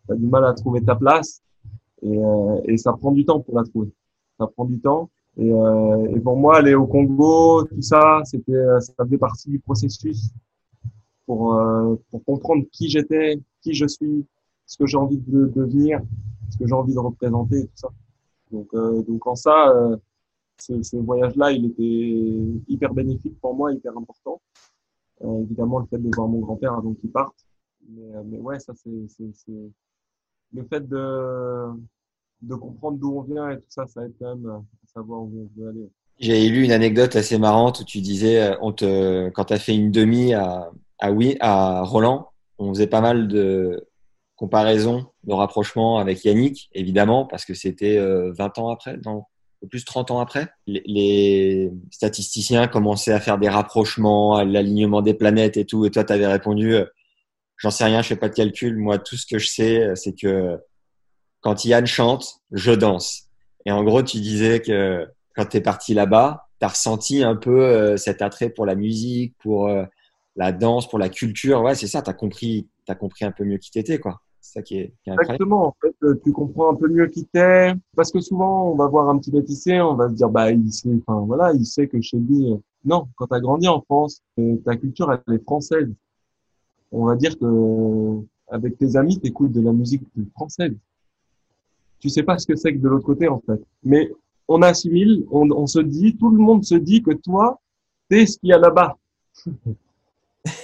Tu 0.06 0.12
as 0.12 0.16
du 0.16 0.26
mal 0.26 0.44
à 0.44 0.52
trouver 0.54 0.82
ta 0.82 0.94
place 0.96 1.42
et, 2.02 2.18
euh, 2.18 2.60
et 2.64 2.76
ça 2.76 2.92
prend 2.92 3.12
du 3.12 3.24
temps 3.24 3.40
pour 3.40 3.56
la 3.56 3.64
trouver. 3.64 3.90
Ça 4.38 4.46
prend 4.46 4.64
du 4.64 4.80
temps. 4.80 5.10
Et, 5.36 5.50
euh, 5.52 6.16
et, 6.16 6.20
pour 6.20 6.36
moi, 6.36 6.56
aller 6.58 6.74
au 6.74 6.86
Congo, 6.86 7.64
tout 7.64 7.82
ça, 7.82 8.20
c'était, 8.24 8.64
ça 8.80 8.92
faisait 9.04 9.18
partie 9.18 9.48
du 9.48 9.60
processus 9.60 10.32
pour, 11.30 11.54
euh, 11.54 11.94
pour 12.10 12.24
comprendre 12.24 12.64
qui 12.72 12.88
j'étais, 12.88 13.40
qui 13.62 13.72
je 13.72 13.86
suis, 13.86 14.26
ce 14.66 14.76
que 14.76 14.86
j'ai 14.86 14.96
envie 14.96 15.18
de 15.18 15.46
devenir, 15.54 16.00
ce 16.50 16.58
que 16.58 16.66
j'ai 16.66 16.74
envie 16.74 16.92
de 16.92 16.98
représenter, 16.98 17.66
tout 17.66 17.76
ça. 17.76 17.88
Donc, 18.50 18.66
euh, 18.74 19.02
donc 19.02 19.24
en 19.28 19.36
ça, 19.36 19.68
euh, 19.68 19.96
ce, 20.60 20.96
voyage-là, 20.96 21.52
il 21.52 21.66
était 21.66 22.72
hyper 22.72 22.92
bénéfique 22.92 23.38
pour 23.40 23.54
moi, 23.54 23.72
hyper 23.72 23.96
important. 23.96 24.40
Euh, 25.22 25.42
évidemment, 25.42 25.80
le 25.80 25.86
fait 25.86 25.98
de 25.98 26.10
voir 26.14 26.28
mon 26.28 26.40
grand-père 26.40 26.74
avant 26.74 26.94
qu'il 26.94 27.10
parte. 27.10 27.36
Mais, 27.88 28.22
mais 28.26 28.38
ouais, 28.38 28.58
ça, 28.58 28.72
c'est 28.74 28.90
le 30.52 30.64
fait 30.64 30.88
de, 30.88 32.56
comprendre 32.56 32.98
d'où 32.98 33.18
on 33.18 33.22
vient 33.22 33.50
et 33.50 33.58
tout 33.58 33.68
ça, 33.68 33.86
ça 33.86 34.04
aide 34.04 34.14
quand 34.18 34.36
même 34.36 34.48
à 34.48 34.62
savoir 34.86 35.22
où 35.22 35.48
on 35.56 35.60
veut 35.60 35.68
aller. 35.68 35.90
J'ai 36.18 36.48
lu 36.48 36.64
une 36.64 36.72
anecdote 36.72 37.16
assez 37.16 37.38
marrante 37.38 37.80
où 37.80 37.84
tu 37.84 38.00
disais, 38.00 38.56
te, 38.76 39.30
quand 39.30 39.44
tu 39.44 39.52
as 39.54 39.58
fait 39.58 39.74
une 39.74 39.90
demi 39.90 40.34
à, 40.34 40.70
à, 40.98 41.12
oui, 41.12 41.36
à 41.40 41.82
Roland, 41.82 42.28
on 42.58 42.74
faisait 42.74 42.86
pas 42.86 43.00
mal 43.00 43.26
de 43.28 43.86
comparaisons, 44.36 45.06
de 45.24 45.34
rapprochements 45.34 45.98
avec 45.98 46.24
Yannick, 46.24 46.70
évidemment, 46.72 47.26
parce 47.26 47.44
que 47.44 47.52
c'était 47.52 47.98
20 47.98 48.02
euh, 48.02 48.62
ans 48.62 48.70
après, 48.70 48.96
plus 49.68 49.84
30 49.84 50.10
ans 50.10 50.20
après. 50.20 50.48
Les, 50.66 51.70
statisticiens 51.90 52.66
commençaient 52.68 53.12
à 53.12 53.20
faire 53.20 53.38
des 53.38 53.48
rapprochements, 53.48 54.42
l'alignement 54.42 55.02
des 55.02 55.14
planètes 55.14 55.56
et 55.56 55.64
tout, 55.64 55.84
et 55.84 55.90
toi, 55.90 56.04
tu 56.04 56.12
avais 56.12 56.26
répondu, 56.26 56.74
euh, 56.74 56.86
j'en 57.56 57.70
sais 57.70 57.84
rien, 57.84 58.02
je 58.02 58.08
fais 58.08 58.16
pas 58.16 58.28
de 58.28 58.34
calcul, 58.34 58.76
moi, 58.76 58.98
tout 58.98 59.16
ce 59.16 59.26
que 59.26 59.38
je 59.38 59.48
sais, 59.48 59.92
c'est 59.94 60.14
que 60.14 60.58
quand 61.40 61.64
Yann 61.64 61.86
chante, 61.86 62.40
je 62.52 62.72
danse. 62.72 63.30
Et 63.66 63.72
en 63.72 63.84
gros, 63.84 64.02
tu 64.02 64.18
disais 64.20 64.60
que 64.60 65.06
quand 65.34 65.46
tu 65.46 65.58
es 65.58 65.60
parti 65.60 65.94
là-bas, 65.94 66.48
tu 66.60 66.66
as 66.66 66.68
ressenti 66.68 67.22
un 67.22 67.36
peu 67.36 67.62
euh, 67.62 67.96
cet 67.96 68.22
attrait 68.22 68.50
pour 68.50 68.66
la 68.66 68.74
musique, 68.74 69.34
pour 69.38 69.68
euh, 69.68 69.84
la 70.36 70.52
danse, 70.52 70.88
pour 70.88 70.98
la 70.98 71.08
culture. 71.08 71.62
Ouais, 71.62 71.74
c'est 71.74 71.86
ça, 71.86 72.02
tu 72.02 72.10
as 72.10 72.14
compris, 72.14 72.68
as 72.88 72.94
compris 72.94 73.24
un 73.24 73.32
peu 73.32 73.44
mieux 73.44 73.58
qui 73.58 73.70
t'étais, 73.70 73.98
quoi. 73.98 74.20
Qui 74.64 74.78
est, 74.78 74.92
Exactement. 75.06 75.68
En 75.68 75.76
fait, 75.80 75.94
euh, 76.02 76.20
tu 76.24 76.32
comprends 76.32 76.72
un 76.72 76.74
peu 76.74 76.88
mieux 76.88 77.06
qui 77.06 77.24
t'es. 77.26 77.72
Parce 77.94 78.10
que 78.10 78.20
souvent, 78.20 78.70
on 78.70 78.74
va 78.74 78.86
voir 78.86 79.08
un 79.08 79.18
petit 79.18 79.32
métissé, 79.32 79.80
on 79.80 79.94
va 79.94 80.08
se 80.08 80.14
dire, 80.14 80.28
bah, 80.28 80.50
il 80.50 80.72
sait, 80.72 80.90
enfin, 81.06 81.20
voilà, 81.26 81.52
il 81.52 81.64
sait 81.64 81.86
que 81.86 82.00
chez 82.00 82.18
lui, 82.18 82.54
non, 82.84 83.06
quand 83.16 83.26
tu 83.26 83.34
as 83.34 83.40
grandi 83.40 83.68
en 83.68 83.80
France, 83.82 84.22
ta 84.64 84.76
culture, 84.76 85.12
elle 85.12 85.34
est 85.34 85.42
française. 85.42 85.88
On 86.92 87.06
va 87.06 87.16
dire 87.16 87.38
que, 87.38 88.20
avec 88.48 88.76
tes 88.78 88.96
amis, 88.96 89.20
tu 89.20 89.28
écoutes 89.28 89.52
de 89.52 89.60
la 89.60 89.72
musique 89.72 90.02
française 90.34 90.74
tu 92.00 92.08
sais 92.08 92.22
pas 92.22 92.38
ce 92.38 92.46
que 92.46 92.56
c'est 92.56 92.72
que 92.72 92.78
de 92.78 92.88
l'autre 92.88 93.04
côté 93.04 93.28
en 93.28 93.40
fait. 93.40 93.62
Mais 93.84 94.10
on 94.48 94.62
assimile, 94.62 95.24
on, 95.30 95.48
on, 95.50 95.66
se 95.66 95.78
dit, 95.78 96.16
tout 96.16 96.30
le 96.30 96.38
monde 96.38 96.64
se 96.64 96.74
dit 96.74 97.02
que 97.02 97.12
toi, 97.12 97.60
t'es 98.08 98.26
ce 98.26 98.38
qu'il 98.38 98.48
y 98.48 98.52
a 98.52 98.58
là-bas. 98.58 98.96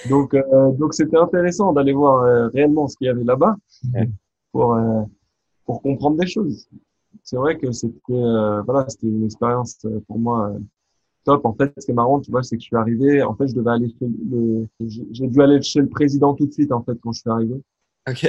donc, 0.09 0.35
euh, 0.35 0.73
donc 0.73 0.95
c'était 0.95 1.17
intéressant 1.17 1.73
d'aller 1.73 1.93
voir 1.93 2.23
euh, 2.23 2.49
réellement 2.49 2.89
ce 2.89 2.97
qu'il 2.97 3.07
y 3.07 3.11
avait 3.11 3.25
là-bas 3.25 3.57
pour 4.53 4.75
euh, 4.75 5.03
pour 5.65 5.83
comprendre 5.83 6.17
des 6.19 6.27
choses. 6.27 6.69
C'est 7.23 7.37
vrai 7.37 7.59
que 7.59 7.73
c'était 7.73 7.99
voilà, 8.09 8.89
c'était 8.89 9.09
une 9.09 9.25
expérience 9.25 9.85
pour 10.07 10.19
moi 10.19 10.53
top. 11.25 11.45
En 11.45 11.55
fait, 11.55 11.73
ce 11.77 11.87
qui 11.87 11.91
est 11.91 11.95
marrant, 11.95 12.21
tu 12.21 12.31
vois, 12.31 12.43
c'est 12.43 12.57
que 12.57 12.63
je 12.63 12.67
suis 12.67 12.77
arrivé. 12.77 13.23
En 13.23 13.35
fait, 13.35 13.49
je 13.49 13.55
devais 13.55 13.71
aller 13.71 13.89
chez 13.89 14.07
le, 14.07 14.67
j'ai 14.81 15.27
dû 15.27 15.43
aller 15.43 15.61
chez 15.63 15.81
le 15.81 15.89
président 15.89 16.35
tout 16.35 16.47
de 16.47 16.53
suite 16.53 16.73
en 16.73 16.83
fait 16.83 16.97
quand 17.01 17.13
je 17.13 17.21
suis 17.21 17.31
arrivé. 17.31 17.61
Ok. 18.09 18.29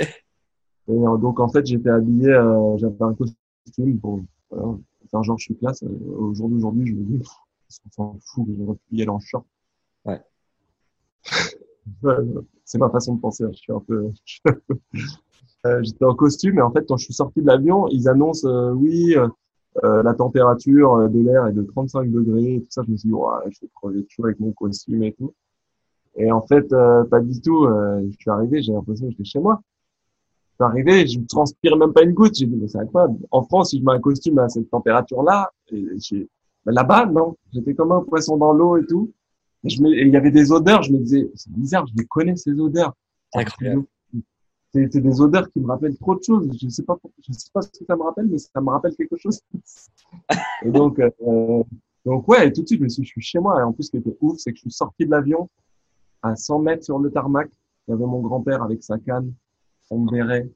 Et 0.87 0.91
euh, 0.91 1.17
donc, 1.17 1.39
en 1.39 1.49
fait, 1.49 1.65
j'étais 1.65 1.89
habillé, 1.89 2.29
euh, 2.29 2.77
j'avais 2.77 2.95
un 3.01 3.13
costume 3.13 3.99
pour, 3.99 4.21
voilà, 4.49 4.77
faire 5.11 5.23
genre, 5.23 5.37
je 5.37 5.45
suis 5.45 5.57
classe. 5.57 5.83
Euh, 5.83 5.89
Aujourd'hui, 6.17 6.57
aujourd'hui, 6.57 6.87
je 6.87 6.93
me 6.93 7.03
dis, 7.03 7.21
on 7.85 7.89
s'en 7.91 8.19
fout, 8.25 8.47
j'aurais 8.57 8.75
pu 8.75 8.95
y 8.95 9.01
aller 9.01 9.09
en 9.09 9.19
short. 9.19 9.45
C'est 12.65 12.77
ma 12.77 12.89
façon 12.89 13.15
de 13.15 13.21
penser. 13.21 13.43
Hein. 13.43 13.51
Je 13.53 13.57
suis 13.57 13.73
un 13.73 13.79
peu. 13.79 14.09
euh, 15.65 15.83
J'étais 15.83 16.05
en 16.05 16.15
costume 16.15 16.59
et 16.59 16.61
en 16.61 16.71
fait, 16.71 16.85
quand 16.87 16.97
je 16.97 17.05
suis 17.05 17.13
sorti 17.13 17.41
de 17.41 17.47
l'avion, 17.47 17.87
ils 17.89 18.09
annoncent 18.09 18.47
euh, 18.47 18.71
oui, 18.71 19.15
euh, 19.15 20.03
la 20.03 20.13
température 20.13 21.09
de 21.09 21.19
l'air 21.19 21.47
est 21.47 21.53
de 21.53 21.63
35 21.63 22.11
degrés 22.11 22.55
et 22.55 22.61
tout 22.61 22.67
ça. 22.69 22.81
Je 22.85 22.91
me 22.91 22.97
suis 22.97 23.09
dit, 23.09 23.13
ouais, 23.13 23.51
je 23.51 23.61
vais 23.61 23.69
crever 23.75 24.05
chaud 24.09 24.25
avec 24.25 24.39
mon 24.39 24.51
costume 24.51 25.03
et 25.03 25.13
tout. 25.13 25.33
Et 26.15 26.31
en 26.31 26.41
fait, 26.41 26.67
pas 27.11 27.19
du 27.19 27.39
tout. 27.41 27.67
je 27.67 28.15
suis 28.19 28.29
arrivé, 28.31 28.61
j'ai 28.63 28.73
l'impression 28.73 29.05
que 29.05 29.11
j'étais 29.11 29.23
chez 29.23 29.39
moi 29.39 29.61
suis 30.57 30.63
arrivé, 30.63 31.07
je 31.07 31.19
ne 31.19 31.25
transpire 31.25 31.77
même 31.77 31.93
pas 31.93 32.03
une 32.03 32.13
goutte. 32.13 32.35
J'ai 32.35 32.45
dit, 32.45 32.55
mais 32.55 32.67
c'est 32.67 32.79
incroyable. 32.79 33.17
En 33.31 33.43
France, 33.43 33.69
si 33.69 33.79
je 33.79 33.85
mets 33.85 33.91
un 33.93 33.99
costume 33.99 34.39
à 34.39 34.49
cette 34.49 34.69
température-là, 34.69 35.51
là-bas, 36.65 37.05
non. 37.05 37.35
J'étais 37.53 37.73
comme 37.73 37.91
un 37.91 38.01
poisson 38.01 38.37
dans 38.37 38.53
l'eau 38.53 38.77
et 38.77 38.85
tout. 38.85 39.11
Je 39.63 39.77
il 39.77 40.09
y 40.09 40.15
avait 40.15 40.31
des 40.31 40.51
odeurs, 40.51 40.83
je 40.83 40.91
me 40.91 40.99
disais, 40.99 41.29
c'est 41.35 41.51
bizarre, 41.51 41.85
je 41.87 41.93
les 41.97 42.05
connais, 42.05 42.35
ces 42.35 42.51
odeurs. 42.59 42.95
Incroyable. 43.33 43.85
C'est 44.73 45.01
des 45.01 45.21
odeurs 45.21 45.49
qui 45.49 45.59
me 45.59 45.67
rappellent 45.67 45.97
trop 45.97 46.15
de 46.15 46.23
choses. 46.23 46.47
Je 46.61 46.69
sais 46.69 46.83
pas, 46.83 46.97
je 47.25 47.33
sais 47.33 47.49
pas 47.51 47.61
ce 47.61 47.69
que 47.69 47.85
ça 47.85 47.95
me 47.95 48.03
rappelle, 48.03 48.27
mais 48.27 48.37
ça 48.37 48.61
me 48.61 48.69
rappelle 48.69 48.95
quelque 48.95 49.17
chose. 49.17 49.41
et 50.63 50.69
donc, 50.69 50.99
euh, 50.99 51.63
donc 52.05 52.27
ouais, 52.27 52.51
tout 52.51 52.61
de 52.61 52.67
suite, 52.67 52.79
je 52.79 52.83
me 52.83 52.89
suis, 52.89 53.03
je 53.03 53.09
suis 53.09 53.21
chez 53.21 53.39
moi. 53.39 53.59
Et 53.59 53.63
en 53.63 53.73
plus, 53.73 53.85
ce 53.85 53.91
qui 53.91 53.97
était 53.97 54.15
ouf, 54.21 54.37
c'est 54.37 54.51
que 54.51 54.57
je 54.57 54.61
suis 54.61 54.71
sorti 54.71 55.05
de 55.05 55.11
l'avion 55.11 55.49
à 56.21 56.35
100 56.35 56.59
mètres 56.59 56.83
sur 56.83 56.99
le 56.99 57.09
tarmac. 57.09 57.49
Il 57.87 57.91
y 57.91 57.93
avait 57.93 58.05
mon 58.05 58.19
grand-père 58.19 58.61
avec 58.61 58.83
sa 58.83 58.99
canne 58.99 59.33
on 59.89 60.05
verrait 60.05 60.49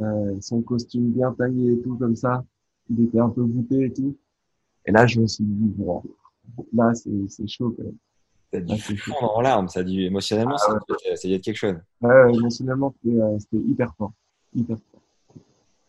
euh, 0.00 0.36
son 0.40 0.62
costume 0.62 1.10
bien 1.12 1.32
taillé 1.32 1.72
et 1.72 1.80
tout 1.80 1.96
comme 1.96 2.16
ça. 2.16 2.44
Il 2.90 3.04
était 3.04 3.20
un 3.20 3.30
peu 3.30 3.42
voûté 3.42 3.84
et 3.84 3.92
tout. 3.92 4.16
Et 4.86 4.92
là, 4.92 5.06
je 5.06 5.20
me 5.20 5.26
suis 5.26 5.44
dit, 5.44 5.72
bon, 5.76 6.02
là, 6.72 6.92
c'est 6.94 7.46
chaud 7.46 7.74
quand 7.76 7.84
même. 7.84 7.96
Ça 8.54 8.58
a 8.58 8.60
dû 8.60 8.96
fondre 8.98 9.36
en 9.36 9.40
larmes, 9.40 9.68
ça 9.68 9.80
a 9.80 9.82
dû 9.82 10.04
émotionnellement, 10.04 10.54
ah, 10.54 10.58
ça, 10.58 11.16
ça 11.16 11.28
a 11.28 11.30
être 11.32 11.42
quelque 11.42 11.56
chose. 11.56 11.74
Ouais, 12.00 12.32
émotionnellement, 12.32 12.94
euh, 13.06 13.36
c'était 13.40 13.56
hyper 13.56 13.92
fort. 13.98 14.12
Hyper 14.54 14.76
fort. 14.76 15.00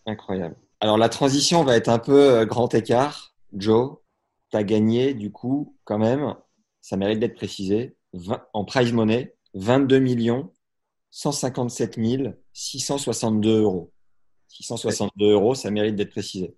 Incroyable. 0.08 0.56
Alors, 0.80 0.98
la 0.98 1.10
transition 1.10 1.64
va 1.64 1.76
être 1.78 1.90
un 1.90 2.00
peu 2.00 2.32
euh, 2.32 2.46
grand 2.46 2.74
écart. 2.74 3.36
Joe, 3.54 3.98
tu 4.50 4.58
as 4.58 4.64
gagné, 4.64 5.14
du 5.14 5.32
coup, 5.32 5.76
quand 5.84 6.00
même, 6.00 6.34
ça 6.82 6.98
mérite 6.98 7.20
d'être 7.20 7.36
précisé, 7.36 7.96
en 8.54 8.66
prize 8.66 8.92
money, 8.94 9.36
22 9.54 10.00
millions 10.00 10.52
157 11.12 12.00
662 12.52 13.62
euros. 13.62 13.92
662 14.50 15.32
euros, 15.34 15.54
ça 15.54 15.70
mérite 15.70 15.96
d'être 15.96 16.10
précisé. 16.10 16.56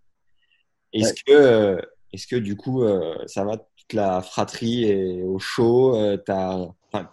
Est-ce 0.93 1.13
que, 1.13 1.33
euh, 1.33 1.81
est-ce 2.13 2.27
que 2.27 2.37
du 2.37 2.55
coup, 2.55 2.83
euh, 2.83 3.17
ça 3.25 3.43
va 3.43 3.57
toute 3.87 3.97
la 3.97 4.21
fratrie 4.21 4.85
et 4.85 5.23
au 5.23 5.39
show 5.39 5.95
euh, 5.95 6.17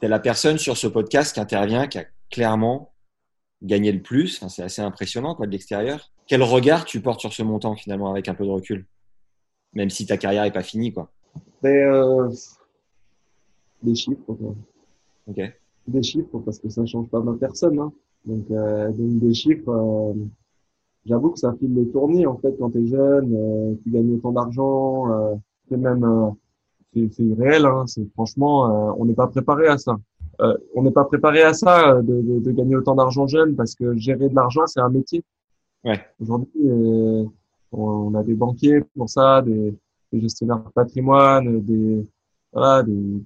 Tu 0.01 0.09
la 0.09 0.19
personne 0.19 0.59
sur 0.59 0.77
ce 0.77 0.87
podcast 0.87 1.35
qui 1.35 1.41
intervient, 1.41 1.87
qui 1.87 1.99
a 1.99 2.05
clairement 2.31 2.93
gagné 3.63 3.93
le 3.93 4.03
plus. 4.03 4.45
c'est 4.49 4.63
assez 4.63 4.83
impressionnant 4.83 5.35
quoi, 5.35 5.47
de 5.47 5.53
l'extérieur. 5.53 6.11
Quel 6.27 6.43
regard 6.43 6.85
tu 6.85 7.01
portes 7.01 7.21
sur 7.21 7.33
ce 7.33 7.43
montant 7.43 7.77
finalement 7.77 8.11
avec 8.11 8.29
un 8.29 8.35
peu 8.35 8.45
de 8.45 8.51
recul? 8.51 8.87
Même 9.75 9.91
si 9.91 10.07
ta 10.07 10.17
carrière 10.17 10.45
n'est 10.45 10.53
pas 10.53 10.63
finie. 10.63 10.93
Quoi. 10.93 11.11
des 11.63 12.31
chiffres. 13.95 14.37
Ok 15.27 15.41
des 15.87 16.03
chiffres 16.03 16.39
parce 16.39 16.59
que 16.59 16.69
ça 16.69 16.85
change 16.87 17.09
pas 17.09 17.21
ma 17.21 17.35
personne. 17.35 17.79
Hein. 17.79 17.93
Donc, 18.25 18.51
euh, 18.51 18.91
donc 18.93 19.19
des 19.19 19.35
chiffres, 19.35 19.69
euh, 19.69 20.15
j'avoue 21.05 21.31
que 21.31 21.39
ça 21.39 21.55
file 21.59 21.75
le 21.75 21.91
tournis 21.91 22.27
en 22.27 22.39
fait 22.39 22.55
quand 22.59 22.71
tu 22.71 22.85
es 22.85 22.87
jeune, 22.87 23.35
euh, 23.35 23.75
tu 23.83 23.91
gagnes 23.91 24.15
autant 24.15 24.33
d'argent, 24.33 25.11
euh, 25.11 25.35
c'est 25.69 25.77
même 25.77 26.05
euh, 26.05 26.31
c'est 26.95 27.23
irréel. 27.23 27.67
Hein. 27.67 27.85
C'est 27.87 28.07
franchement, 28.13 28.95
on 28.99 29.05
n'est 29.05 29.15
pas 29.15 29.27
préparé 29.27 29.69
à 29.69 29.79
ça. 29.79 29.97
on 30.75 30.83
n'est 30.83 30.91
pas 30.91 31.05
préparé 31.05 31.43
à 31.43 31.53
ça 31.55 32.01
de, 32.03 32.23
de, 32.23 32.41
de 32.41 32.51
gagner 32.53 32.77
autant 32.77 32.95
d'argent 32.95 33.27
jeune 33.27 33.55
parce 33.57 33.75
que 33.75 33.97
gérer 33.97 34.29
de 34.29 34.35
l'argent 34.35 34.67
c'est 34.67 34.81
un 34.81 34.91
métier. 34.91 35.23
Ouais. 35.85 36.01
Aujourd'hui, 36.21 37.31
on 37.73 38.15
a 38.15 38.23
des 38.23 38.35
banquiers 38.35 38.83
pour 38.97 39.09
ça, 39.09 39.43
des, 39.43 39.75
des 40.13 40.21
gestionnaires 40.21 40.61
de 40.61 40.71
patrimoine, 40.71 41.61
des 41.63 42.07
voilà, 42.55 42.85
des, 42.85 43.21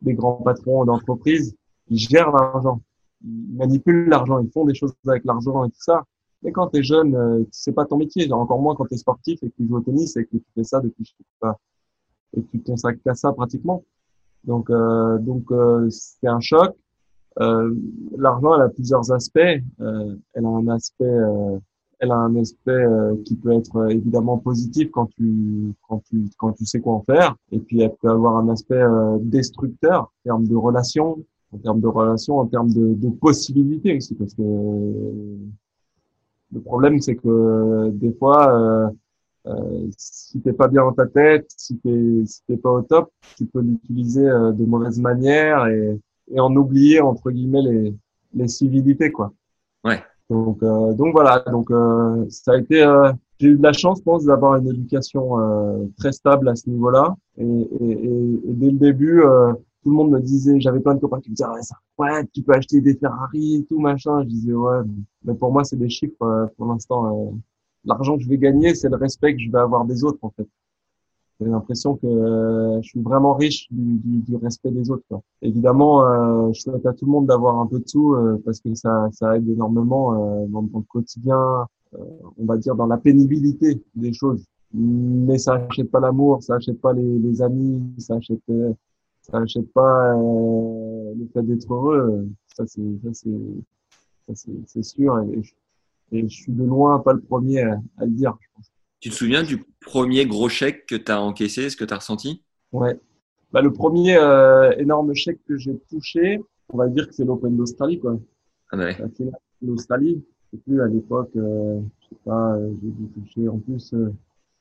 des, 0.00 0.14
grands 0.14 0.40
patrons 0.42 0.84
d'entreprise, 0.86 1.54
ils 1.88 1.98
gèrent 1.98 2.32
l'argent, 2.32 2.80
ils 3.22 3.54
manipulent 3.54 4.08
l'argent, 4.08 4.38
ils 4.40 4.50
font 4.50 4.64
des 4.64 4.74
choses 4.74 4.94
avec 5.06 5.24
l'argent 5.26 5.64
et 5.64 5.68
tout 5.68 5.82
ça. 5.82 6.04
Mais 6.42 6.52
quand 6.52 6.68
tu 6.68 6.78
es 6.78 6.82
jeune, 6.82 7.14
euh, 7.14 7.44
c'est 7.50 7.72
pas 7.72 7.84
ton 7.84 7.98
métier, 7.98 8.32
encore 8.32 8.62
moins 8.62 8.74
quand 8.74 8.86
tu 8.86 8.94
es 8.94 8.96
sportif 8.96 9.42
et 9.42 9.50
que 9.50 9.56
tu 9.56 9.68
joues 9.68 9.76
au 9.76 9.80
tennis 9.80 10.16
et 10.16 10.24
que 10.24 10.38
tu 10.38 10.44
fais 10.54 10.64
ça 10.64 10.80
depuis 10.80 11.04
je 11.04 11.10
sais 11.10 11.24
pas, 11.38 11.58
et 12.36 12.42
te 12.42 12.56
consacres 12.58 13.00
qu'à 13.04 13.14
ça 13.14 13.32
pratiquement. 13.32 13.84
Donc 14.44 14.70
euh, 14.70 15.18
donc 15.18 15.50
euh, 15.50 15.88
c'est 15.90 16.28
un 16.28 16.40
choc. 16.40 16.74
Euh, 17.40 17.74
l'argent 18.16 18.54
elle 18.56 18.62
a 18.62 18.68
plusieurs 18.68 19.12
aspects. 19.12 19.38
Euh, 19.38 20.16
elle 20.34 20.44
a 20.44 20.48
un 20.48 20.68
aspect 20.68 21.18
elle 22.00 22.10
a 22.10 22.16
un 22.16 22.34
aspect 22.36 22.70
euh, 22.72 23.14
qui 23.24 23.36
peut 23.36 23.52
être 23.52 23.76
euh, 23.76 23.88
évidemment 23.88 24.38
positif 24.38 24.90
quand 24.90 25.06
tu 25.06 25.74
quand 25.86 26.02
tu 26.08 26.24
quand 26.38 26.52
tu 26.52 26.64
sais 26.64 26.80
quoi 26.80 26.94
en 26.94 27.02
faire 27.02 27.36
et 27.52 27.58
puis 27.58 27.82
elle 27.82 27.94
peut 28.00 28.08
avoir 28.08 28.38
un 28.38 28.48
aspect 28.48 28.74
euh, 28.74 29.18
destructeur 29.20 30.02
en 30.02 30.24
termes 30.24 30.48
de 30.48 30.56
relations 30.56 31.18
en 31.52 31.58
termes 31.58 31.80
de 31.80 31.86
relations 31.86 32.38
en 32.38 32.46
termes 32.46 32.72
de, 32.72 32.94
de 32.94 33.10
possibilités 33.10 33.96
aussi 33.96 34.14
parce 34.14 34.34
que 34.34 34.42
le 36.52 36.60
problème 36.60 37.00
c'est 37.00 37.16
que 37.16 37.90
des 37.90 38.12
fois 38.14 38.90
euh, 39.46 39.88
si 39.96 40.40
t'es 40.40 40.52
pas 40.52 40.68
bien 40.68 40.82
dans 40.82 40.92
ta 40.92 41.06
tête, 41.06 41.46
si 41.56 41.78
t'es 41.78 42.22
si 42.26 42.42
t'es 42.46 42.56
pas 42.56 42.70
au 42.70 42.82
top, 42.82 43.10
tu 43.36 43.46
peux 43.46 43.60
l'utiliser 43.60 44.28
euh, 44.28 44.52
de 44.52 44.64
mauvaise 44.64 44.98
manière 45.00 45.66
et, 45.66 45.98
et 46.30 46.40
en 46.40 46.54
oublier 46.56 47.00
entre 47.00 47.30
guillemets 47.30 47.62
les 47.62 47.94
les 48.34 48.48
civilités 48.48 49.10
quoi. 49.10 49.32
Ouais. 49.84 50.02
Donc 50.28 50.62
euh, 50.62 50.92
donc 50.92 51.12
voilà 51.12 51.42
donc 51.50 51.70
euh, 51.70 52.26
ça 52.28 52.52
a 52.52 52.58
été 52.58 52.82
euh, 52.82 53.12
j'ai 53.38 53.48
eu 53.48 53.56
de 53.56 53.62
la 53.62 53.72
chance 53.72 53.98
je 53.98 54.04
pense 54.04 54.24
d'avoir 54.24 54.56
une 54.56 54.68
éducation 54.68 55.88
très 55.96 56.12
stable 56.12 56.48
à 56.48 56.54
ce 56.54 56.68
niveau-là 56.68 57.16
et, 57.38 57.44
et, 57.44 57.90
et, 57.90 58.34
et 58.48 58.52
dès 58.52 58.70
le 58.70 58.78
début 58.78 59.22
tout 59.82 59.88
le 59.88 59.96
monde 59.96 60.10
me 60.10 60.20
disait, 60.20 60.60
j'avais 60.60 60.80
plein 60.80 60.94
de 60.94 61.00
copains 61.00 61.20
qui 61.20 61.30
me 61.30 61.34
disaient, 61.34 61.48
ouais, 61.48 61.62
ça, 61.62 61.76
ouais, 61.98 62.26
tu 62.34 62.42
peux 62.42 62.52
acheter 62.52 62.82
des 62.82 62.94
Ferrari 62.96 63.64
tout, 63.68 63.78
machin. 63.78 64.22
Je 64.24 64.28
disais, 64.28 64.52
ouais, 64.52 64.80
mais 65.24 65.34
pour 65.34 65.50
moi, 65.52 65.64
c'est 65.64 65.76
des 65.76 65.88
chiffres, 65.88 66.50
pour 66.56 66.66
l'instant, 66.66 67.32
l'argent 67.84 68.16
que 68.16 68.22
je 68.22 68.28
vais 68.28 68.38
gagner, 68.38 68.74
c'est 68.74 68.88
le 68.88 68.96
respect 68.96 69.34
que 69.34 69.40
je 69.40 69.50
vais 69.50 69.58
avoir 69.58 69.84
des 69.84 70.04
autres, 70.04 70.18
en 70.22 70.30
fait. 70.30 70.46
J'ai 71.40 71.48
l'impression 71.48 71.96
que 71.96 72.06
euh, 72.06 72.82
je 72.82 72.88
suis 72.88 73.00
vraiment 73.00 73.34
riche 73.34 73.66
du, 73.70 73.94
du, 73.98 74.18
du 74.18 74.36
respect 74.36 74.70
des 74.70 74.90
autres. 74.90 75.04
Quoi. 75.08 75.22
Évidemment, 75.40 76.04
euh, 76.04 76.52
je 76.52 76.60
souhaite 76.60 76.84
à 76.84 76.92
tout 76.92 77.06
le 77.06 77.12
monde 77.12 77.26
d'avoir 77.26 77.58
un 77.58 77.66
peu 77.66 77.78
de 77.78 77.88
sous 77.88 78.14
euh, 78.14 78.42
parce 78.44 78.60
que 78.60 78.74
ça, 78.74 79.08
ça 79.12 79.36
aide 79.36 79.48
énormément 79.48 80.46
dans, 80.48 80.62
dans, 80.62 80.78
le 80.80 80.84
quotidien, 80.84 81.66
on 81.92 82.44
va 82.44 82.58
dire 82.58 82.74
dans 82.76 82.86
la 82.86 82.98
pénibilité 82.98 83.82
des 83.94 84.12
choses. 84.12 84.44
Mais 84.74 85.38
ça 85.38 85.54
achète 85.54 85.90
pas 85.90 86.00
l'amour, 86.00 86.42
ça 86.42 86.56
achète 86.56 86.78
pas 86.80 86.92
les, 86.92 87.18
les 87.18 87.40
amis, 87.40 87.82
ça 87.96 88.16
achète, 88.16 88.42
ça 89.22 89.38
achète 89.38 89.72
pas 89.72 90.12
le 90.12 91.26
fait 91.32 91.42
d'être 91.42 91.72
heureux. 91.72 92.28
Ça 92.54 92.64
c'est, 92.66 92.82
ça 93.02 93.24
c'est, 94.34 94.52
c'est 94.66 94.84
sûr. 94.84 95.24
Et 96.12 96.28
je 96.28 96.34
suis 96.34 96.52
de 96.52 96.64
loin 96.64 96.98
pas 96.98 97.12
le 97.12 97.20
premier 97.20 97.62
à, 97.62 97.80
à 97.98 98.04
le 98.04 98.10
dire. 98.10 98.36
Je 98.40 98.46
pense. 98.54 98.70
Tu 99.00 99.10
te 99.10 99.14
souviens 99.14 99.42
du 99.42 99.64
premier 99.80 100.26
gros 100.26 100.48
chèque 100.48 100.86
que 100.86 100.94
tu 100.94 101.10
as 101.10 101.20
encaissé, 101.20 101.70
ce 101.70 101.76
que 101.76 101.84
tu 101.84 101.94
as 101.94 101.98
ressenti? 101.98 102.42
Ouais. 102.72 102.98
Bah, 103.52 103.62
le 103.62 103.72
premier 103.72 104.16
euh, 104.16 104.72
énorme 104.78 105.14
chèque 105.14 105.40
que 105.48 105.56
j'ai 105.56 105.76
touché, 105.88 106.40
on 106.68 106.76
va 106.76 106.86
dire 106.88 107.08
que 107.08 107.14
c'est 107.14 107.24
l'Open 107.24 107.56
d'Australie. 107.56 107.98
Quoi. 107.98 108.18
Ah 108.70 108.76
ouais. 108.76 108.96
L'Australie, 109.62 110.22
je 110.52 110.56
sais 110.56 110.62
plus 110.62 110.82
à 110.82 110.86
l'époque, 110.86 111.30
euh, 111.36 111.80
je 112.00 112.08
sais 112.08 112.20
pas, 112.24 112.54
euh, 112.54 112.72
j'ai 112.82 112.90
dû 112.90 113.08
toucher 113.08 113.48
en 113.48 113.58
plus. 113.58 113.92
Euh, 113.94 114.12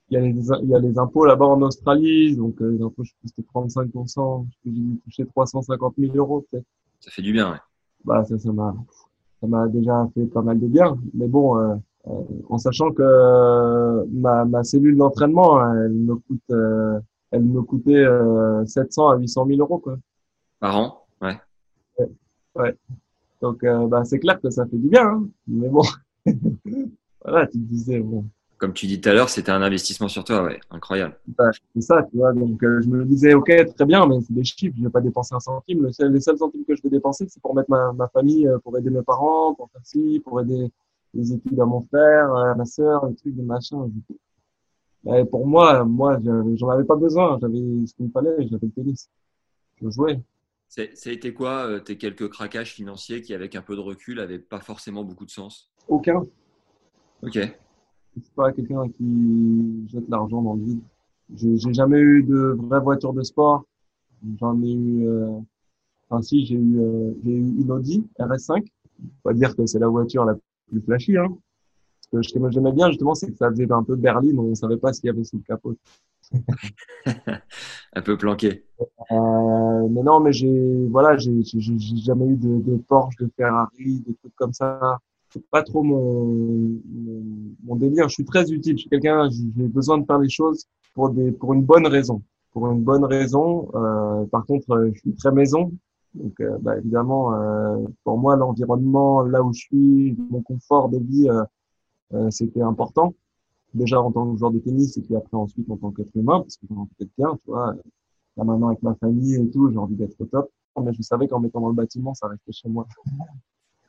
il 0.09 0.15
y, 0.15 0.17
a 0.17 0.21
les, 0.21 0.29
il 0.63 0.69
y 0.69 0.73
a 0.73 0.79
les 0.79 0.97
impôts 0.97 1.25
là-bas 1.25 1.45
en 1.45 1.62
Australie, 1.62 2.35
donc 2.35 2.59
euh, 2.62 2.71
les 2.71 2.81
impôts, 2.81 3.03
je 3.03 3.12
pense 3.21 3.31
que 3.31 3.35
c'était 3.35 3.47
35%. 3.53 4.47
J'ai 4.65 4.71
dû 4.71 4.99
toucher 5.05 5.25
350 5.27 5.93
000 5.99 6.15
euros 6.15 6.47
peut-être. 6.49 6.65
Ça 6.99 7.12
fait 7.12 7.21
du 7.21 7.31
bien, 7.31 7.51
ouais. 7.51 7.59
Bah 8.05 8.23
ça, 8.25 8.39
ça 8.39 8.51
m'a, 8.51 8.73
ça 9.41 9.47
m'a 9.47 9.67
déjà 9.67 10.08
fait 10.13 10.25
pas 10.25 10.41
mal 10.41 10.60
de 10.60 10.67
bien. 10.67 10.97
Mais 11.13 11.28
bon, 11.28 11.58
euh, 11.58 11.75
euh, 12.08 12.21
en 12.49 12.58
sachant 12.58 12.91
que 12.91 13.02
euh, 13.02 14.06
ma, 14.12 14.45
ma 14.45 14.63
cellule 14.63 14.97
d'entraînement, 14.97 15.62
elle 15.73 15.91
me 15.91 16.15
coûte, 16.15 16.41
euh, 16.52 16.99
elle 17.32 17.43
me 17.43 17.62
coûtait 17.62 18.06
700 18.65 19.10
à 19.10 19.17
800 19.17 19.45
000 19.47 19.60
euros 19.60 19.80
quoi. 19.80 19.97
Par 20.60 20.78
an, 20.78 21.06
ouais. 21.21 21.38
Ouais. 21.97 22.10
ouais. 22.56 22.78
Donc 23.41 23.63
bah 23.63 24.04
c'est 24.04 24.19
clair 24.19 24.41
que 24.41 24.49
ça 24.49 24.65
fait 24.65 24.78
du 24.78 24.89
bien, 24.89 25.08
hein. 25.08 25.30
mais 25.47 25.69
bon, 25.69 25.84
voilà, 27.23 27.47
tu 27.47 27.58
disais 27.60 27.99
bon. 27.99 28.25
Comme 28.60 28.74
tu 28.74 28.86
dis 28.86 29.02
tout 29.02 29.10
à 29.10 29.13
l'heure, 29.13 29.30
c'était 29.30 29.52
un 29.52 29.62
investissement 29.62 30.08
sur 30.08 30.24
toi, 30.24 30.43
ouais, 30.43 30.60
incroyable. 30.69 31.17
Bah, 31.28 31.50
c'est 31.74 31.82
ça, 31.82 32.04
tu 32.04 32.17
vois. 32.17 32.34
Donc 32.34 32.60
je 32.62 32.88
me 32.88 33.06
disais, 33.06 33.34
ok, 33.34 33.52
très 33.76 33.86
bien, 33.86 34.06
mais 34.06 34.22
c'est 34.22 34.34
des 34.34 34.43
chiffres, 34.43 34.76
je 34.78 34.84
vais 34.84 34.89
pas 34.89 35.02
dépenser 35.02 35.34
un 35.34 35.39
centime. 35.39 35.82
Le 35.82 35.91
seul, 35.91 36.12
les 36.12 36.19
seuls 36.19 36.38
centimes 36.38 36.65
que 36.65 36.76
je 36.76 36.84
vais 36.84 36.89
dépenser, 36.89 37.26
c'est 37.28 37.41
pour 37.41 37.56
mettre 37.56 37.72
ma, 37.72 37.93
ma 37.93 38.08
famille, 38.10 38.48
pour 38.63 38.78
aider 38.78 38.89
mes 38.89 39.02
parents, 39.02 39.56
pour 39.56 39.72
faire 39.72 39.82
ci, 39.84 40.22
pour 40.24 40.41
aider 40.41 40.69
les 41.13 41.34
études 41.34 41.60
à 41.60 41.65
mon 41.65 41.82
frère, 41.82 42.36
à 42.36 42.54
ma 42.54 42.65
sœur, 42.65 43.06
les 43.08 43.15
trucs, 43.15 43.36
de 43.36 43.41
machin. 43.41 43.89
Et 45.08 45.26
pour 45.26 45.48
moi, 45.48 45.86
moi, 45.86 46.19
j'en 46.56 46.69
avais 46.69 46.84
pas 46.84 46.98
besoin. 46.98 47.39
J'avais 47.41 47.58
ce 47.86 47.93
qu'il 47.95 48.06
me 48.06 48.12
fallait. 48.12 48.48
J'avais 48.48 48.67
le 48.67 48.72
tennis. 48.72 49.10
Je 49.82 49.89
jouais. 49.89 50.22
Ça 50.67 50.82
a 50.84 51.10
été 51.10 51.34
quoi 51.34 51.65
euh, 51.65 51.80
tes 51.80 51.98
quelques 51.98 52.30
craquages 52.30 52.74
financiers 52.74 53.22
qui, 53.22 53.34
avec 53.34 53.56
un 53.56 53.62
peu 53.62 53.76
de 53.76 53.82
recul, 53.82 54.17
n'avaient 54.17 54.38
pas 54.38 54.60
forcément 54.60 55.04
beaucoup 55.04 55.26
de 55.26 55.32
sens? 55.32 55.72
Aucun. 55.88 56.28
Ok. 57.24 57.39
Je 58.19 58.25
suis 58.25 58.34
pas 58.36 58.51
quelqu'un 58.51 58.88
qui 58.89 59.88
jette 59.88 60.10
l'argent 60.10 60.41
dans 60.41 60.55
le 60.55 60.63
vide. 60.63 60.82
J'ai 61.36 61.73
jamais 61.73 61.99
eu 61.99 62.23
de 62.23 62.58
vraie 62.60 62.79
voiture 62.79 63.13
de 63.13 63.23
sport. 63.23 63.63
J'en 64.39 64.62
ai 64.62 64.73
eu. 64.73 65.08
Euh... 65.08 65.39
Enfin, 66.10 66.21
si, 66.21 66.45
j'ai 66.45 66.55
eu, 66.55 66.79
euh... 66.79 67.13
j'ai 67.23 67.32
eu 67.32 67.62
une 67.62 67.71
Audi 67.71 68.05
RS5. 68.19 68.65
On 69.01 69.29
va 69.29 69.34
dire 69.34 69.55
que 69.55 69.65
c'est 69.65 69.79
la 69.79 69.88
voiture 69.88 70.25
la 70.25 70.36
plus 70.67 70.82
flashy. 70.82 71.17
Hein. 71.17 71.27
Ce 72.01 72.34
que 72.34 72.49
j'aimais 72.49 72.71
bien 72.71 72.89
justement, 72.89 73.13
c'est 73.13 73.32
que 73.32 73.38
ça 73.38 73.49
faisait 73.49 73.71
un 73.71 73.84
peu 73.84 73.95
Berlin, 73.95 74.36
on 74.38 74.49
ne 74.49 74.55
savait 74.55 74.77
pas 74.77 74.91
ce 74.93 74.99
qu'il 74.99 75.08
y 75.08 75.12
avait 75.12 75.23
sous 75.23 75.38
le 75.38 75.43
capot. 75.43 75.75
un 77.93 78.01
peu 78.01 78.17
planqué. 78.17 78.65
Euh, 79.12 79.88
mais 79.89 80.01
non, 80.01 80.19
mais 80.19 80.34
j'ai 80.34 80.88
voilà, 80.88 81.17
j'ai 81.17 81.43
jamais 81.43 82.27
eu 82.27 82.36
de, 82.36 82.62
de, 82.62 82.77
Porsche, 82.77 83.15
de 83.17 83.29
Ferrari, 83.36 83.99
des 84.01 84.15
trucs 84.15 84.36
comme 84.36 84.53
ça. 84.53 84.99
C'est 85.31 85.45
pas 85.49 85.63
trop 85.63 85.83
mon, 85.83 86.25
mon, 86.25 87.23
mon, 87.63 87.75
délire. 87.75 88.09
Je 88.09 88.15
suis 88.15 88.25
très 88.25 88.51
utile. 88.51 88.77
Je 88.77 88.81
suis 88.81 88.89
quelqu'un, 88.89 89.29
j'ai 89.29 89.67
besoin 89.67 89.97
de 89.99 90.05
faire 90.05 90.19
les 90.19 90.29
choses 90.29 90.65
pour 90.93 91.09
des 91.11 91.31
pour 91.31 91.53
une 91.53 91.63
bonne 91.63 91.85
raison. 91.87 92.21
Pour 92.51 92.69
une 92.71 92.83
bonne 92.83 93.05
raison. 93.05 93.69
Euh, 93.75 94.25
par 94.25 94.45
contre, 94.45 94.91
je 94.93 94.99
suis 94.99 95.15
très 95.15 95.31
maison. 95.31 95.71
Donc, 96.15 96.39
euh, 96.39 96.57
bah, 96.59 96.77
évidemment, 96.77 97.33
euh, 97.33 97.77
pour 98.03 98.17
moi, 98.17 98.35
l'environnement, 98.35 99.21
là 99.21 99.43
où 99.43 99.53
je 99.53 99.59
suis, 99.59 100.17
mon 100.29 100.41
confort 100.41 100.89
de 100.89 100.97
vie, 100.97 101.29
euh, 101.29 101.43
euh, 102.13 102.29
c'était 102.31 102.61
important. 102.61 103.13
Déjà 103.73 104.01
en 104.01 104.11
tant 104.11 104.31
que 104.31 104.39
joueur 104.39 104.51
de 104.51 104.59
tennis 104.59 104.97
et 104.97 105.01
puis 105.01 105.15
après 105.15 105.37
ensuite 105.37 105.69
en 105.69 105.77
tant 105.77 105.91
qu'être 105.91 106.15
humain, 106.15 106.41
parce 106.41 106.57
que 106.57 106.65
j'en 106.69 106.89
fais 106.97 107.07
bien, 107.17 107.35
tu 107.43 107.51
vois. 107.51 107.75
Là 108.35 108.43
maintenant 108.43 108.69
avec 108.69 108.81
ma 108.81 108.95
famille 108.95 109.35
et 109.35 109.49
tout, 109.51 109.69
j'ai 109.71 109.77
envie 109.77 109.95
d'être 109.95 110.19
au 110.19 110.25
top. 110.25 110.49
Mais 110.81 110.93
je 110.93 111.01
savais 111.03 111.27
qu'en 111.27 111.39
mettant 111.39 111.61
dans 111.61 111.69
le 111.69 111.75
bâtiment, 111.75 112.13
ça 112.15 112.27
restait 112.27 112.51
chez 112.51 112.69
moi. 112.69 112.87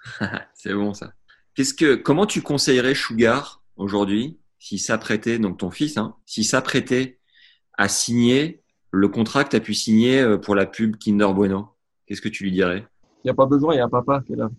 C'est 0.55 0.75
bon 0.75 0.93
ça. 0.93 1.13
Qu'est-ce 1.55 1.75
que, 1.75 1.95
comment 1.95 2.27
tu 2.27 2.43
conseillerais 2.43 2.95
Sugar 2.95 3.63
aujourd'hui, 3.77 4.39
s'il 4.59 4.81
s'apprêtait, 4.81 5.39
donc 5.39 5.59
ton 5.59 5.71
fils, 5.71 5.97
hein, 5.97 6.15
s'il 6.27 6.45
s'apprêtait 6.45 7.19
à 7.77 7.89
signer 7.89 8.63
le 8.91 9.09
contrat 9.09 9.45
que 9.45 9.51
tu 9.51 9.57
as 9.57 9.61
pu 9.61 9.75
signer 9.75 10.37
pour 10.43 10.55
la 10.55 10.67
pub 10.67 10.97
Kinder 10.97 11.33
Bueno? 11.33 11.71
Qu'est-ce 12.07 12.21
que 12.21 12.29
tu 12.29 12.45
lui 12.45 12.53
dirais? 12.53 12.87
Il 13.23 13.27
n'y 13.27 13.31
a 13.31 13.35
pas 13.35 13.47
besoin, 13.47 13.75
il 13.75 13.79
y 13.79 13.81
a 13.81 13.89
papa 13.89 14.23
qui 14.27 14.33
est 14.33 14.37
là. 14.37 14.51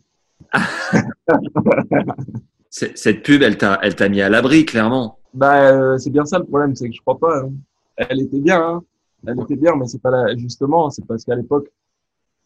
Cette 2.70 3.24
pub, 3.24 3.42
elle 3.42 3.58
t'a, 3.58 3.80
elle 3.82 3.96
t'a 3.96 4.08
mis 4.08 4.22
à 4.22 4.30
l'abri, 4.30 4.66
clairement. 4.66 5.20
Bah, 5.34 5.72
euh, 5.72 5.98
c'est 5.98 6.10
bien 6.10 6.26
ça 6.26 6.40
le 6.40 6.46
problème, 6.46 6.76
c'est 6.76 6.90
que 6.90 6.96
je 6.96 7.02
crois 7.02 7.20
pas. 7.20 7.42
Hein. 7.42 7.52
Elle 7.98 8.22
était 8.22 8.40
bien, 8.40 8.62
hein. 8.62 8.84
elle 9.28 9.40
était 9.42 9.56
bien, 9.56 9.76
mais 9.76 9.88
c'est 9.88 10.02
pas 10.02 10.12
là. 10.12 10.36
Justement, 10.38 10.90
c'est 10.90 11.06
parce 11.06 11.26
qu'à 11.26 11.36
l'époque, 11.36 11.70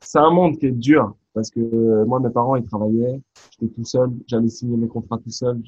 c'est 0.01 0.19
un 0.19 0.31
monde 0.31 0.57
qui 0.57 0.67
est 0.67 0.71
dur. 0.71 1.15
Parce 1.35 1.51
que 1.51 1.59
euh, 1.59 2.05
moi, 2.05 2.19
mes 2.19 2.31
parents, 2.31 2.55
ils 2.55 2.65
travaillaient, 2.65 3.21
j'étais 3.51 3.73
tout 3.75 3.83
seul, 3.83 4.09
j'allais 4.25 4.49
signer 4.49 4.77
mes 4.77 4.87
contrats 4.87 5.19
tout 5.19 5.29
seul. 5.29 5.61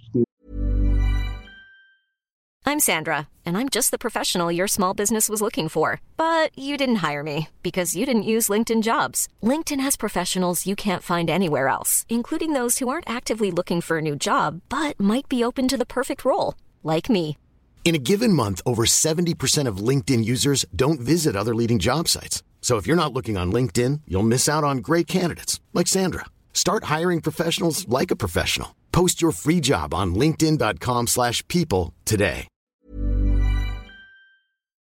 I'm 2.65 2.79
Sandra, 2.81 3.29
and 3.45 3.57
I'm 3.57 3.69
just 3.69 3.91
the 3.91 3.97
professional 3.97 4.51
your 4.51 4.67
small 4.67 4.93
business 4.93 5.29
was 5.29 5.41
looking 5.41 5.69
for. 5.69 6.01
But 6.17 6.51
you 6.57 6.75
didn't 6.75 6.97
hire 6.97 7.23
me 7.23 7.47
because 7.63 7.95
you 7.95 8.05
didn't 8.05 8.23
use 8.23 8.49
LinkedIn 8.49 8.81
jobs. 8.81 9.27
LinkedIn 9.41 9.79
has 9.79 9.95
professionals 9.95 10.65
you 10.65 10.75
can't 10.75 11.03
find 11.03 11.29
anywhere 11.29 11.69
else, 11.69 12.05
including 12.09 12.53
those 12.53 12.79
who 12.79 12.89
aren't 12.89 13.09
actively 13.09 13.51
looking 13.51 13.81
for 13.81 13.99
a 13.99 14.01
new 14.01 14.15
job 14.15 14.61
but 14.69 14.99
might 14.99 15.29
be 15.29 15.43
open 15.43 15.67
to 15.69 15.77
the 15.77 15.85
perfect 15.85 16.25
role, 16.25 16.55
like 16.83 17.09
me. 17.09 17.37
In 17.85 17.95
a 17.95 17.99
given 17.99 18.33
month, 18.33 18.61
over 18.65 18.83
70% 18.83 19.65
of 19.65 19.77
LinkedIn 19.77 20.25
users 20.25 20.65
don't 20.75 20.99
visit 20.99 21.37
other 21.37 21.55
leading 21.55 21.79
job 21.79 22.09
sites. 22.09 22.43
So 22.67 22.75
if 22.75 22.85
you're 22.85 22.97
not 22.97 23.13
looking 23.13 23.37
on 23.37 23.49
LinkedIn, 23.49 24.01
you'll 24.09 24.27
miss 24.27 24.49
out 24.49 24.65
on 24.65 24.79
great 24.79 25.07
candidates 25.07 25.61
like 25.73 25.87
Sandra. 25.87 26.25
Start 26.51 26.91
hiring 26.95 27.21
professionals 27.21 27.87
like 27.87 28.11
a 28.11 28.15
professional. 28.17 28.75
Post 28.91 29.21
your 29.21 29.31
free 29.31 29.61
job 29.61 29.93
on 29.93 30.13
linkedin.com/people 30.13 31.93
today. 32.03 32.49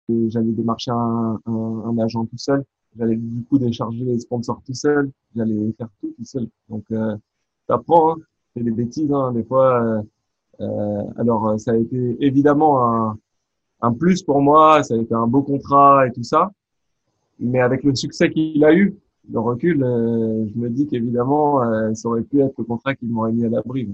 J'allais 0.09 0.51
démarcher 0.51 0.91
un, 0.91 1.39
un, 1.47 1.83
un, 1.87 1.97
agent 1.97 2.27
tout 2.27 2.37
seul. 2.37 2.63
J'allais 2.95 3.15
du 3.15 3.43
coup 3.45 3.57
décharger 3.57 4.03
les 4.03 4.19
sponsors 4.19 4.61
tout 4.63 4.75
seul. 4.75 5.09
J'allais 5.35 5.73
faire 5.75 5.89
tout 6.01 6.13
tout 6.15 6.25
seul. 6.25 6.47
Donc, 6.69 6.83
euh, 6.91 7.17
t'apprends, 7.67 8.11
hein. 8.11 8.17
C'est 8.55 8.63
des 8.63 8.69
bêtises, 8.69 9.11
hein. 9.11 9.31
Des 9.31 9.43
fois, 9.43 9.81
euh, 9.81 10.01
euh, 10.59 11.03
alors, 11.17 11.59
ça 11.59 11.71
a 11.71 11.77
été 11.77 12.17
évidemment 12.19 12.85
un, 12.85 13.17
un 13.81 13.91
plus 13.91 14.21
pour 14.21 14.39
moi. 14.39 14.83
Ça 14.83 14.93
a 14.93 14.97
été 14.97 15.15
un 15.15 15.25
beau 15.25 15.41
contrat 15.41 16.05
et 16.05 16.11
tout 16.11 16.21
ça. 16.21 16.51
Mais 17.41 17.59
avec 17.59 17.83
le 17.83 17.95
succès 17.95 18.29
qu'il 18.29 18.63
a 18.63 18.73
eu, 18.73 18.95
le 19.29 19.39
recul, 19.39 19.83
euh, 19.83 20.45
je 20.47 20.59
me 20.59 20.69
dis 20.69 20.87
qu'évidemment, 20.87 21.63
euh, 21.63 21.93
ça 21.93 22.09
aurait 22.09 22.23
pu 22.23 22.41
être 22.41 22.53
le 22.57 22.63
contrat 22.63 22.95
qui 22.95 23.05
m'aurait 23.05 23.31
mis 23.31 23.45
à 23.45 23.49
l'abri. 23.49 23.89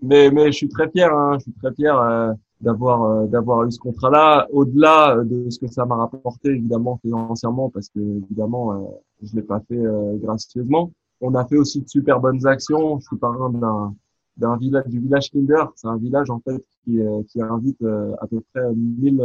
Mais, 0.00 0.30
mais 0.30 0.46
je 0.46 0.56
suis 0.56 0.68
très 0.68 0.88
fier, 0.90 1.12
hein, 1.12 1.38
je 1.38 1.44
suis 1.44 1.52
très 1.52 1.72
fier 1.74 1.98
euh, 2.00 2.32
d'avoir 2.60 3.02
euh, 3.02 3.26
d'avoir 3.26 3.64
eu 3.64 3.72
ce 3.72 3.78
contrat-là. 3.78 4.46
Au-delà 4.52 5.24
de 5.24 5.50
ce 5.50 5.58
que 5.58 5.66
ça 5.66 5.84
m'a 5.86 5.96
rapporté, 5.96 6.50
évidemment 6.50 6.98
financièrement, 6.98 7.68
parce 7.70 7.88
que 7.88 7.98
évidemment, 7.98 8.74
euh, 8.74 8.86
je 9.22 9.34
l'ai 9.34 9.42
pas 9.42 9.60
fait 9.68 9.82
gracieusement. 10.22 10.92
On 11.20 11.34
a 11.34 11.44
fait 11.46 11.56
aussi 11.56 11.82
de 11.82 11.88
super 11.88 12.20
bonnes 12.20 12.46
actions. 12.46 13.00
Je 13.00 13.06
suis 13.06 13.16
parrain 13.16 13.50
d'un 13.50 13.94
d'un 14.36 14.56
village 14.56 14.86
du 14.86 15.00
village 15.00 15.30
Kinder. 15.32 15.64
C'est 15.74 15.88
un 15.88 15.96
village 15.96 16.30
en 16.30 16.38
fait 16.38 16.64
qui, 16.84 17.00
qui 17.28 17.42
invite 17.42 17.82
à 18.20 18.26
peu 18.28 18.40
près 18.52 18.72
1000 18.72 19.20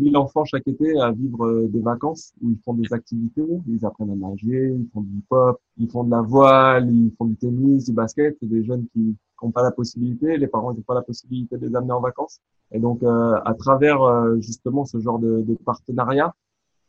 1000 0.00 0.16
enfants 0.16 0.44
chaque 0.44 0.66
été 0.66 0.98
à 1.00 1.12
vivre 1.12 1.68
des 1.68 1.80
vacances 1.80 2.32
où 2.42 2.50
ils 2.50 2.58
font 2.64 2.74
des 2.74 2.92
activités, 2.92 3.46
ils 3.68 3.84
apprennent 3.84 4.10
à 4.10 4.16
nager, 4.16 4.74
ils 4.76 4.88
font 4.92 5.02
du 5.02 5.18
hip-hop, 5.18 5.60
ils 5.76 5.90
font 5.90 6.04
de 6.04 6.10
la 6.10 6.22
voile, 6.22 6.90
ils 6.90 7.12
font 7.16 7.26
du 7.26 7.36
tennis, 7.36 7.84
du 7.86 7.92
basket. 7.92 8.36
Des 8.42 8.64
jeunes 8.64 8.86
qui 8.92 9.16
n'ont 9.42 9.50
pas 9.50 9.62
la 9.62 9.70
possibilité, 9.70 10.36
les 10.36 10.46
parents 10.46 10.72
n'ont 10.72 10.80
pas 10.82 10.94
la 10.94 11.02
possibilité 11.02 11.56
de 11.56 11.66
les 11.66 11.74
amener 11.76 11.92
en 11.92 12.00
vacances. 12.00 12.40
Et 12.72 12.78
donc, 12.78 13.02
euh, 13.02 13.38
à 13.44 13.54
travers 13.54 14.02
euh, 14.02 14.36
justement 14.40 14.84
ce 14.84 14.98
genre 15.00 15.18
de, 15.18 15.56
partenariat, 15.64 16.34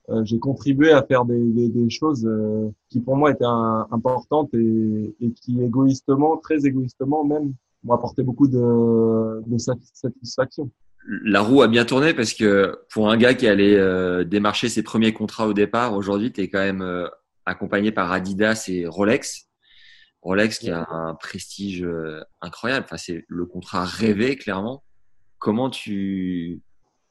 euh, 0.10 0.24
j'ai 0.26 0.40
contribué 0.40 0.92
à 0.92 1.04
faire 1.04 1.26
des, 1.26 1.90
choses 1.90 2.30
qui 2.90 3.00
pour 3.00 3.16
moi 3.16 3.32
étaient 3.32 3.46
importantes 3.46 4.54
et, 4.54 5.16
qui 5.36 5.62
égoïstement, 5.62 6.38
très 6.38 6.66
égoïstement 6.66 7.24
même, 7.24 7.54
m'ont 7.84 7.94
apporté 7.94 8.24
beaucoup 8.24 8.48
de 8.48 9.42
satisfaction. 9.94 10.70
La 11.08 11.42
roue 11.42 11.62
a 11.62 11.68
bien 11.68 11.86
tourné 11.86 12.14
parce 12.14 12.34
que 12.34 12.80
pour 12.92 13.10
un 13.10 13.18
gars 13.18 13.34
qui 13.34 13.48
allait 13.48 14.26
démarcher 14.26 14.70
ses 14.70 14.84
premiers 14.84 15.14
contrats 15.14 15.48
au 15.48 15.54
départ, 15.54 15.96
aujourd'hui, 15.96 16.32
tu 16.32 16.42
es 16.42 16.50
quand 16.50 16.60
même 16.60 17.10
accompagné 17.46 17.92
par 17.92 18.12
Adidas 18.12 18.66
et 18.68 18.86
Rolex. 18.86 19.48
Rolex 20.22 20.60
qui 20.60 20.70
a 20.70 20.88
un 20.90 21.16
prestige 21.16 21.88
incroyable. 22.42 22.86
Enfin, 22.86 22.98
c'est 22.98 23.26
le 23.28 23.46
contrat 23.46 23.84
rêvé, 23.84 24.36
clairement 24.36 24.84
comment 25.42 25.70
tu, 25.70 26.62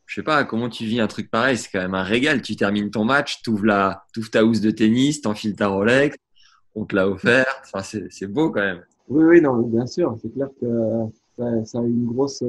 je 0.06 0.14
sais 0.14 0.22
pas, 0.22 0.44
comment 0.44 0.70
tu 0.70 0.86
vis 0.86 1.00
un 1.00 1.06
truc 1.08 1.30
pareil? 1.30 1.58
C'est 1.58 1.68
quand 1.70 1.80
même 1.80 1.94
un 1.94 2.02
régal. 2.02 2.40
Tu 2.40 2.56
termines 2.56 2.90
ton 2.90 3.04
match, 3.04 3.42
tu 3.42 3.50
ouvres, 3.50 3.66
la, 3.66 4.04
ta 4.32 4.44
housse 4.46 4.62
de 4.62 4.70
tennis, 4.70 5.20
t'enfiles 5.20 5.56
ta 5.56 5.68
Rolex, 5.68 6.16
on 6.74 6.86
te 6.86 6.96
l'a 6.96 7.06
offerte. 7.06 7.70
Enfin, 7.74 7.82
c'est 7.82 8.26
beau 8.26 8.50
quand 8.50 8.62
même. 8.62 8.82
Oui, 9.08 9.24
oui, 9.24 9.40
non, 9.42 9.60
bien 9.60 9.86
sûr. 9.86 10.16
C'est 10.22 10.32
clair 10.32 10.48
que 10.58 10.66
ça, 11.64 11.78
a 11.78 11.82
une 11.82 12.06
grosse, 12.06 12.42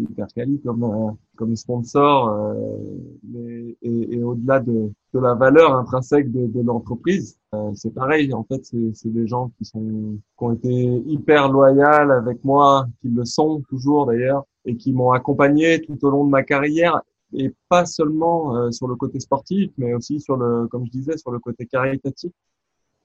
hyper 0.00 0.26
quali 0.34 0.60
comme, 0.60 0.84
euh, 0.84 1.10
comme 1.36 1.56
sponsor, 1.56 2.28
euh, 2.28 3.72
et, 3.82 4.16
et 4.16 4.22
au-delà 4.22 4.60
de, 4.60 4.92
de, 5.14 5.18
la 5.18 5.34
valeur 5.34 5.74
intrinsèque 5.74 6.30
de, 6.32 6.46
de 6.46 6.62
l'entreprise, 6.62 7.38
euh, 7.54 7.70
c'est 7.74 7.94
pareil. 7.94 8.32
En 8.34 8.44
fait, 8.44 8.64
c'est 8.64 9.12
des 9.12 9.26
gens 9.26 9.50
qui 9.58 9.64
sont 9.64 10.18
qui 10.38 10.44
ont 10.44 10.52
été 10.52 10.72
hyper 11.06 11.50
loyaux 11.50 11.82
avec 11.82 12.44
moi, 12.44 12.86
qui 13.00 13.08
le 13.08 13.24
sont 13.24 13.62
toujours 13.68 14.06
d'ailleurs, 14.06 14.44
et 14.64 14.76
qui 14.76 14.92
m'ont 14.92 15.12
accompagné 15.12 15.80
tout 15.82 15.98
au 16.04 16.10
long 16.10 16.24
de 16.24 16.30
ma 16.30 16.42
carrière 16.42 17.00
et 17.32 17.52
pas 17.68 17.86
seulement 17.86 18.56
euh, 18.56 18.70
sur 18.70 18.88
le 18.88 18.96
côté 18.96 19.20
sportif, 19.20 19.70
mais 19.78 19.94
aussi 19.94 20.20
sur 20.20 20.36
le, 20.36 20.66
comme 20.68 20.86
je 20.86 20.90
disais, 20.90 21.16
sur 21.16 21.30
le 21.30 21.38
côté 21.38 21.66
caritatif. 21.66 22.32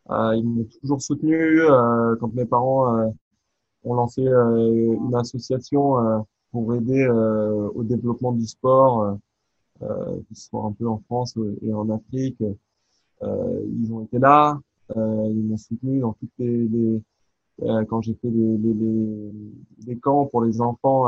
Euh, 0.10 0.36
ils 0.36 0.44
m'ont 0.44 0.68
toujours 0.82 1.02
soutenu 1.02 1.62
euh, 1.62 2.16
quand 2.20 2.34
mes 2.34 2.46
parents 2.46 3.12
ont 3.84 3.94
lancé 3.94 4.24
une 4.24 5.16
association 5.16 6.26
pour 6.52 6.74
aider 6.76 7.04
euh, 7.04 7.70
au 7.74 7.84
développement 7.84 8.32
du 8.34 8.46
sport, 8.46 9.04
euh, 9.04 9.14
euh, 9.84 10.18
que 10.18 10.36
ce 10.36 10.50
soit 10.50 10.64
un 10.64 10.72
peu 10.74 10.88
en 10.88 11.00
France 11.00 11.36
et 11.62 11.74
en 11.74 11.90
Afrique. 11.90 12.44
ils 13.22 13.94
ont 13.94 14.02
été 14.02 14.20
là, 14.20 14.60
ils 14.96 15.44
m'ont 15.48 15.58
soutenu 15.58 16.00
dans 16.00 16.14
toutes 16.14 16.32
les, 16.40 16.68
les 16.68 17.02
quand 17.88 18.02
j'ai 18.02 18.16
fait 18.16 18.30
des, 18.30 18.58
des, 18.58 19.32
des, 19.86 19.98
camps 19.98 20.26
pour 20.26 20.44
les 20.44 20.62
enfants 20.62 21.08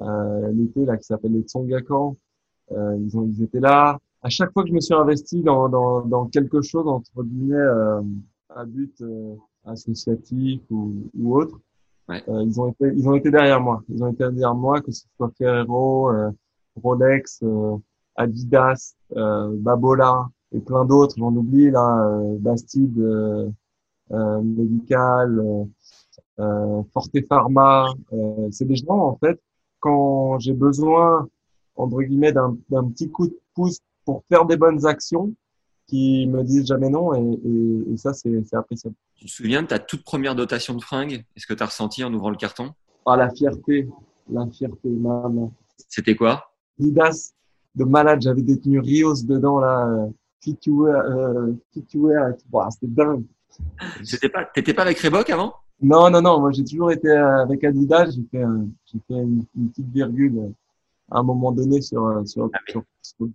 euh, 0.00 0.52
l'été 0.52 0.84
là 0.84 0.96
qui 0.96 1.04
s'appelle 1.04 1.32
les 1.32 1.42
Tsonga 1.42 1.80
camps, 1.80 2.16
euh, 2.72 2.98
ils 3.00 3.16
ont 3.16 3.24
ils 3.24 3.42
étaient 3.42 3.60
là. 3.60 3.98
À 4.22 4.28
chaque 4.28 4.52
fois 4.52 4.62
que 4.62 4.68
je 4.68 4.74
me 4.74 4.80
suis 4.80 4.94
investi 4.94 5.42
dans 5.42 5.68
dans, 5.68 6.02
dans 6.02 6.26
quelque 6.26 6.60
chose 6.60 6.86
entre 6.86 7.22
guillemets 7.22 7.56
euh, 7.56 8.02
à 8.50 8.64
but 8.64 9.02
associatif 9.64 10.60
ou, 10.70 10.94
ou 11.18 11.36
autre, 11.36 11.60
Euh, 12.10 12.44
ils 12.44 12.60
ont 12.60 12.68
été, 12.68 12.92
ils 12.94 13.08
ont 13.08 13.14
été 13.14 13.30
derrière 13.30 13.60
moi. 13.60 13.82
Ils 13.88 14.02
ont 14.02 14.08
été 14.08 14.24
derrière 14.24 14.54
moi, 14.54 14.80
que 14.80 14.92
ce 14.92 15.04
soit 15.16 15.30
Ferrero, 15.36 16.10
euh, 16.10 16.30
Rolex, 16.82 17.40
euh, 17.42 17.76
Adidas, 18.16 18.94
Babola 19.10 20.28
et 20.52 20.60
plein 20.60 20.84
d'autres. 20.84 21.14
J'en 21.18 21.34
oublie 21.34 21.70
là, 21.70 22.20
Bastide, 22.38 22.96
Medical, 24.10 25.66
Forte 26.92 27.26
Pharma. 27.28 27.88
C'est 28.50 28.64
des 28.64 28.76
gens 28.76 28.98
en 28.98 29.16
fait 29.16 29.38
quand 29.80 30.38
j'ai 30.38 30.54
besoin 30.54 31.28
entre 31.76 32.00
guillemets 32.02 32.32
d'un 32.32 32.56
petit 32.90 33.10
coup 33.10 33.26
de 33.26 33.38
pouce 33.54 33.80
pour 34.06 34.24
faire 34.30 34.46
des 34.46 34.56
bonnes 34.56 34.86
actions 34.86 35.34
qui 35.86 36.26
me 36.26 36.42
disent 36.42 36.66
jamais 36.66 36.90
non 36.90 37.14
et, 37.14 37.40
et, 37.44 37.92
et 37.92 37.96
ça 37.96 38.12
c'est 38.12 38.54
appréciable. 38.54 38.96
Tu 39.14 39.26
te 39.26 39.30
souviens 39.30 39.62
de 39.62 39.68
ta 39.68 39.78
toute 39.78 40.02
première 40.02 40.34
dotation 40.34 40.74
de 40.74 40.82
fringues? 40.82 41.24
Est-ce 41.36 41.46
que 41.46 41.54
tu 41.54 41.62
as 41.62 41.66
ressenti 41.66 42.02
en 42.04 42.12
ouvrant 42.12 42.30
le 42.30 42.36
carton? 42.36 42.72
Ah 43.06 43.16
la 43.16 43.30
fierté, 43.30 43.88
la 44.30 44.46
fierté, 44.48 44.88
maman. 44.88 45.52
C'était 45.88 46.16
quoi? 46.16 46.50
Didas 46.78 47.32
de 47.74 47.84
malade, 47.84 48.20
j'avais 48.22 48.42
des 48.42 48.58
tenues 48.58 48.80
Rios 48.80 49.22
dedans 49.22 49.58
là, 49.60 50.08
fit 50.42 50.56
to 50.56 50.84
wear, 50.84 51.04
euh, 51.04 51.52
c'était 51.72 52.86
dingue. 52.88 53.24
C'était 54.02 54.28
pas, 54.28 54.44
t'étais 54.44 54.74
pas 54.74 54.82
avec 54.82 54.98
Reebok 54.98 55.30
avant? 55.30 55.54
Non 55.80 56.10
non 56.10 56.22
non, 56.22 56.40
moi 56.40 56.52
j'ai 56.52 56.64
toujours 56.64 56.90
été 56.90 57.10
avec 57.10 57.62
Adidas, 57.62 58.10
j'ai 58.10 58.24
fait, 58.30 58.44
j'ai 58.86 58.98
fait 59.06 59.14
une, 59.14 59.44
une 59.56 59.68
petite 59.70 59.88
virgule 59.88 60.52
à 61.10 61.18
un 61.20 61.22
moment 61.22 61.52
donné 61.52 61.80
sur, 61.80 62.04
euh, 62.04 62.24
sur, 62.24 62.50
ah 62.52 62.58
sur, 62.66 62.82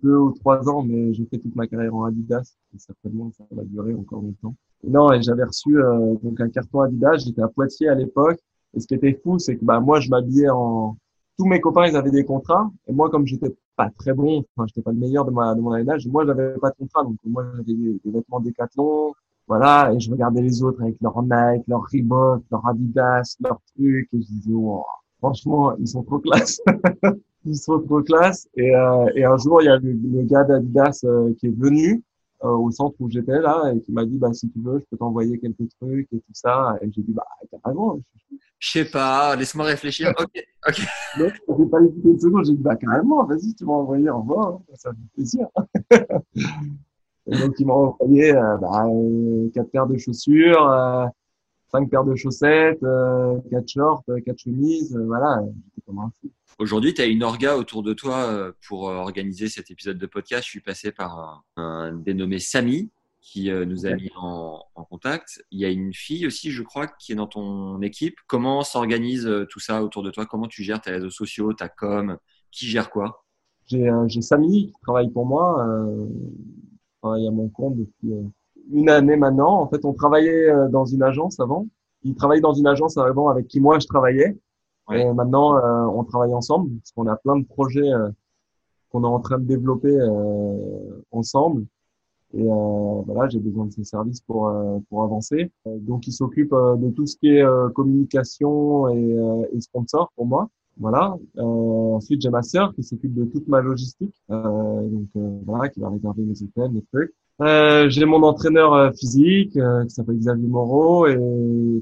deux 0.03 0.17
ou 0.17 0.31
trois 0.31 0.67
ans, 0.69 0.83
mais 0.83 1.13
j'ai 1.13 1.25
fait 1.25 1.37
toute 1.37 1.55
ma 1.55 1.67
carrière 1.67 1.95
en 1.95 2.05
Adidas. 2.05 2.55
Et 2.75 2.79
certainement, 2.79 3.31
ça 3.37 3.45
va 3.51 3.63
durer 3.63 3.93
encore 3.93 4.21
longtemps. 4.21 4.55
non, 4.83 5.11
et 5.13 5.21
j'avais 5.21 5.43
reçu 5.43 5.77
euh, 5.77 6.15
donc 6.21 6.39
un 6.39 6.49
carton 6.49 6.81
Adidas. 6.81 7.17
J'étais 7.17 7.41
à 7.41 7.47
Poitiers 7.47 7.89
à 7.89 7.95
l'époque. 7.95 8.39
Et 8.73 8.79
ce 8.79 8.87
qui 8.87 8.95
était 8.95 9.19
fou, 9.23 9.39
c'est 9.39 9.57
que 9.57 9.65
bah 9.65 9.79
moi, 9.79 9.99
je 9.99 10.09
m'habillais 10.09 10.49
en. 10.49 10.97
Tous 11.37 11.45
mes 11.45 11.59
copains, 11.61 11.87
ils 11.87 11.95
avaient 11.95 12.11
des 12.11 12.25
contrats. 12.25 12.69
Et 12.87 12.93
moi, 12.93 13.09
comme 13.09 13.25
j'étais 13.25 13.55
pas 13.75 13.89
très 13.97 14.13
bon, 14.13 14.43
enfin, 14.55 14.67
j'étais 14.67 14.81
pas 14.81 14.91
le 14.91 14.97
meilleur 14.97 15.25
de, 15.25 15.31
ma, 15.31 15.55
de 15.55 15.61
mon 15.61 15.73
âge, 15.73 16.05
moi, 16.07 16.25
j'avais 16.25 16.53
pas 16.59 16.69
de 16.69 16.75
contrat. 16.75 17.03
Donc, 17.03 17.15
moi, 17.25 17.45
j'avais 17.55 17.73
des, 17.73 17.99
des, 18.03 18.11
vêtements 18.11 18.39
Décathlon. 18.39 19.13
Voilà. 19.47 19.91
Et 19.93 19.99
je 19.99 20.11
regardais 20.11 20.41
les 20.41 20.61
autres 20.61 20.81
avec 20.81 20.97
leur 21.01 21.21
Nike, 21.23 21.63
leur 21.67 21.83
Reebok, 21.91 22.43
leur 22.51 22.67
Adidas, 22.67 23.35
leurs 23.39 23.59
trucs. 23.75 24.13
Et 24.13 24.21
je 24.21 24.27
disais, 24.27 24.53
wow, 24.53 24.85
franchement, 25.21 25.75
ils 25.77 25.87
sont 25.87 26.03
trop 26.03 26.19
classe. 26.19 26.59
ils 27.45 27.57
sont 27.57 27.79
trop 27.79 28.01
classe. 28.01 28.47
Et, 28.55 28.75
euh, 28.75 29.05
et 29.15 29.23
un 29.23 29.37
jour, 29.37 29.61
il 29.61 29.65
y 29.65 29.69
a 29.69 29.77
le, 29.77 30.23
gars 30.23 30.43
d'Adidas 30.43 31.01
euh, 31.03 31.33
qui 31.39 31.47
est 31.47 31.55
venu 31.55 32.03
euh, 32.43 32.49
au 32.49 32.71
centre 32.71 32.95
où 32.99 33.09
j'étais 33.09 33.39
là 33.39 33.71
et 33.73 33.79
qui 33.81 33.91
m'a 33.91 34.03
dit, 34.05 34.17
bah, 34.17 34.33
si 34.33 34.49
tu 34.49 34.59
veux, 34.59 34.79
je 34.79 34.85
peux 34.89 34.97
t'envoyer 34.97 35.37
quelques 35.37 35.69
trucs 35.79 36.07
et 36.11 36.17
tout 36.17 36.33
ça. 36.33 36.75
Et 36.81 36.91
j'ai 36.91 37.03
dit, 37.03 37.13
bah, 37.13 37.25
carrément. 37.51 37.99
Je 38.57 38.71
sais 38.71 38.85
pas, 38.85 39.35
laisse-moi 39.35 39.65
réfléchir. 39.65 40.11
Ok, 40.19 40.43
ok. 40.67 40.81
Donc, 41.19 41.33
j'ai 41.59 41.65
pas 41.65 41.81
écouté 41.81 42.09
une 42.09 42.19
seconde, 42.19 42.45
j'ai 42.45 42.53
dit, 42.53 42.63
bah, 42.63 42.75
carrément, 42.75 43.23
vas-y, 43.25 43.53
tu 43.53 43.65
m'as 43.65 43.73
envoyé, 43.73 44.09
au 44.09 44.21
revoir, 44.21 44.59
ça 44.75 44.91
fait 44.91 45.13
plaisir. 45.15 45.47
et 47.27 47.37
donc, 47.37 47.53
il 47.59 47.67
m'a 47.67 47.73
envoyé 47.73 48.33
bah, 48.33 48.85
quatre 49.53 49.69
paires 49.69 49.87
de 49.87 49.97
chaussures, 49.97 51.11
cinq 51.71 51.89
paires 51.89 52.03
de 52.03 52.15
chaussettes, 52.15 52.81
quatre 53.49 53.67
shorts, 53.67 54.03
quatre 54.25 54.39
chemises, 54.39 54.97
voilà, 55.07 55.41
j'étais 55.43 55.81
comme 55.85 55.99
un 55.99 56.11
fou. 56.21 56.31
Aujourd'hui, 56.61 56.93
tu 56.93 57.01
as 57.01 57.07
une 57.07 57.23
orga 57.23 57.57
autour 57.57 57.81
de 57.81 57.91
toi 57.91 58.17
euh, 58.27 58.51
pour 58.67 58.87
euh, 58.87 58.93
organiser 58.93 59.49
cet 59.49 59.71
épisode 59.71 59.97
de 59.97 60.05
podcast. 60.05 60.43
Je 60.43 60.49
suis 60.49 60.59
passé 60.59 60.91
par 60.91 61.43
un, 61.55 61.91
dénommé 61.91 62.37
Samy 62.37 62.91
qui 63.19 63.49
euh, 63.49 63.65
nous 63.65 63.87
a 63.87 63.95
mis 63.95 64.11
en, 64.15 64.63
contact. 64.87 65.43
Il 65.49 65.59
y 65.59 65.65
a 65.65 65.69
une 65.69 65.91
fille 65.91 66.27
aussi, 66.27 66.51
je 66.51 66.61
crois, 66.61 66.85
qui 66.85 67.13
est 67.13 67.15
dans 67.15 67.25
ton 67.25 67.81
équipe. 67.81 68.15
Comment 68.27 68.61
s'organise 68.61 69.27
tout 69.49 69.59
ça 69.59 69.83
autour 69.83 70.03
de 70.03 70.11
toi? 70.11 70.27
Comment 70.27 70.47
tu 70.47 70.61
gères 70.61 70.81
tes 70.81 70.91
réseaux 70.91 71.09
sociaux, 71.09 71.51
ta 71.53 71.67
com? 71.67 72.17
Qui 72.51 72.67
gère 72.67 72.91
quoi? 72.91 73.25
J'ai 73.65 74.21
Samy 74.21 74.67
qui 74.67 74.73
travaille 74.83 75.09
pour 75.09 75.25
moi. 75.25 75.65
Euh, 75.67 76.05
travaille 77.01 77.27
à 77.27 77.31
mon 77.31 77.49
compte 77.49 77.77
depuis 77.77 78.13
une 78.71 78.89
année 78.89 79.15
maintenant. 79.15 79.61
En 79.61 79.67
fait, 79.67 79.85
on 79.85 79.93
travaillait 79.93 80.51
dans 80.69 80.85
une 80.85 81.03
agence 81.03 81.39
avant. 81.39 81.67
Il 82.03 82.15
travaillait 82.15 82.41
dans 82.41 82.53
une 82.53 82.67
agence 82.67 82.97
avant 82.97 83.29
avec 83.29 83.47
qui 83.47 83.59
moi 83.59 83.79
je 83.79 83.87
travaillais. 83.87 84.37
Et 84.93 85.13
maintenant, 85.13 85.57
euh, 85.57 85.85
on 85.85 86.03
travaille 86.03 86.33
ensemble 86.33 86.71
parce 86.77 86.91
qu'on 86.91 87.07
a 87.07 87.15
plein 87.15 87.37
de 87.37 87.45
projets 87.45 87.91
euh, 87.93 88.09
qu'on 88.91 89.03
est 89.03 89.07
en 89.07 89.19
train 89.19 89.39
de 89.39 89.45
développer 89.45 89.95
euh, 89.95 91.01
ensemble. 91.11 91.65
Et 92.33 92.45
voilà, 92.45 93.27
j'ai 93.27 93.39
besoin 93.39 93.65
de 93.65 93.71
ses 93.73 93.83
services 93.83 94.21
pour 94.21 94.49
pour 94.89 95.03
avancer. 95.03 95.51
donc, 95.65 96.07
il 96.07 96.13
s'occupe 96.13 96.51
de 96.51 96.89
tout 96.91 97.05
ce 97.05 97.17
qui 97.17 97.27
est 97.27 97.45
communication 97.73 98.87
et, 98.87 99.17
et, 99.51 99.59
sponsor 99.59 100.09
pour 100.15 100.25
moi. 100.25 100.49
Voilà. 100.77 101.17
ensuite, 101.37 102.21
j'ai 102.21 102.29
ma 102.29 102.41
sœur 102.41 102.73
qui 102.73 102.83
s'occupe 102.83 103.13
de 103.13 103.25
toute 103.25 103.49
ma 103.49 103.59
logistique. 103.59 104.15
donc 104.29 105.09
voilà, 105.45 105.67
qui 105.67 105.81
va 105.81 105.89
réserver 105.89 106.23
mes 106.23 106.41
hôtels, 106.41 106.71
mes 106.71 106.83
trucs. 106.83 107.13
Euh, 107.41 107.89
j'ai 107.89 108.05
mon 108.05 108.21
entraîneur 108.21 108.73
euh, 108.73 108.91
physique 108.91 109.57
euh, 109.57 109.83
qui 109.85 109.89
s'appelle 109.89 110.17
Xavier 110.17 110.47
Moreau 110.47 111.07
et 111.07 111.17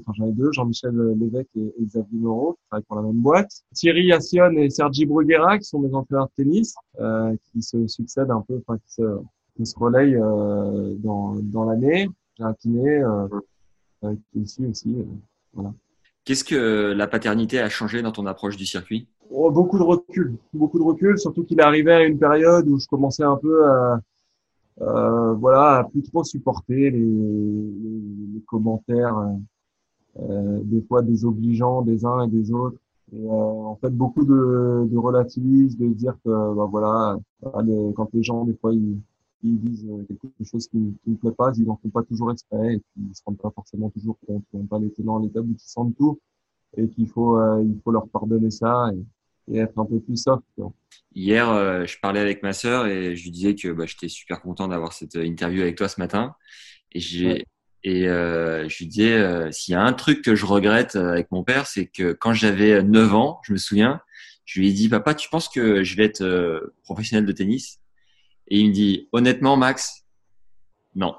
enfin 0.00 0.12
j'en 0.16 0.28
ai 0.28 0.32
deux, 0.32 0.50
Jean-Michel 0.52 0.94
Lévesque 1.20 1.50
et, 1.54 1.74
Xavier 1.82 2.18
Moreau 2.18 2.54
qui 2.54 2.66
travaillent 2.68 2.84
pour 2.84 2.96
la 2.96 3.02
même 3.02 3.20
boîte. 3.20 3.50
Thierry 3.74 4.10
Assion 4.10 4.52
et 4.52 4.70
Sergi 4.70 5.04
Bruguera 5.04 5.58
qui 5.58 5.64
sont 5.64 5.80
mes 5.80 5.94
entraîneurs 5.94 6.28
de 6.28 6.42
tennis 6.42 6.74
euh, 6.98 7.36
qui 7.52 7.60
se 7.60 7.86
succèdent 7.88 8.30
un 8.30 8.42
peu, 8.48 8.62
enfin 8.66 8.78
qui 8.78 8.94
se, 8.94 9.02
qui 9.54 9.66
se 9.66 9.78
relayent 9.78 10.18
dans, 11.02 11.34
dans 11.34 11.64
l'année. 11.64 12.08
J'ai 12.38 12.44
un 12.44 12.54
kiné 12.54 13.02
qui 14.00 14.38
est 14.38 14.42
ici 14.42 14.64
aussi, 14.64 14.96
voilà. 15.52 15.74
Qu'est-ce 16.24 16.44
que 16.44 16.92
la 16.92 17.06
paternité 17.06 17.60
a 17.60 17.68
changé 17.68 18.00
dans 18.00 18.12
ton 18.12 18.24
approche 18.24 18.56
du 18.56 18.64
circuit? 18.64 19.08
Oh, 19.30 19.50
Beaucoup 19.50 19.78
de 19.78 19.82
recul, 19.82 20.36
beaucoup 20.54 20.78
de 20.78 20.84
recul, 20.84 21.18
surtout 21.18 21.44
qu'il 21.44 21.60
est 21.60 21.64
arrivé 21.64 21.92
à 21.92 22.02
une 22.02 22.18
période 22.18 22.66
où 22.68 22.78
je 22.78 22.86
commençais 22.86 23.24
un 23.24 23.36
peu 23.36 23.68
à, 23.68 24.00
euh, 24.80 25.34
voilà, 25.34 25.78
à 25.78 25.84
plus 25.84 26.02
trop 26.02 26.24
supporter 26.24 26.90
les, 26.90 26.98
les, 26.98 28.02
les 28.34 28.40
commentaires, 28.46 29.16
euh, 30.18 30.60
des 30.64 30.82
fois 30.82 31.02
désobligeants 31.02 31.82
des 31.82 32.04
uns 32.04 32.24
et 32.24 32.28
des 32.28 32.52
autres. 32.52 32.78
Et, 33.12 33.24
euh, 33.24 33.30
en 33.30 33.76
fait, 33.76 33.90
beaucoup 33.90 34.24
de, 34.24 34.88
de 34.90 34.98
relativisme, 34.98 35.78
de 35.78 35.88
dire 35.94 36.16
que 36.24 36.54
bah, 36.54 36.66
voilà, 36.70 37.18
quand 37.42 38.08
les 38.12 38.22
gens 38.22 38.44
des 38.44 38.54
fois 38.54 38.72
ils, 38.72 38.98
ils 39.42 39.58
disent 39.58 39.86
quelque 40.08 40.44
chose 40.44 40.68
qui 40.68 40.94
ne 41.06 41.14
plaît 41.16 41.32
pas, 41.32 41.52
ils 41.56 41.66
n'en 41.66 41.76
font 41.76 41.88
pas 41.88 42.02
toujours 42.02 42.30
exprès 42.30 42.74
et 42.74 42.82
ils 42.96 43.14
se 43.14 43.22
rendent 43.24 43.38
pas 43.38 43.50
forcément 43.50 43.90
toujours 43.90 44.16
compte, 44.26 44.44
ils 44.52 44.60
n'ont 44.60 44.66
pas 44.66 44.78
les 44.78 44.90
tenants, 44.90 45.18
les 45.18 45.36
aboutissants 45.36 45.86
de 45.86 45.94
tout 45.94 46.18
et 46.76 46.88
qu'il 46.88 47.08
faut, 47.08 47.36
euh, 47.38 47.62
il 47.62 47.80
faut 47.82 47.90
leur 47.90 48.08
pardonner 48.08 48.50
ça 48.50 48.90
et 49.52 49.58
être 49.58 49.78
un 49.78 49.84
peu 49.84 50.00
plus 50.00 50.16
soft. 50.16 50.44
Hier, 51.14 51.48
euh, 51.50 51.86
je 51.86 51.98
parlais 52.00 52.20
avec 52.20 52.42
ma 52.42 52.52
sœur 52.52 52.86
et 52.86 53.16
je 53.16 53.24
lui 53.24 53.30
disais 53.30 53.54
que 53.54 53.68
bah, 53.68 53.86
j'étais 53.86 54.08
super 54.08 54.40
content 54.40 54.68
d'avoir 54.68 54.92
cette 54.92 55.16
interview 55.16 55.62
avec 55.62 55.76
toi 55.76 55.88
ce 55.88 56.00
matin. 56.00 56.34
Et 56.92 57.00
j'ai 57.00 57.44
et 57.82 58.08
euh, 58.08 58.68
je 58.68 58.78
lui 58.78 58.86
disais 58.88 59.14
euh, 59.14 59.50
s'il 59.52 59.72
y 59.72 59.74
a 59.74 59.82
un 59.82 59.94
truc 59.94 60.22
que 60.22 60.34
je 60.34 60.44
regrette 60.44 60.96
avec 60.96 61.30
mon 61.30 61.42
père, 61.44 61.66
c'est 61.66 61.86
que 61.86 62.12
quand 62.12 62.34
j'avais 62.34 62.82
9 62.82 63.14
ans, 63.14 63.40
je 63.42 63.54
me 63.54 63.58
souviens, 63.58 64.00
je 64.44 64.60
lui 64.60 64.68
ai 64.68 64.72
dit 64.72 64.88
papa, 64.90 65.14
tu 65.14 65.30
penses 65.30 65.48
que 65.48 65.82
je 65.82 65.96
vais 65.96 66.04
être 66.04 66.72
professionnel 66.84 67.24
de 67.24 67.32
tennis? 67.32 67.80
Et 68.48 68.58
il 68.58 68.68
me 68.68 68.72
dit 68.74 69.08
honnêtement, 69.12 69.56
Max, 69.56 70.04
non. 70.94 71.14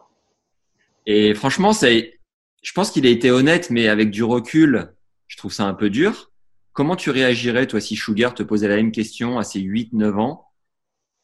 Et 1.07 1.33
franchement, 1.33 1.73
c'est, 1.73 2.19
je 2.61 2.73
pense 2.73 2.91
qu'il 2.91 3.07
a 3.07 3.09
été 3.09 3.31
honnête, 3.31 3.69
mais 3.71 3.87
avec 3.87 4.11
du 4.11 4.23
recul, 4.23 4.93
je 5.27 5.37
trouve 5.37 5.53
ça 5.53 5.63
un 5.63 5.73
peu 5.73 5.89
dur. 5.89 6.30
Comment 6.73 6.95
tu 6.95 7.09
réagirais, 7.09 7.67
toi, 7.67 7.81
si 7.81 7.95
Sugar 7.95 8.33
te 8.33 8.43
posait 8.43 8.69
la 8.69 8.77
même 8.77 8.91
question 8.91 9.37
à 9.37 9.43
ses 9.43 9.59
8-9 9.59 10.19
ans 10.19 10.45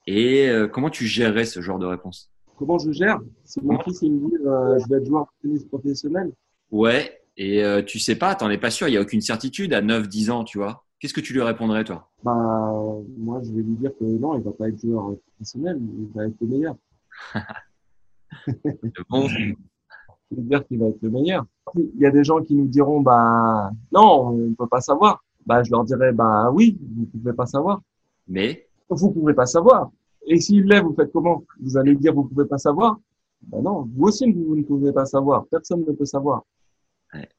Et 0.05 0.49
euh, 0.49 0.67
comment 0.67 0.89
tu 0.89 1.05
gérerais 1.05 1.45
ce 1.45 1.61
genre 1.61 1.79
de 1.79 1.85
réponse? 1.85 2.29
Comment 2.57 2.77
je 2.77 2.91
gère? 2.91 3.19
Si 3.45 3.61
mon 3.61 3.79
fils 3.79 4.01
il 4.01 4.13
me 4.13 4.29
dit 4.29 4.35
euh, 4.45 4.77
je 4.79 4.89
vais 4.89 4.97
être 4.97 5.05
joueur 5.05 5.25
de 5.25 5.47
tennis 5.47 5.63
professionnel. 5.65 6.33
Ouais, 6.71 7.21
et 7.37 7.63
euh, 7.63 7.81
tu 7.81 7.97
sais 7.97 8.15
pas, 8.15 8.35
t'en 8.35 8.49
es 8.49 8.57
pas 8.57 8.71
sûr, 8.71 8.87
il 8.89 8.91
n'y 8.91 8.97
a 8.97 9.01
aucune 9.01 9.21
certitude 9.21 9.73
à 9.73 9.81
9-10 9.81 10.31
ans, 10.31 10.43
tu 10.43 10.57
vois. 10.57 10.83
Qu'est-ce 10.99 11.13
que 11.13 11.21
tu 11.21 11.31
lui 11.31 11.41
répondrais, 11.41 11.83
toi? 11.83 12.09
Bah, 12.23 12.73
moi, 13.17 13.41
je 13.43 13.51
vais 13.51 13.61
lui 13.61 13.75
dire 13.75 13.91
que 13.97 14.03
non, 14.03 14.35
il 14.35 14.43
va 14.43 14.51
pas 14.51 14.67
être 14.67 14.81
joueur 14.81 15.15
professionnel, 15.27 15.79
il 15.79 16.07
va 16.13 16.25
être 16.25 16.35
le 16.41 16.47
meilleur. 16.47 16.75
bon. 19.09 19.27
Je 19.29 20.35
vais 20.35 20.41
dire 20.41 20.67
qu'il 20.67 20.79
va 20.79 20.87
être 20.87 21.01
le 21.01 21.09
meilleur. 21.09 21.45
Il 21.75 22.01
y 22.01 22.05
a 22.05 22.11
des 22.11 22.23
gens 22.23 22.41
qui 22.41 22.55
nous 22.55 22.67
diront, 22.67 22.99
bah, 22.99 23.71
non, 23.93 24.27
on 24.27 24.31
ne 24.33 24.55
peut 24.55 24.67
pas 24.67 24.81
savoir 24.81 25.23
bah, 25.47 25.63
je 25.63 25.71
leur 25.71 25.85
dirais, 25.85 26.11
bah 26.11 26.51
oui, 26.51 26.77
vous 26.95 27.05
pouvez 27.05 27.31
pas 27.31 27.45
savoir. 27.45 27.81
Mais? 28.27 28.67
Vous 28.89 29.11
pouvez 29.11 29.33
pas 29.33 29.45
savoir. 29.45 29.89
Et 30.25 30.41
s'il 30.41 30.65
l'est, 30.65 30.81
vous 30.81 30.93
faites 30.93 31.11
comment? 31.13 31.45
Vous 31.61 31.77
allez 31.77 31.95
dire, 31.95 32.13
vous 32.13 32.25
pouvez 32.25 32.45
pas 32.45 32.57
savoir? 32.57 32.99
Ben 33.43 33.61
non, 33.61 33.89
vous 33.95 34.07
aussi, 34.07 34.29
vous 34.29 34.57
ne 34.57 34.63
pouvez 34.63 34.91
pas 34.91 35.05
savoir. 35.05 35.45
Personne 35.49 35.85
ne 35.87 35.93
peut 35.93 36.05
savoir. 36.05 36.43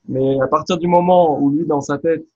Mais 0.09 0.41
à 0.41 0.47
partir 0.47 0.79
du 0.79 0.87
moment 0.87 1.39
où 1.39 1.51
lui, 1.51 1.67
dans 1.67 1.83
sa 1.83 1.99
tête, 1.99 2.27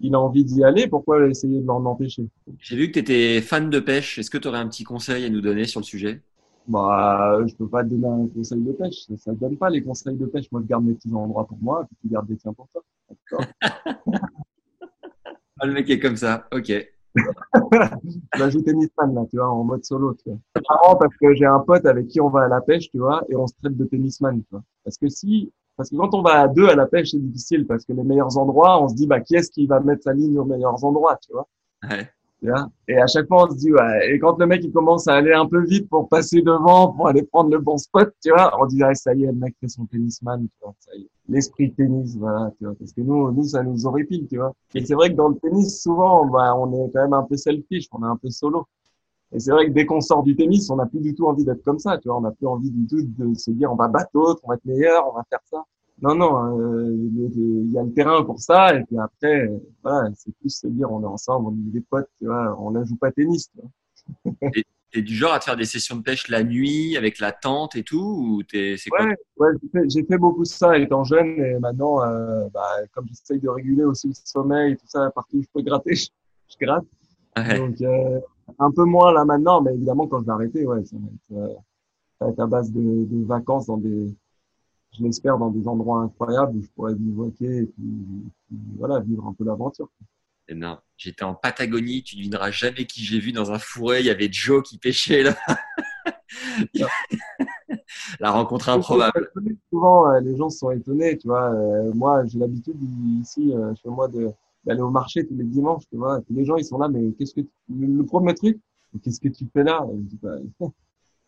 il 0.00 0.14
a 0.14 0.20
envie 0.20 0.42
d'y 0.42 0.64
aller, 0.64 0.88
pourquoi 0.88 1.28
essayer 1.28 1.60
de 1.60 1.66
l'en 1.66 1.84
empêcher? 1.84 2.26
J'ai 2.58 2.76
vu 2.76 2.86
que 2.86 2.92
tu 2.94 3.00
étais 3.00 3.42
fan 3.42 3.68
de 3.68 3.78
pêche. 3.78 4.18
Est-ce 4.18 4.30
que 4.30 4.38
tu 4.38 4.48
aurais 4.48 4.58
un 4.58 4.68
petit 4.68 4.84
conseil 4.84 5.26
à 5.26 5.28
nous 5.28 5.42
donner 5.42 5.66
sur 5.66 5.80
le 5.80 5.84
sujet? 5.84 6.22
Bah, 6.66 7.38
je 7.46 7.54
peux 7.54 7.68
pas 7.68 7.84
te 7.84 7.90
donner 7.90 8.08
un 8.08 8.26
conseil 8.28 8.62
de 8.62 8.72
pêche. 8.72 9.04
Ça 9.18 9.32
ne 9.32 9.36
donne 9.36 9.58
pas 9.58 9.68
les 9.68 9.82
conseils 9.82 10.16
de 10.16 10.24
pêche. 10.24 10.46
Moi, 10.50 10.62
je 10.62 10.66
garde 10.66 10.84
mes 10.84 10.94
petits 10.94 11.12
endroits 11.12 11.46
pour 11.46 11.58
moi, 11.60 11.84
puis 11.84 11.96
tu 12.00 12.08
gardes 12.08 12.30
les 12.30 12.36
tiens 12.38 12.54
pour 12.54 12.68
toi. 12.68 12.82
Ah, 15.60 15.66
le 15.66 15.74
mec 15.74 15.88
est 15.90 16.00
comme 16.00 16.16
ça, 16.16 16.46
ok. 16.52 16.72
Je 17.14 18.50
joue 18.50 18.62
tennisman 18.62 19.14
là, 19.14 19.26
tu 19.28 19.36
vois, 19.36 19.48
en 19.50 19.64
mode 19.64 19.84
solo. 19.84 20.14
Tu 20.14 20.30
vois. 20.30 20.38
C'est 20.56 20.62
marrant 20.68 20.96
parce 20.96 21.14
que 21.16 21.34
j'ai 21.34 21.44
un 21.44 21.58
pote 21.60 21.84
avec 21.84 22.06
qui 22.08 22.20
on 22.20 22.28
va 22.30 22.44
à 22.44 22.48
la 22.48 22.60
pêche, 22.60 22.90
tu 22.90 22.98
vois, 22.98 23.22
et 23.28 23.36
on 23.36 23.46
se 23.46 23.54
traite 23.60 23.76
de 23.76 23.84
tennisman, 23.84 24.40
tu 24.40 24.48
vois. 24.50 24.62
Parce 24.84 24.96
que 24.96 25.08
si, 25.08 25.52
parce 25.76 25.90
que 25.90 25.96
quand 25.96 26.14
on 26.14 26.22
va 26.22 26.40
à 26.40 26.48
deux 26.48 26.68
à 26.68 26.74
la 26.74 26.86
pêche, 26.86 27.10
c'est 27.10 27.18
difficile 27.18 27.66
parce 27.66 27.84
que 27.84 27.92
les 27.92 28.04
meilleurs 28.04 28.38
endroits, 28.38 28.82
on 28.82 28.88
se 28.88 28.94
dit, 28.94 29.06
bah, 29.06 29.20
qui 29.20 29.34
est-ce 29.34 29.50
qui 29.50 29.66
va 29.66 29.80
mettre 29.80 30.04
sa 30.04 30.12
ligne 30.12 30.38
aux 30.38 30.44
meilleurs 30.44 30.82
endroits, 30.84 31.18
tu 31.22 31.32
vois. 31.32 31.46
Ouais. 31.88 32.08
Et 32.88 32.96
à 32.96 33.06
chaque 33.06 33.26
fois, 33.26 33.46
on 33.46 33.50
se 33.50 33.56
dit, 33.56 33.72
ouais. 33.72 34.14
Et 34.14 34.18
quand 34.18 34.38
le 34.38 34.46
mec, 34.46 34.62
il 34.64 34.72
commence 34.72 35.06
à 35.08 35.14
aller 35.14 35.32
un 35.32 35.46
peu 35.46 35.62
vite 35.64 35.88
pour 35.88 36.08
passer 36.08 36.40
devant, 36.40 36.92
pour 36.92 37.08
aller 37.08 37.22
prendre 37.22 37.50
le 37.50 37.58
bon 37.58 37.76
spot, 37.76 38.12
tu 38.22 38.30
vois, 38.30 38.52
on 38.60 38.66
dit, 38.66 38.80
ça 38.94 39.14
y 39.14 39.24
est, 39.24 39.26
le 39.26 39.32
mec 39.32 39.54
fait 39.60 39.68
son 39.68 39.84
tennisman, 39.86 40.42
tu 40.42 40.58
vois, 40.62 40.74
ça 40.80 40.94
y 40.96 41.02
est. 41.02 41.08
L'esprit 41.28 41.72
tennis, 41.72 42.16
voilà, 42.16 42.50
tu 42.58 42.64
vois. 42.64 42.74
Parce 42.74 42.92
que 42.92 43.02
nous, 43.02 43.30
nous, 43.30 43.44
ça 43.44 43.62
nous 43.62 43.86
horripile, 43.86 44.26
tu 44.26 44.38
vois. 44.38 44.52
Et 44.74 44.84
c'est 44.84 44.94
vrai 44.94 45.10
que 45.10 45.16
dans 45.16 45.28
le 45.28 45.36
tennis, 45.36 45.82
souvent, 45.82 46.26
bah, 46.26 46.56
on 46.56 46.72
est 46.72 46.90
quand 46.92 47.02
même 47.02 47.12
un 47.12 47.22
peu 47.22 47.36
selfish, 47.36 47.86
on 47.92 48.02
est 48.02 48.10
un 48.10 48.16
peu 48.16 48.30
solo. 48.30 48.66
Et 49.32 49.38
c'est 49.38 49.52
vrai 49.52 49.66
que 49.66 49.72
dès 49.72 49.86
qu'on 49.86 50.00
sort 50.00 50.22
du 50.22 50.34
tennis, 50.34 50.68
on 50.70 50.76
n'a 50.76 50.86
plus 50.86 51.00
du 51.00 51.14
tout 51.14 51.26
envie 51.26 51.44
d'être 51.44 51.62
comme 51.62 51.78
ça, 51.78 51.98
tu 51.98 52.08
vois. 52.08 52.18
On 52.18 52.22
n'a 52.22 52.32
plus 52.32 52.46
envie 52.46 52.70
du 52.70 52.86
tout 52.86 53.02
de 53.02 53.34
se 53.34 53.50
dire, 53.52 53.70
on 53.70 53.76
va 53.76 53.86
battre 53.86 54.10
l'autre, 54.14 54.40
on 54.44 54.48
va 54.48 54.54
être 54.56 54.64
meilleur, 54.64 55.08
on 55.08 55.14
va 55.14 55.24
faire 55.28 55.40
ça. 55.44 55.62
Non, 56.02 56.14
non, 56.14 56.58
euh, 56.58 56.96
il 56.96 57.72
y 57.72 57.78
a 57.78 57.82
le 57.82 57.92
terrain 57.92 58.24
pour 58.24 58.38
ça. 58.38 58.74
Et 58.74 58.84
puis 58.84 58.98
après, 58.98 59.50
voilà, 59.82 60.08
c'est 60.16 60.34
plus 60.36 60.50
se 60.50 60.66
dire, 60.66 60.90
on 60.90 61.02
est 61.02 61.06
ensemble, 61.06 61.48
on 61.48 61.52
est 61.52 61.72
des 61.72 61.80
potes, 61.80 62.08
tu 62.18 62.26
vois, 62.26 62.56
on 62.58 62.70
ne 62.70 62.84
joue 62.84 62.96
pas 62.96 63.12
tennis. 63.12 63.50
Tu 64.52 64.64
T'es 64.92 65.02
du 65.02 65.14
genre 65.14 65.32
à 65.32 65.38
te 65.38 65.44
faire 65.44 65.56
des 65.56 65.66
sessions 65.66 65.94
de 65.94 66.02
pêche 66.02 66.26
la 66.26 66.42
nuit 66.42 66.96
avec 66.96 67.20
la 67.20 67.30
tente 67.30 67.76
et 67.76 67.84
tout 67.84 68.24
ou 68.26 68.42
t'es 68.42 68.74
c'est 68.76 68.90
quoi 68.90 69.04
Ouais, 69.04 69.14
ouais 69.36 69.48
j'ai 69.88 70.02
fait, 70.02 70.08
fait, 70.08 70.18
beaucoup 70.18 70.44
ça 70.44 70.76
étant 70.78 71.04
jeune 71.04 71.40
et 71.40 71.60
maintenant, 71.60 72.02
euh, 72.02 72.48
bah, 72.52 72.66
comme 72.92 73.06
j'essaye 73.06 73.38
de 73.38 73.48
réguler 73.48 73.84
aussi 73.84 74.08
le 74.08 74.14
sommeil 74.24 74.72
et 74.72 74.76
tout 74.76 74.88
ça, 74.88 75.08
partout 75.14 75.36
où 75.36 75.42
je 75.42 75.48
peux 75.54 75.62
gratter, 75.62 75.94
je, 75.94 76.08
je 76.48 76.66
gratte. 76.66 76.84
Ouais. 77.36 77.56
Donc 77.56 77.80
euh, 77.82 78.18
un 78.58 78.72
peu 78.72 78.82
moins 78.84 79.12
là 79.12 79.24
maintenant, 79.24 79.60
mais 79.60 79.72
évidemment 79.74 80.08
quand 80.08 80.22
je 80.22 80.26
vais 80.26 80.32
arrêter, 80.32 80.66
ouais, 80.66 80.84
ça 80.84 80.96
va 80.96 81.06
être, 81.06 81.50
euh, 81.50 81.54
ça 82.18 82.24
va 82.24 82.30
être 82.32 82.40
à 82.40 82.46
base 82.48 82.72
de, 82.72 82.80
de 82.80 83.24
vacances 83.24 83.66
dans 83.66 83.78
des 83.78 84.12
je 84.96 85.04
l'espère, 85.04 85.38
dans 85.38 85.50
des 85.50 85.66
endroits 85.68 86.02
incroyables 86.02 86.56
où 86.56 86.62
je 86.62 86.68
pourrais 86.68 86.94
bivouaquer 86.94 87.58
et 87.58 87.66
puis, 87.66 87.92
voilà, 88.76 89.00
vivre 89.00 89.26
un 89.26 89.32
peu 89.32 89.44
l'aventure. 89.44 89.88
J'étais 90.96 91.22
en 91.22 91.34
Patagonie, 91.34 92.02
tu 92.02 92.16
ne 92.16 92.20
devineras 92.20 92.50
jamais 92.50 92.84
qui 92.84 93.04
j'ai 93.04 93.20
vu 93.20 93.32
dans 93.32 93.52
un 93.52 93.58
fourré, 93.58 94.00
il 94.00 94.06
y 94.06 94.10
avait 94.10 94.30
Joe 94.30 94.62
qui 94.62 94.78
pêchait 94.78 95.22
là. 95.22 95.36
La 98.20 98.30
rencontre 98.30 98.68
improbable. 98.68 99.30
Souvent, 99.70 100.10
euh, 100.10 100.20
les 100.20 100.36
gens 100.36 100.50
sont 100.50 100.70
étonnés, 100.70 101.16
tu 101.18 101.28
vois. 101.28 101.52
Euh, 101.52 101.92
moi, 101.94 102.24
j'ai 102.26 102.38
l'habitude 102.38 102.76
ici, 103.20 103.52
euh, 103.52 103.74
chez 103.76 103.88
moi, 103.88 104.08
d'aller 104.64 104.80
au 104.80 104.90
marché 104.90 105.26
tous 105.26 105.34
les 105.34 105.44
dimanches, 105.44 105.84
tu 105.90 105.96
vois. 105.96 106.20
les 106.28 106.44
gens, 106.44 106.56
ils 106.56 106.64
sont 106.64 106.78
là, 106.78 106.88
mais 106.88 107.12
qu'est-ce 107.12 107.34
que 107.34 107.40
le, 107.68 108.04
premier 108.04 108.34
truc, 108.34 108.58
qu'est-ce 109.02 109.20
que 109.20 109.28
tu 109.28 109.46
fais 109.52 109.64
là? 109.64 109.84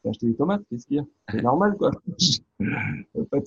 Je 0.02 0.08
bah, 0.08 0.10
acheter 0.10 0.26
des 0.26 0.34
tomates, 0.34 0.62
qu'est-ce 0.68 0.86
qu'il 0.86 0.96
y 0.96 1.00
a? 1.00 1.04
C'est 1.30 1.42
normal, 1.42 1.76
quoi. 1.78 1.90
pas 3.30 3.38
de 3.38 3.44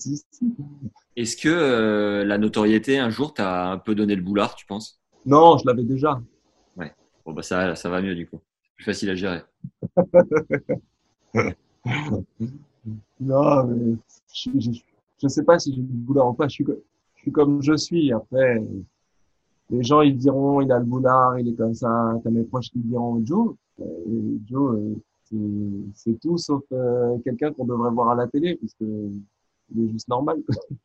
Est-ce 1.16 1.36
que 1.38 1.50
euh, 1.50 2.24
la 2.24 2.38
notoriété, 2.38 2.98
un 2.98 3.10
jour, 3.10 3.34
t'a 3.34 3.72
un 3.72 3.78
peu 3.78 3.94
donné 3.94 4.16
le 4.16 4.22
boulard, 4.22 4.56
tu 4.56 4.66
penses? 4.66 5.02
Non, 5.26 5.58
je 5.58 5.66
l'avais 5.68 5.84
déjà. 5.84 6.22
Ouais. 6.78 6.94
Bon, 7.26 7.34
bah, 7.34 7.42
ça, 7.42 7.76
ça 7.76 7.90
va 7.90 8.02
mieux, 8.02 8.16
du 8.16 8.28
coup. 8.28 8.40
C'est 8.64 8.76
plus 8.76 8.86
facile 8.86 9.10
à 9.10 9.16
gérer. 9.16 9.42
non, 13.20 13.66
mais 13.66 13.98
je, 14.34 14.50
je, 15.22 15.28
sais 15.28 15.44
pas 15.44 15.60
si 15.60 15.74
j'ai 15.74 15.82
le 15.82 15.88
boulard 15.88 16.30
ou 16.30 16.34
pas. 16.34 16.48
Je 16.48 16.54
suis, 16.54 16.66
je 16.66 17.22
suis 17.22 17.32
comme 17.32 17.62
je 17.62 17.76
suis. 17.76 18.14
Après, 18.14 18.62
les 19.70 19.84
gens, 19.84 20.02
ils 20.02 20.18
diront, 20.18 20.62
il 20.62 20.72
a 20.72 20.80
le 20.80 20.86
boulard, 20.86 21.38
il 21.38 21.50
est 21.50 21.56
comme 21.56 21.74
ça. 21.74 22.14
T'as 22.24 22.30
mes 22.30 22.44
proches 22.44 22.70
qui 22.70 22.80
diront, 22.80 23.22
Joe, 23.26 23.56
euh, 23.82 24.38
Joe, 24.48 24.78
euh, 24.78 24.96
c'est 25.94 26.20
tout 26.20 26.38
sauf 26.38 26.64
euh, 26.72 27.18
quelqu'un 27.24 27.52
qu'on 27.52 27.66
devrait 27.66 27.92
voir 27.92 28.10
à 28.10 28.16
la 28.16 28.28
télé, 28.28 28.56
puisque 28.56 28.82
il 28.82 29.86
est 29.86 29.92
juste 29.92 30.08
normal. 30.08 30.38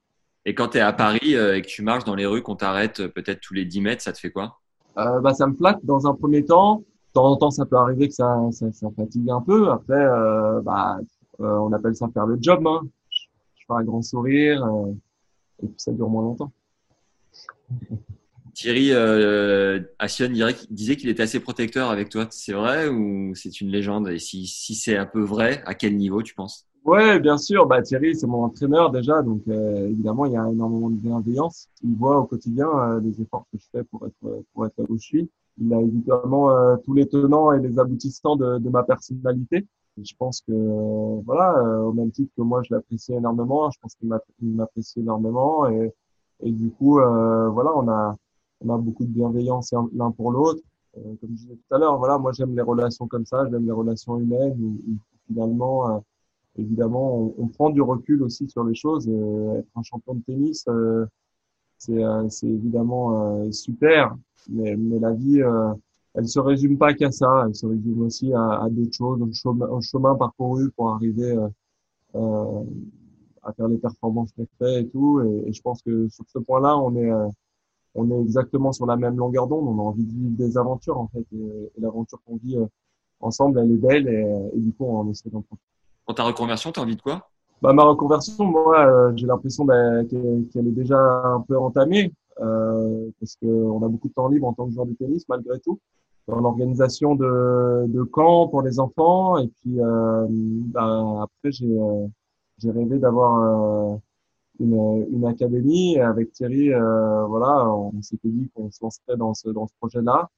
Et 0.47 0.55
quand 0.55 0.69
tu 0.69 0.79
es 0.79 0.81
à 0.81 0.95
Paris 0.95 1.37
euh, 1.37 1.57
et 1.57 1.61
que 1.61 1.67
tu 1.67 1.83
marches 1.83 2.05
dans 2.05 2.15
les 2.15 2.25
rues, 2.25 2.41
qu'on 2.43 2.57
t'arrête 2.57 3.01
euh, 3.01 3.09
peut-être 3.09 3.41
tous 3.41 3.53
les 3.53 3.67
10 3.67 3.83
mètres, 3.83 4.03
ça 4.03 4.13
te 4.13 4.19
fait 4.19 4.31
quoi? 4.31 4.59
Bah, 4.97 5.35
Ça 5.35 5.47
me 5.47 5.55
flatte 5.55 5.85
dans 5.85 6.07
un 6.07 6.15
premier 6.15 6.47
temps. 6.47 6.79
De 6.79 7.13
temps 7.13 7.27
en 7.27 7.37
temps, 7.37 7.51
ça 7.51 7.67
peut 7.67 7.77
arriver 7.77 8.09
que 8.09 8.15
ça, 8.15 8.39
ça, 8.51 8.73
ça 8.73 8.89
fatigue 8.97 9.29
un 9.29 9.43
peu. 9.43 9.71
Après, 9.71 10.03
bah, 10.63 10.99
on 11.39 11.73
appelle 11.75 11.95
ça 11.95 12.09
faire 12.09 12.25
le 12.25 12.39
job. 12.41 12.67
Hein. 12.67 12.81
Je 13.11 13.65
fais 13.67 13.75
un 13.75 13.85
grand 13.85 14.01
sourire 14.01 14.67
et 15.63 15.67
puis 15.67 15.75
ça 15.77 15.93
dure 15.93 16.09
moins 16.09 16.23
longtemps. 16.23 16.53
Thierry 18.61 18.93
euh, 18.93 19.81
Assion 19.99 20.29
disait 20.71 20.97
qu'il 20.97 21.09
était 21.09 21.23
assez 21.23 21.41
protecteur 21.41 21.89
avec 21.89 22.11
toi. 22.11 22.27
C'est 22.31 22.53
vrai 22.53 22.89
ou 22.89 23.35
c'est 23.35 23.63
une 23.63 23.71
légende? 23.71 24.09
Et 24.09 24.19
si, 24.19 24.47
si 24.47 24.75
c'est 24.75 24.99
un 24.99 25.07
peu 25.07 25.23
vrai, 25.23 25.63
à 25.65 25.75
quel 25.75 25.97
niveau 25.97 26.23
tu 26.23 26.35
penses? 26.35 26.67
Ouais, 26.85 27.19
bien 27.21 27.39
sûr. 27.39 27.65
Bah, 27.65 27.81
Thierry, 27.81 28.15
c'est 28.15 28.27
mon 28.27 28.45
entraîneur 28.45 28.91
déjà, 28.91 29.23
donc 29.23 29.41
euh, 29.49 29.89
évidemment, 29.89 30.27
il 30.27 30.33
y 30.33 30.37
a 30.37 30.47
énormément 30.47 30.91
de 30.91 30.97
bienveillance. 30.97 31.69
Il 31.83 31.95
voit 31.97 32.19
au 32.19 32.25
quotidien 32.25 32.69
euh, 32.69 33.01
les 33.01 33.19
efforts 33.23 33.47
que 33.51 33.59
je 33.59 33.65
fais 33.73 33.85
pour 33.85 34.07
être 34.07 34.45
pour 34.53 34.67
être 34.67 34.77
là 34.77 34.85
où 34.91 34.99
je 34.99 35.05
suis. 35.05 35.31
Il 35.59 35.73
a 35.73 35.81
évidemment 35.81 36.51
euh, 36.51 36.77
tous 36.85 36.93
les 36.93 37.07
tenants 37.09 37.53
et 37.53 37.61
les 37.61 37.79
aboutissants 37.79 38.37
de, 38.37 38.59
de 38.59 38.69
ma 38.69 38.83
personnalité. 38.83 39.67
Et 39.99 40.05
je 40.05 40.15
pense 40.19 40.43
que 40.43 40.53
voilà, 41.25 41.63
au 41.81 41.95
même 41.95 42.11
titre 42.11 42.31
que 42.37 42.43
moi, 42.43 42.61
je 42.63 42.75
l'apprécie 42.75 43.15
énormément. 43.15 43.71
Je 43.71 43.79
pense 43.81 43.95
qu'il 43.95 44.09
m'apprécie 44.55 45.01
énormément 45.01 45.67
et 45.67 45.95
Et 46.43 46.53
du 46.53 46.71
coup, 46.71 46.95
voilà, 46.95 47.71
on 47.77 47.87
a, 47.89 48.17
on 48.61 48.75
a 48.75 48.79
beaucoup 48.79 49.05
de 49.05 49.11
bienveillance 49.11 49.75
l'un 49.95 50.11
pour 50.11 50.33
l'autre. 50.33 50.61
comme 50.95 51.17
je 51.23 51.37
disais 51.37 51.55
tout 51.55 51.75
à 51.75 51.79
l'heure, 51.79 51.99
voilà, 51.99 52.19
moi 52.19 52.33
j'aime 52.33 52.55
les 52.55 52.63
relations 52.63 53.07
comme 53.07 53.27
ça, 53.27 53.49
j'aime 53.51 53.67
les 53.67 53.73
relations 53.73 54.19
humaines 54.19 54.57
où, 54.63 54.97
finalement, 55.27 56.05
évidemment, 56.59 57.33
on, 57.39 57.47
prend 57.49 57.71
du 57.71 57.81
recul 57.81 58.23
aussi 58.23 58.49
sur 58.49 58.65
les 58.65 58.75
choses. 58.75 59.09
être 59.09 59.69
un 59.77 59.83
champion 59.83 60.15
de 60.15 60.23
tennis, 60.23 60.67
c'est 61.79 62.47
évidemment 62.47 63.51
super, 63.53 64.17
mais, 64.49 64.77
mais 64.77 64.99
la 64.99 65.13
vie 65.13 65.43
elle 66.15 66.29
se 66.29 66.41
résume 66.41 66.77
pas 66.79 66.95
qu'à 66.95 67.11
ça, 67.11 67.45
elle 67.47 67.55
se 67.55 67.67
résume 67.67 68.03
aussi 68.03 68.33
à, 68.33 68.63
à 68.63 68.69
d'autres 68.69 68.93
choses, 68.95 69.23
un 69.23 69.33
chemin, 69.33 69.71
un 69.71 69.81
chemin, 69.81 70.15
parcouru 70.17 70.71
pour 70.73 70.91
arriver 70.91 71.37
euh, 71.37 71.49
euh 72.17 72.65
à 73.43 73.55
faire 73.55 73.69
les 73.69 73.79
performances 73.79 74.33
qu'elle 74.33 74.47
fait 74.59 74.83
et 74.83 74.89
tout. 74.89 75.23
Et, 75.23 75.49
et, 75.49 75.53
je 75.55 75.63
pense 75.63 75.81
que 75.81 76.09
sur 76.11 76.27
ce 76.29 76.39
point-là, 76.41 76.77
on 76.77 76.95
est 76.95 77.11
euh, 77.11 77.27
on 77.95 78.11
est 78.11 78.21
exactement 78.21 78.73
sur 78.73 78.87
la 78.87 78.97
même 78.97 79.17
longueur 79.17 79.47
d'onde. 79.47 79.67
On 79.69 79.79
a 79.79 79.83
envie 79.83 80.05
de 80.05 80.13
vivre 80.13 80.37
des 80.37 80.59
aventures 80.59 80.99
en 80.99 81.09
fait, 81.09 81.27
et, 81.33 81.73
et 81.77 81.81
l'aventure 81.81 82.21
qu'on 82.27 82.37
vit 82.37 82.57
euh, 82.57 82.67
ensemble, 83.21 83.59
elle 83.59 83.73
est 83.73 83.77
belle 83.77 84.09
et, 84.09 84.57
et 84.57 84.61
du 84.61 84.73
coup, 84.73 84.85
on 84.85 85.11
essaie 85.11 85.31
d'en 85.31 85.43
prendre. 85.43 85.61
Pour 86.07 86.15
ta 86.15 86.25
reconversion, 86.25 86.73
tu 86.73 86.81
as 86.81 86.83
envie 86.83 86.97
de 86.97 87.03
quoi? 87.03 87.29
Bah, 87.63 87.75
ma 87.75 87.85
reconversion, 87.85 88.45
moi, 88.47 89.13
j'ai 89.17 89.27
l'impression 89.27 89.67
bah, 89.67 90.03
qu'elle 90.07 90.67
est 90.67 90.73
déjà 90.73 90.99
un 90.99 91.41
peu 91.41 91.59
entamée 91.59 92.13
euh, 92.41 93.11
parce 93.21 93.37
qu'on 93.37 93.83
a 93.83 93.89
beaucoup 93.89 94.09
de 94.09 94.15
temps 94.15 94.29
libre 94.29 94.47
en 94.47 94.55
tant 94.55 94.67
que 94.67 94.73
joueur 94.73 94.87
de 94.87 94.95
tennis 94.95 95.29
malgré 95.29 95.61
tout 95.61 95.79
dans 96.27 96.41
l'organisation 96.41 97.15
de, 97.17 97.85
de 97.87 98.03
camps 98.03 98.49
pour 98.49 98.63
les 98.63 98.81
enfants. 98.81 99.37
Et 99.37 99.49
puis 99.49 99.79
euh, 99.79 100.27
bah, 100.31 101.23
après, 101.25 101.53
j'ai 101.53 101.67
euh, 101.67 102.07
rêvé 102.65 102.99
d'avoir 102.99 103.93
euh, 103.93 103.97
une, 104.61 105.07
une 105.11 105.27
académie 105.27 105.99
avec 105.99 106.33
Thierry. 106.33 106.73
Euh, 106.73 107.25
voilà, 107.27 107.69
on 107.69 108.01
s'était 108.03 108.29
dit 108.29 108.51
qu'on 108.55 108.71
se 108.71 108.79
lancerait 108.83 109.17
dans 109.17 109.35
ce 109.35 109.49
dans 109.51 109.67
ce 109.67 109.75
projet-là. 109.81 110.31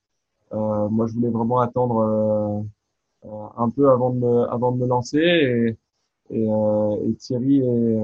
Euh, 0.53 0.89
moi, 0.89 1.07
je 1.07 1.15
voulais 1.15 1.31
vraiment 1.31 1.61
attendre 1.61 2.65
un 3.57 3.71
peu 3.71 3.91
avant 3.91 4.11
de 4.11 4.19
me 4.19 4.51
avant 4.51 4.73
de 4.73 4.79
me 4.79 4.87
lancer 4.87 5.19
et 5.19 5.79
et, 6.31 6.47
et 6.47 7.15
Thierry 7.17 7.61
est, 7.61 7.99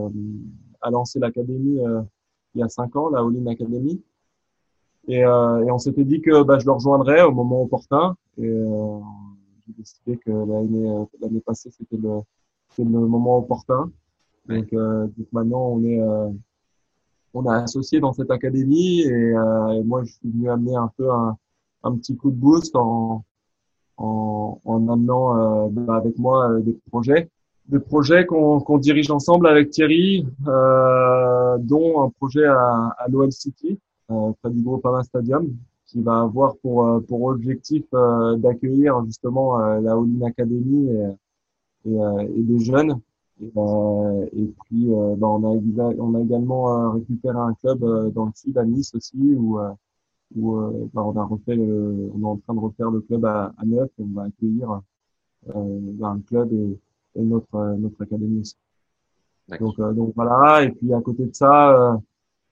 a 0.83 0.91
lancé 0.91 1.19
l'académie 1.19 1.81
il 2.55 2.61
y 2.61 2.65
a 2.65 2.69
cinq 2.69 2.97
ans, 2.97 3.09
la 3.11 3.21
All 3.21 3.49
Academy. 3.49 4.03
Et, 5.07 5.25
euh, 5.25 5.65
et 5.65 5.71
on 5.71 5.79
s'était 5.79 6.05
dit 6.05 6.21
que 6.21 6.43
bah, 6.43 6.59
je 6.59 6.67
le 6.67 6.73
rejoindrais 6.73 7.23
au 7.23 7.33
moment 7.33 7.63
opportun. 7.63 8.17
Et 8.37 8.47
euh, 8.47 8.99
j'ai 9.67 9.75
décidé 9.75 10.17
que 10.19 10.31
l'année 10.31 10.91
euh, 10.91 11.05
l'année 11.21 11.41
passée 11.41 11.71
c'était 11.71 11.97
le 11.97 12.21
le 12.79 12.85
moment 12.85 13.39
opportun. 13.39 13.91
Donc, 14.49 14.73
euh, 14.73 15.07
donc, 15.07 15.27
maintenant 15.33 15.69
on 15.73 15.85
est 15.85 16.01
euh, 16.01 16.31
on 17.35 17.45
est 17.45 17.55
associé 17.55 18.01
dans 18.01 18.13
cette 18.13 18.31
académie 18.31 19.03
et, 19.03 19.31
et, 19.31 19.83
moi 19.85 20.03
je 20.05 20.13
suis 20.13 20.31
venu 20.31 20.51
amener 20.51 20.75
un 20.77 20.91
peu 20.97 21.11
un, 21.11 21.37
un 21.85 21.97
petit 21.97 22.17
coup 22.17 22.31
de 22.31 22.37
boost 22.37 22.75
en 22.75 23.25
en, 23.99 24.61
en 24.65 24.89
amenant 24.89 25.69
bah, 25.69 25.97
avec 25.97 26.19
moi 26.19 26.61
des 26.61 26.79
projets 26.91 27.29
des 27.69 27.79
projets 27.79 28.27
qu'on 28.27 28.61
qu'on 28.61 28.79
dirige 28.79 29.11
ensemble 29.11 29.47
avec 29.47 29.71
Thierry, 29.71 30.27
euh, 30.47 31.59
dont 31.59 32.03
un 32.03 32.11
projet 32.11 32.45
à, 32.45 32.95
à 32.99 33.09
l'OL 33.09 33.31
City, 33.31 33.79
euh, 34.11 34.33
près 34.43 34.51
du 34.51 34.63
Groupama 34.63 35.03
Stadium, 35.05 35.49
qui 35.87 36.01
va 36.01 36.21
avoir 36.21 36.57
pour, 36.59 36.87
euh, 36.87 37.01
pour 37.01 37.25
objectif 37.25 37.85
euh, 37.95 38.37
d'accueillir 38.37 39.05
justement 39.05 39.59
la 39.59 39.93
All 39.93 40.25
Academy 40.25 40.89
et, 40.91 41.91
et, 41.91 41.97
et, 42.37 42.43
des 42.43 42.59
jeunes. 42.59 43.01
Et, 43.41 43.47
et 43.47 44.55
puis, 44.65 44.89
bah, 45.17 45.29
on, 45.29 45.45
a, 45.45 45.95
on 45.99 46.15
a 46.15 46.21
également 46.21 46.91
récupéré 46.93 47.39
un 47.39 47.55
club 47.55 48.13
dans 48.13 48.27
le 48.27 48.33
sud, 48.35 48.59
à 48.59 48.65
Nice 48.65 48.95
aussi, 48.95 49.17
où, 49.17 49.59
où 50.37 50.57
bah, 50.93 51.05
on, 51.05 51.17
a 51.17 51.25
refait 51.25 51.55
le, 51.55 52.11
on 52.15 52.21
est 52.21 52.25
en 52.25 52.37
train 52.39 52.55
de 52.55 52.61
refaire 52.61 52.91
le 52.91 53.01
club 53.01 53.25
à, 53.25 53.53
à 53.57 53.65
neuf 53.65 53.91
et 53.99 54.03
on 54.03 54.15
va 54.15 54.25
accueillir 54.25 54.81
bah, 55.47 56.09
un 56.09 56.21
club 56.21 56.53
et, 56.53 56.79
et 57.15 57.23
notre, 57.23 57.77
notre 57.79 58.03
académie 58.03 58.41
aussi. 58.41 58.57
Donc, 59.61 59.79
donc 59.79 60.13
voilà, 60.15 60.65
et 60.65 60.71
puis 60.71 60.93
à 60.93 61.01
côté 61.01 61.25
de 61.27 61.35
ça, 61.35 61.99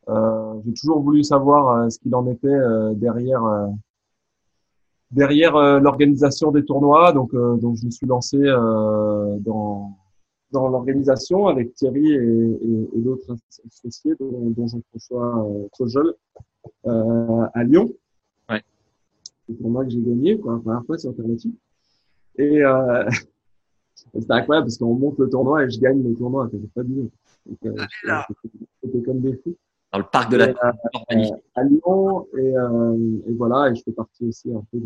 euh, 0.09 0.55
j'ai 0.65 0.73
toujours 0.75 1.01
voulu 1.01 1.25
savoir 1.25 1.69
euh, 1.71 1.91
ce 1.91 1.99
qu'il 1.99 2.15
en 2.15 2.27
était 2.29 2.47
euh, 2.47 2.95
derrière 2.95 3.43
derrière 5.11 5.57
l'organisation 5.81 6.51
des 6.51 6.65
tournois. 6.65 7.13
Donc, 7.13 7.33
donc 7.33 7.77
je 7.77 7.87
me 7.87 7.91
suis 7.91 8.07
lancé 8.07 8.39
dans 8.39 9.97
dans 10.57 10.69
l'organisation 10.69 11.47
avec 11.47 11.75
Thierry 11.75 12.13
et, 12.13 12.17
et, 12.17 12.89
et 12.97 13.01
d'autres 13.01 13.37
associés, 13.67 14.15
dont, 14.19 14.51
dont 14.51 14.67
Jean-François 14.67 15.49
euh, 16.87 17.47
à 17.55 17.65
Lyon. 17.65 17.93
Ouais. 18.49 18.63
C'est 19.47 19.55
pour 19.55 19.71
moi 19.71 19.85
que 19.85 19.91
j'ai 19.91 20.01
gagné 20.01 20.37
pour 20.37 20.53
la 20.53 20.59
première 20.59 20.85
fois 20.85 20.99
sur 20.99 21.11
Alternative. 21.11 21.53
Et 22.39 22.65
euh, 22.65 23.05
c'était 23.95 24.33
incroyable 24.33 24.67
parce 24.67 24.79
qu'on 24.79 24.95
monte 24.95 25.19
le 25.19 25.29
tournoi 25.29 25.65
et 25.65 25.71
je 25.71 25.79
gagne 25.79 26.03
le 26.03 26.15
tournoi. 26.15 26.49
C'était 26.51 26.69
fabuleux. 26.75 27.11
C'était 28.83 29.03
comme 29.03 29.21
des 29.21 29.37
fous 29.37 29.57
dans 29.93 29.99
le 29.99 30.05
parc 30.05 30.31
de 30.31 30.37
la 30.37 30.49
euh, 30.49 31.31
à 31.55 31.63
Lyon 31.63 32.27
et, 32.37 32.57
euh, 32.57 33.19
et, 33.29 33.33
voilà 33.35 33.71
et 33.71 33.75
je 33.75 33.83
fais 33.83 33.93
partie 33.93 34.27
aussi 34.27 34.53
un 34.53 34.63
peu 34.73 34.79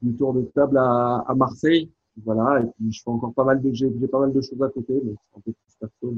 du 0.00 0.14
tour 0.16 0.32
de 0.32 0.42
table 0.54 0.78
à, 0.78 1.24
à, 1.26 1.34
Marseille 1.34 1.90
voilà 2.24 2.60
et 2.60 2.66
puis 2.76 2.92
je 2.92 3.02
fais 3.02 3.10
encore 3.10 3.32
pas 3.34 3.44
mal 3.44 3.60
de 3.60 3.72
j'ai 3.72 3.88
pas 4.10 4.20
mal 4.20 4.32
de 4.32 4.40
choses 4.40 4.62
à 4.62 4.68
côté 4.68 5.00
mais 5.04 5.12
un 5.36 5.40
peu 5.40 5.52
plus 5.52 5.76
perso 5.80 6.14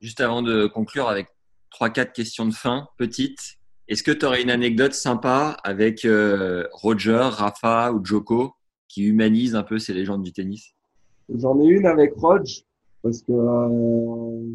juste 0.00 0.20
avant 0.20 0.42
de 0.42 0.66
conclure 0.66 1.08
avec 1.08 1.28
trois 1.70 1.90
quatre 1.90 2.12
questions 2.12 2.46
de 2.46 2.54
fin 2.54 2.88
petites 2.98 3.58
est-ce 3.86 4.02
que 4.02 4.12
tu 4.12 4.24
aurais 4.24 4.42
une 4.42 4.50
anecdote 4.50 4.94
sympa 4.94 5.58
avec 5.62 6.06
euh, 6.06 6.66
Roger 6.72 7.28
Rafa 7.30 7.92
ou 7.92 8.02
Joko 8.02 8.54
qui 8.88 9.04
humanise 9.04 9.54
un 9.54 9.62
peu 9.62 9.78
ces 9.78 9.92
légendes 9.92 10.22
du 10.22 10.32
tennis? 10.32 10.72
J'en 11.28 11.60
ai 11.60 11.66
une 11.66 11.84
avec 11.84 12.14
Roger 12.14 12.64
parce 13.02 13.20
que 13.20 13.32
euh, 13.32 14.54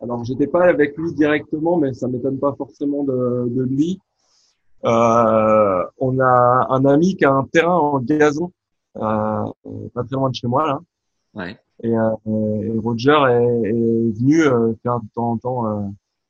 alors, 0.00 0.24
j'étais 0.24 0.46
pas 0.46 0.64
avec 0.64 0.96
lui 0.96 1.12
directement, 1.12 1.76
mais 1.76 1.92
ça 1.92 2.06
m'étonne 2.06 2.38
pas 2.38 2.54
forcément 2.56 3.02
de, 3.02 3.48
de 3.48 3.62
lui. 3.62 3.98
Euh, 4.84 5.84
on 5.98 6.20
a 6.20 6.66
un 6.70 6.84
ami 6.84 7.16
qui 7.16 7.24
a 7.24 7.32
un 7.32 7.44
terrain 7.44 7.76
en 7.76 7.98
gazon, 7.98 8.52
pas 8.98 10.04
très 10.04 10.16
loin 10.16 10.30
de 10.30 10.34
chez 10.34 10.46
moi 10.46 10.66
là. 10.66 10.80
Ouais. 11.34 11.56
Et, 11.82 11.96
euh, 11.96 12.10
et 12.26 12.78
Roger 12.78 13.18
est, 13.30 13.68
est 13.68 14.18
venu 14.18 14.42
euh, 14.42 14.74
faire 14.82 15.00
de 15.00 15.06
temps 15.14 15.30
en 15.32 15.38
temps 15.38 15.66
euh, 15.66 15.88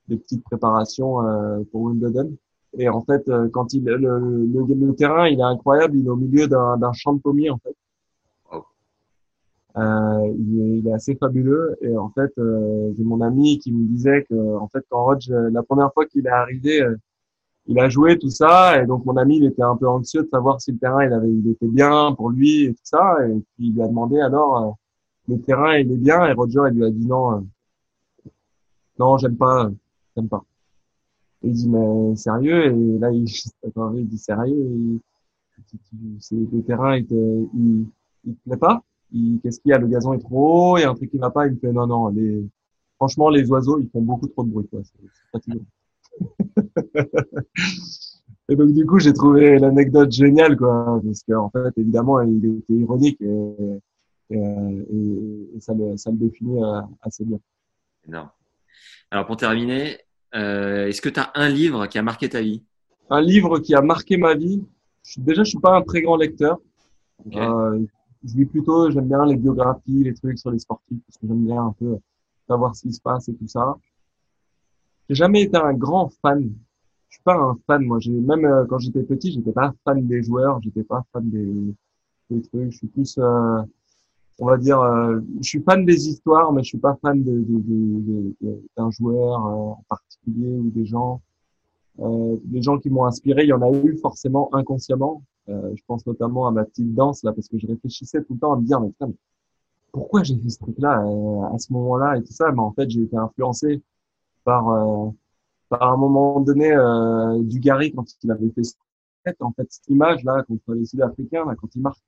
des 0.08 0.16
petites 0.16 0.44
préparations 0.44 1.26
euh, 1.26 1.62
pour 1.72 1.82
Wimbledon. 1.82 2.36
Et 2.76 2.88
en 2.88 3.00
fait, 3.02 3.30
quand 3.52 3.72
il 3.72 3.84
le, 3.84 3.96
le, 3.96 4.74
le, 4.74 4.94
terrain, 4.94 5.26
il 5.26 5.40
est 5.40 5.42
incroyable. 5.42 5.96
Il 5.96 6.06
est 6.06 6.10
au 6.10 6.16
milieu 6.16 6.46
d'un 6.46 6.92
champ 6.92 7.14
de 7.14 7.20
pommiers 7.20 7.50
en 7.50 7.58
fait. 7.58 7.74
Euh, 9.76 10.34
il, 10.38 10.60
est, 10.60 10.78
il, 10.78 10.88
est, 10.88 10.92
assez 10.92 11.14
fabuleux 11.14 11.76
et 11.82 11.96
en 11.96 12.08
fait 12.10 12.32
euh, 12.38 12.92
j'ai 12.96 13.04
mon 13.04 13.20
ami 13.20 13.58
qui 13.58 13.70
me 13.70 13.86
disait 13.86 14.24
que 14.28 14.56
en 14.56 14.66
fait 14.68 14.82
quand 14.88 15.04
Rodge 15.04 15.30
la 15.30 15.62
première 15.62 15.92
fois 15.92 16.04
qu'il 16.06 16.26
est 16.26 16.30
arrivé 16.30 16.82
euh, 16.82 16.96
il 17.68 17.78
a 17.78 17.88
joué 17.88 18.18
tout 18.18 18.30
ça 18.30 18.82
et 18.82 18.86
donc 18.86 19.04
mon 19.04 19.16
ami 19.16 19.38
il 19.38 19.44
était 19.44 19.62
un 19.62 19.76
peu 19.76 19.88
anxieux 19.88 20.22
de 20.22 20.28
savoir 20.28 20.60
si 20.60 20.72
le 20.72 20.78
terrain 20.78 21.04
il 21.04 21.12
avait 21.12 21.30
il 21.30 21.48
était 21.50 21.66
bien 21.66 22.12
pour 22.14 22.30
lui 22.30 22.64
et 22.64 22.74
tout 22.74 22.80
ça 22.82 23.16
et 23.26 23.32
puis 23.32 23.68
il 23.68 23.74
lui 23.74 23.82
a 23.82 23.88
demandé 23.88 24.20
alors 24.20 24.56
euh, 24.56 24.70
le 25.28 25.40
terrain 25.42 25.76
il 25.76 25.92
est 25.92 25.96
bien 25.96 26.26
et 26.26 26.32
Roger 26.32 26.62
il 26.70 26.78
lui 26.78 26.84
a 26.84 26.90
dit 26.90 27.06
non 27.06 27.36
euh, 27.36 28.30
non 28.98 29.18
j'aime 29.18 29.36
pas 29.36 29.70
j'aime 30.16 30.28
pas. 30.28 30.44
Et 31.42 31.48
il 31.48 31.52
dit 31.52 31.68
mais 31.68 32.16
sérieux 32.16 32.66
et 32.66 32.98
là 32.98 33.10
il, 33.12 33.24
il 33.94 34.08
dit 34.08 34.18
sérieux 34.18 35.00
c'est 36.20 36.36
le 36.36 36.62
terrain 36.62 36.96
il 36.96 37.06
te, 37.06 37.14
il, 37.14 37.86
il 38.24 38.34
te 38.34 38.48
plaît 38.48 38.56
pas? 38.56 38.82
Qu'est-ce 39.42 39.60
qu'il 39.60 39.70
y 39.70 39.72
a, 39.72 39.78
le 39.78 39.88
gazon 39.88 40.12
est 40.12 40.18
trop 40.18 40.72
haut, 40.72 40.76
et 40.76 40.84
un 40.84 40.94
truc 40.94 41.10
qui 41.10 41.18
va 41.18 41.30
pas, 41.30 41.46
il 41.46 41.54
me 41.54 41.58
fait 41.58 41.72
non, 41.72 41.86
non, 41.86 42.08
les, 42.08 42.44
franchement, 42.96 43.30
les 43.30 43.50
oiseaux, 43.50 43.78
ils 43.78 43.88
font 43.88 44.02
beaucoup 44.02 44.28
trop 44.28 44.44
de 44.44 44.50
bruit, 44.50 44.68
quoi. 44.68 44.80
C'est 44.84 45.52
et 48.48 48.56
donc, 48.56 48.72
du 48.72 48.86
coup, 48.86 48.98
j'ai 48.98 49.12
trouvé 49.12 49.58
l'anecdote 49.58 50.12
géniale, 50.12 50.56
quoi, 50.56 51.00
parce 51.04 51.22
qu'en 51.22 51.50
fait, 51.50 51.72
évidemment, 51.76 52.20
il 52.22 52.58
était 52.58 52.74
ironique 52.74 53.20
et, 53.20 53.80
et, 54.30 54.36
et 55.56 55.60
ça, 55.60 55.74
le, 55.74 55.96
ça 55.96 56.10
le 56.10 56.16
définit 56.16 56.62
euh, 56.62 56.80
assez 57.02 57.24
bien. 57.24 57.38
Énorme. 58.06 58.30
Alors, 59.10 59.26
pour 59.26 59.36
terminer, 59.36 59.98
euh, 60.34 60.86
est-ce 60.86 61.00
que 61.00 61.08
tu 61.08 61.20
as 61.20 61.30
un 61.34 61.48
livre 61.48 61.86
qui 61.86 61.98
a 61.98 62.02
marqué 62.02 62.28
ta 62.28 62.40
vie? 62.40 62.62
Un 63.10 63.20
livre 63.20 63.58
qui 63.58 63.74
a 63.74 63.80
marqué 63.80 64.16
ma 64.16 64.34
vie 64.34 64.62
Déjà, 65.16 65.42
je 65.42 65.50
suis 65.50 65.58
pas 65.58 65.74
un 65.74 65.82
très 65.82 66.02
grand 66.02 66.16
lecteur. 66.16 66.58
Okay. 67.26 67.38
Euh, 67.40 67.78
je 68.24 68.36
lis 68.36 68.44
plutôt, 68.44 68.90
j'aime 68.90 69.08
bien 69.08 69.24
les 69.24 69.36
biographies, 69.36 70.04
les 70.04 70.14
trucs 70.14 70.38
sur 70.38 70.50
les 70.50 70.58
sportifs, 70.58 70.98
parce 71.06 71.18
que 71.18 71.26
j'aime 71.26 71.44
bien 71.46 71.62
un 71.62 71.72
peu 71.72 71.98
savoir 72.46 72.74
ce 72.74 72.82
qui 72.82 72.92
se 72.92 73.00
passe 73.00 73.28
et 73.28 73.34
tout 73.34 73.46
ça. 73.46 73.76
J'ai 75.08 75.14
jamais 75.14 75.42
été 75.42 75.56
un 75.56 75.72
grand 75.72 76.10
fan. 76.20 76.50
Je 77.08 77.16
suis 77.16 77.22
pas 77.22 77.36
un 77.36 77.56
fan, 77.66 77.82
moi. 77.84 77.98
J'ai 77.98 78.12
même 78.12 78.44
euh, 78.44 78.66
quand 78.66 78.78
j'étais 78.78 79.02
petit, 79.02 79.32
j'étais 79.32 79.52
pas 79.52 79.72
fan 79.84 80.06
des 80.06 80.22
joueurs, 80.22 80.60
j'étais 80.62 80.82
pas 80.84 81.02
fan 81.12 81.28
des, 81.30 81.74
des 82.30 82.42
trucs. 82.42 82.70
Je 82.72 82.76
suis 82.76 82.86
plus, 82.88 83.16
euh, 83.18 83.62
on 84.38 84.46
va 84.46 84.58
dire, 84.58 84.80
euh, 84.80 85.20
je 85.40 85.48
suis 85.48 85.62
fan 85.62 85.84
des 85.86 86.08
histoires, 86.08 86.52
mais 86.52 86.62
je 86.62 86.68
suis 86.68 86.78
pas 86.78 86.98
fan 87.00 87.22
de, 87.22 87.32
de, 87.32 88.34
de, 88.42 88.62
d'un 88.76 88.90
joueur 88.90 89.46
euh, 89.46 89.50
en 89.50 89.84
particulier 89.88 90.58
ou 90.58 90.70
des 90.70 90.84
gens. 90.84 91.20
Euh, 92.00 92.36
des 92.44 92.62
gens 92.62 92.78
qui 92.78 92.90
m'ont 92.90 93.06
inspiré, 93.06 93.44
il 93.44 93.48
y 93.48 93.52
en 93.52 93.62
a 93.62 93.70
eu 93.72 93.96
forcément 93.96 94.54
inconsciemment. 94.54 95.22
Euh, 95.48 95.72
je 95.74 95.82
pense 95.86 96.06
notamment 96.06 96.46
à 96.46 96.50
ma 96.50 96.64
petite 96.64 96.94
danse 96.94 97.24
là, 97.24 97.32
parce 97.32 97.48
que 97.48 97.58
je 97.58 97.66
réfléchissais 97.66 98.22
tout 98.22 98.34
le 98.34 98.38
temps 98.38 98.52
à 98.52 98.56
me 98.56 98.64
dire, 98.64 98.80
mais 98.80 98.90
putain, 98.90 99.10
pourquoi 99.90 100.22
j'ai 100.22 100.36
fait 100.36 100.50
ce 100.50 100.58
truc-là 100.58 101.02
à 101.52 101.58
ce 101.58 101.72
moment-là 101.72 102.18
et 102.18 102.22
tout 102.22 102.32
ça? 102.32 102.52
Mais 102.52 102.60
en 102.60 102.72
fait, 102.72 102.88
j'ai 102.90 103.02
été 103.02 103.16
influencé 103.16 103.82
par 104.48 104.64
euh, 104.70 105.10
par 105.68 105.92
un 105.92 105.98
moment 105.98 106.40
donné 106.40 106.72
euh, 106.72 107.42
du 107.42 107.60
Gary 107.60 107.92
quand 107.92 108.06
il 108.22 108.30
avait 108.30 108.50
fait 108.56 109.36
en 109.40 109.52
fait 109.52 109.66
cette 109.68 109.88
image 109.88 110.24
là 110.24 110.42
contre 110.48 110.72
les 110.72 110.86
Sud-Africains 110.86 111.44
là 111.44 111.54
quand 111.60 111.68
il 111.74 111.82
marque, 111.82 112.00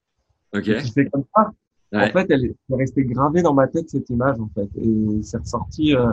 il 0.55 0.93
fait 0.93 1.11
comme 1.11 1.24
ça. 1.34 1.53
Ouais. 1.93 2.09
En 2.09 2.12
fait, 2.12 2.30
elle 2.30 2.45
est 2.47 2.57
restée 2.70 3.05
gravée 3.05 3.43
dans 3.43 3.53
ma 3.53 3.66
tête 3.66 3.91
cette 3.91 4.09
image 4.09 4.38
en 4.41 4.49
fait, 4.55 4.70
et 4.80 5.22
c'est 5.22 5.36
ressorti 5.36 5.95
euh, 5.95 6.12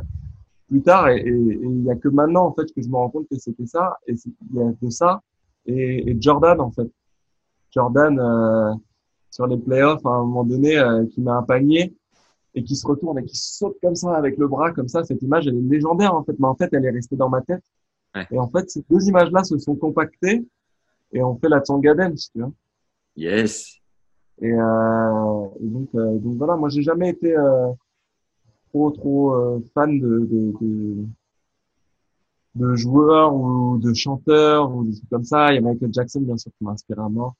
plus 0.67 0.81
tard. 0.81 1.07
Et 1.09 1.23
il 1.29 1.83
y 1.83 1.91
a 1.91 1.95
que 1.95 2.09
maintenant 2.09 2.47
en 2.47 2.53
fait 2.53 2.65
que 2.73 2.81
je 2.81 2.89
me 2.89 2.95
rends 2.95 3.09
compte 3.09 3.27
que 3.29 3.37
c'était 3.37 3.67
ça. 3.67 3.97
Et 4.07 4.15
il 4.49 4.57
y 4.57 4.61
a 4.61 4.73
que 4.81 4.89
ça 4.89 5.21
et, 5.65 6.09
et 6.09 6.17
Jordan 6.19 6.59
en 6.59 6.71
fait. 6.71 6.89
Jordan 7.71 8.19
euh, 8.19 8.73
sur 9.31 9.47
les 9.47 9.57
playoffs 9.57 10.05
à 10.05 10.09
un 10.09 10.23
moment 10.25 10.43
donné 10.43 10.77
euh, 10.77 11.05
qui 11.05 11.21
met 11.21 11.31
un 11.31 11.43
panier 11.43 11.95
et 12.55 12.63
qui 12.63 12.75
se 12.75 12.87
retourne 12.87 13.19
et 13.19 13.23
qui 13.25 13.37
saute 13.37 13.77
comme 13.81 13.95
ça 13.95 14.15
avec 14.15 14.37
le 14.37 14.47
bras 14.47 14.71
comme 14.71 14.87
ça. 14.87 15.03
Cette 15.03 15.21
image 15.21 15.47
elle 15.47 15.57
est 15.57 15.61
légendaire 15.61 16.15
en 16.15 16.23
fait, 16.23 16.37
mais 16.39 16.47
en 16.47 16.55
fait 16.55 16.69
elle 16.73 16.85
est 16.85 16.91
restée 16.91 17.15
dans 17.15 17.29
ma 17.29 17.41
tête. 17.41 17.63
Ouais. 18.15 18.25
Et 18.31 18.39
en 18.39 18.47
fait 18.49 18.69
ces 18.69 18.83
deux 18.89 19.07
images 19.07 19.31
là 19.31 19.43
se 19.43 19.57
sont 19.57 19.75
compactées 19.75 20.45
et 21.11 21.23
on 21.23 21.37
fait 21.37 21.49
la 21.49 21.61
Tsonga 21.61 21.93
Dance, 21.93 22.29
tu 22.31 22.39
vois. 22.39 22.51
Yes. 23.15 23.77
Et, 24.39 24.51
euh, 24.51 25.45
et 25.59 25.67
donc, 25.67 25.89
euh, 25.95 26.17
donc 26.19 26.37
voilà, 26.37 26.55
moi 26.55 26.69
j'ai 26.69 26.83
jamais 26.83 27.09
été 27.09 27.35
euh, 27.35 27.71
trop 28.69 28.91
trop 28.91 29.33
euh, 29.33 29.59
fan 29.73 29.99
de, 29.99 30.19
de, 30.19 30.53
de 30.61 31.05
de 32.55 32.75
joueurs 32.75 33.35
ou 33.35 33.77
de 33.77 33.93
chanteurs 33.93 34.73
ou 34.73 34.83
des 34.83 34.95
trucs 34.95 35.09
comme 35.09 35.23
ça. 35.23 35.51
Il 35.51 35.55
y 35.55 35.57
a 35.59 35.61
Michael 35.61 35.93
Jackson 35.93 36.21
bien 36.21 36.37
sûr 36.37 36.51
qui 36.57 36.63
m'a 36.63 36.71
inspiré 36.71 37.01
à 37.01 37.09
mort. 37.09 37.35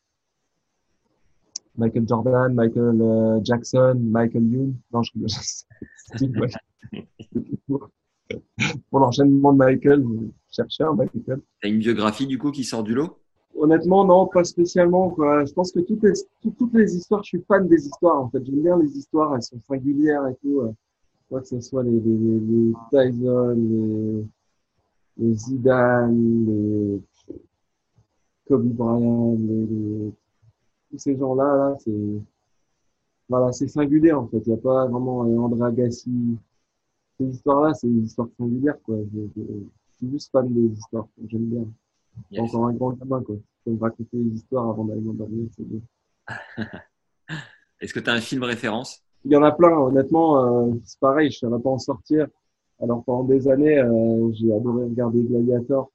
Michael 1.78 2.08
Jordan, 2.08 2.54
Michael 2.54 3.02
euh, 3.02 3.40
Jackson, 3.44 3.96
Michael 4.00 4.44
Youn. 4.52 4.76
Non, 4.94 5.02
je 5.04 5.12
rigole. 6.14 6.50
Pour, 7.68 7.90
pour 8.90 9.00
l'enchaînement 9.00 9.54
de 9.54 9.58
Michael, 9.58 10.04
je 10.50 10.56
cherchais 10.56 10.84
un 10.84 10.94
Michael. 10.94 11.42
T'as 11.62 11.70
une 11.70 11.80
biographie 11.80 12.26
du 12.28 12.38
coup 12.38 12.52
qui 12.52 12.64
sort 12.64 12.84
du 12.84 12.94
lot? 12.94 13.18
Honnêtement, 13.56 14.06
non, 14.06 14.28
pas 14.28 14.44
spécialement. 14.44 15.10
Quoi. 15.10 15.46
Je 15.46 15.54
pense 15.54 15.72
que 15.72 15.80
toutes 15.80 16.04
les, 16.04 16.14
tout- 16.42 16.54
toutes 16.58 16.74
les 16.74 16.96
histoires, 16.96 17.24
je 17.24 17.30
suis 17.30 17.42
fan 17.48 17.68
des 17.68 17.86
histoires. 17.88 18.22
En 18.22 18.30
fait, 18.30 18.44
j'aime 18.46 18.62
bien 18.62 18.78
les 18.78 18.98
histoires. 18.98 19.36
Elles 19.36 19.42
sont 19.44 19.60
singulières 19.68 20.28
et 20.28 20.36
tout. 20.42 20.62
euh. 20.62 20.72
Quoi 21.30 21.42
que 21.42 21.48
ce 21.48 21.60
soit 21.60 21.84
les, 21.84 21.92
les, 21.92 22.00
les, 22.00 22.40
les 22.40 22.74
Tyson, 22.90 23.56
les, 23.58 24.26
les 25.18 25.34
Zidane, 25.36 26.46
les 26.46 27.02
Kobe 28.48 28.68
Bryant, 28.68 29.36
les, 29.38 29.66
les- 29.66 30.14
tous 30.98 31.04
ces 31.04 31.18
gens-là, 31.18 31.56
là, 31.56 31.76
c'est 31.80 31.92
voilà, 33.30 33.52
c'est 33.52 33.68
singulier 33.68 34.14
en 34.14 34.28
fait. 34.28 34.42
Il 34.46 34.50
n'y 34.50 34.54
a 34.54 34.62
pas 34.62 34.88
vraiment 34.88 35.26
euh, 35.26 35.38
André 35.38 35.68
Agassi. 35.68 36.38
Ces 37.20 37.26
histoires-là, 37.26 37.74
c'est 37.74 37.88
des 37.88 38.06
histoires 38.06 38.30
singulières. 38.38 38.82
Quoi. 38.84 38.98
Je, 39.14 39.20
je, 39.36 39.42
je 39.42 39.98
suis 39.98 40.12
juste 40.12 40.32
fan 40.32 40.48
des 40.54 40.74
histoires. 40.74 41.08
J'aime 41.28 41.46
bien. 41.46 41.66
Yes. 42.32 42.42
Encore 42.42 42.68
un 42.68 42.74
grand 42.74 42.92
gamin, 42.94 43.22
quoi. 43.24 43.36
Je 43.36 43.42
peux 43.66 43.72
me 43.72 43.82
raconter 43.82 44.18
des 44.18 44.36
histoires 44.36 44.70
avant 44.70 44.86
d'aller 44.86 45.02
m'endormir, 45.02 45.48
c'est 45.56 45.68
bien. 45.68 45.82
Est-ce 47.82 47.94
que 47.94 48.00
tu 48.00 48.10
as 48.10 48.14
un 48.14 48.22
film 48.22 48.44
référence? 48.44 49.04
Il 49.26 49.32
y 49.32 49.36
en 49.36 49.44
a 49.44 49.52
plein, 49.52 49.78
honnêtement, 49.78 50.70
euh, 50.70 50.74
c'est 50.86 51.00
pareil, 51.00 51.30
je 51.32 51.46
ne 51.46 51.52
saurais 51.52 51.62
pas 51.62 51.70
en 51.70 51.78
sortir. 51.78 52.28
Alors 52.82 53.04
pendant 53.04 53.24
des 53.24 53.48
années, 53.48 53.78
euh, 53.80 54.32
j'ai 54.34 54.54
adoré 54.54 54.86
regarder 54.86 55.22
Gladiator. 55.22 55.92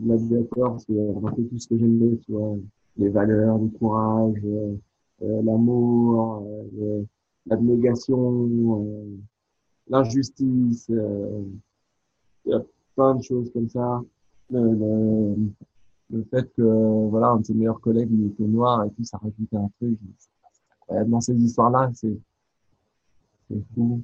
Gladiator, 0.00 0.80
c'est 0.80 0.98
un 0.98 1.32
peu 1.32 1.42
tout 1.44 1.58
ce 1.58 1.68
que 1.68 1.76
j'aimais, 1.76 2.16
tu 2.24 2.32
vois. 2.32 2.56
Les 2.96 3.08
valeurs, 3.08 3.58
le 3.58 3.68
courage, 3.68 4.40
euh, 4.44 4.74
euh, 5.22 5.42
l'amour, 5.42 6.42
euh, 6.80 7.02
l'abnégation, 7.46 8.48
l'injustice. 9.88 10.88
il 10.88 12.50
y 12.50 12.52
a 12.52 12.62
plein 12.94 13.14
de 13.14 13.22
choses 13.22 13.50
comme 13.52 13.68
ça. 13.68 14.02
Le, 14.50 14.60
le, 14.60 15.36
le 16.10 16.24
fait 16.24 16.52
que 16.54 16.62
voilà 17.08 17.28
un 17.28 17.38
de 17.38 17.46
ses 17.46 17.54
meilleurs 17.54 17.80
collègues 17.80 18.10
il 18.10 18.26
était 18.26 18.42
noir 18.42 18.84
et 18.84 18.90
tout 18.90 19.04
ça 19.04 19.16
rajoute 19.18 19.54
un 19.54 19.68
truc 19.78 19.96
incroyable 20.82 21.10
dans 21.10 21.20
ces 21.20 21.36
histoires 21.36 21.70
là 21.70 21.88
c'est 21.94 22.18
c'est 23.48 23.62
fou 23.74 24.02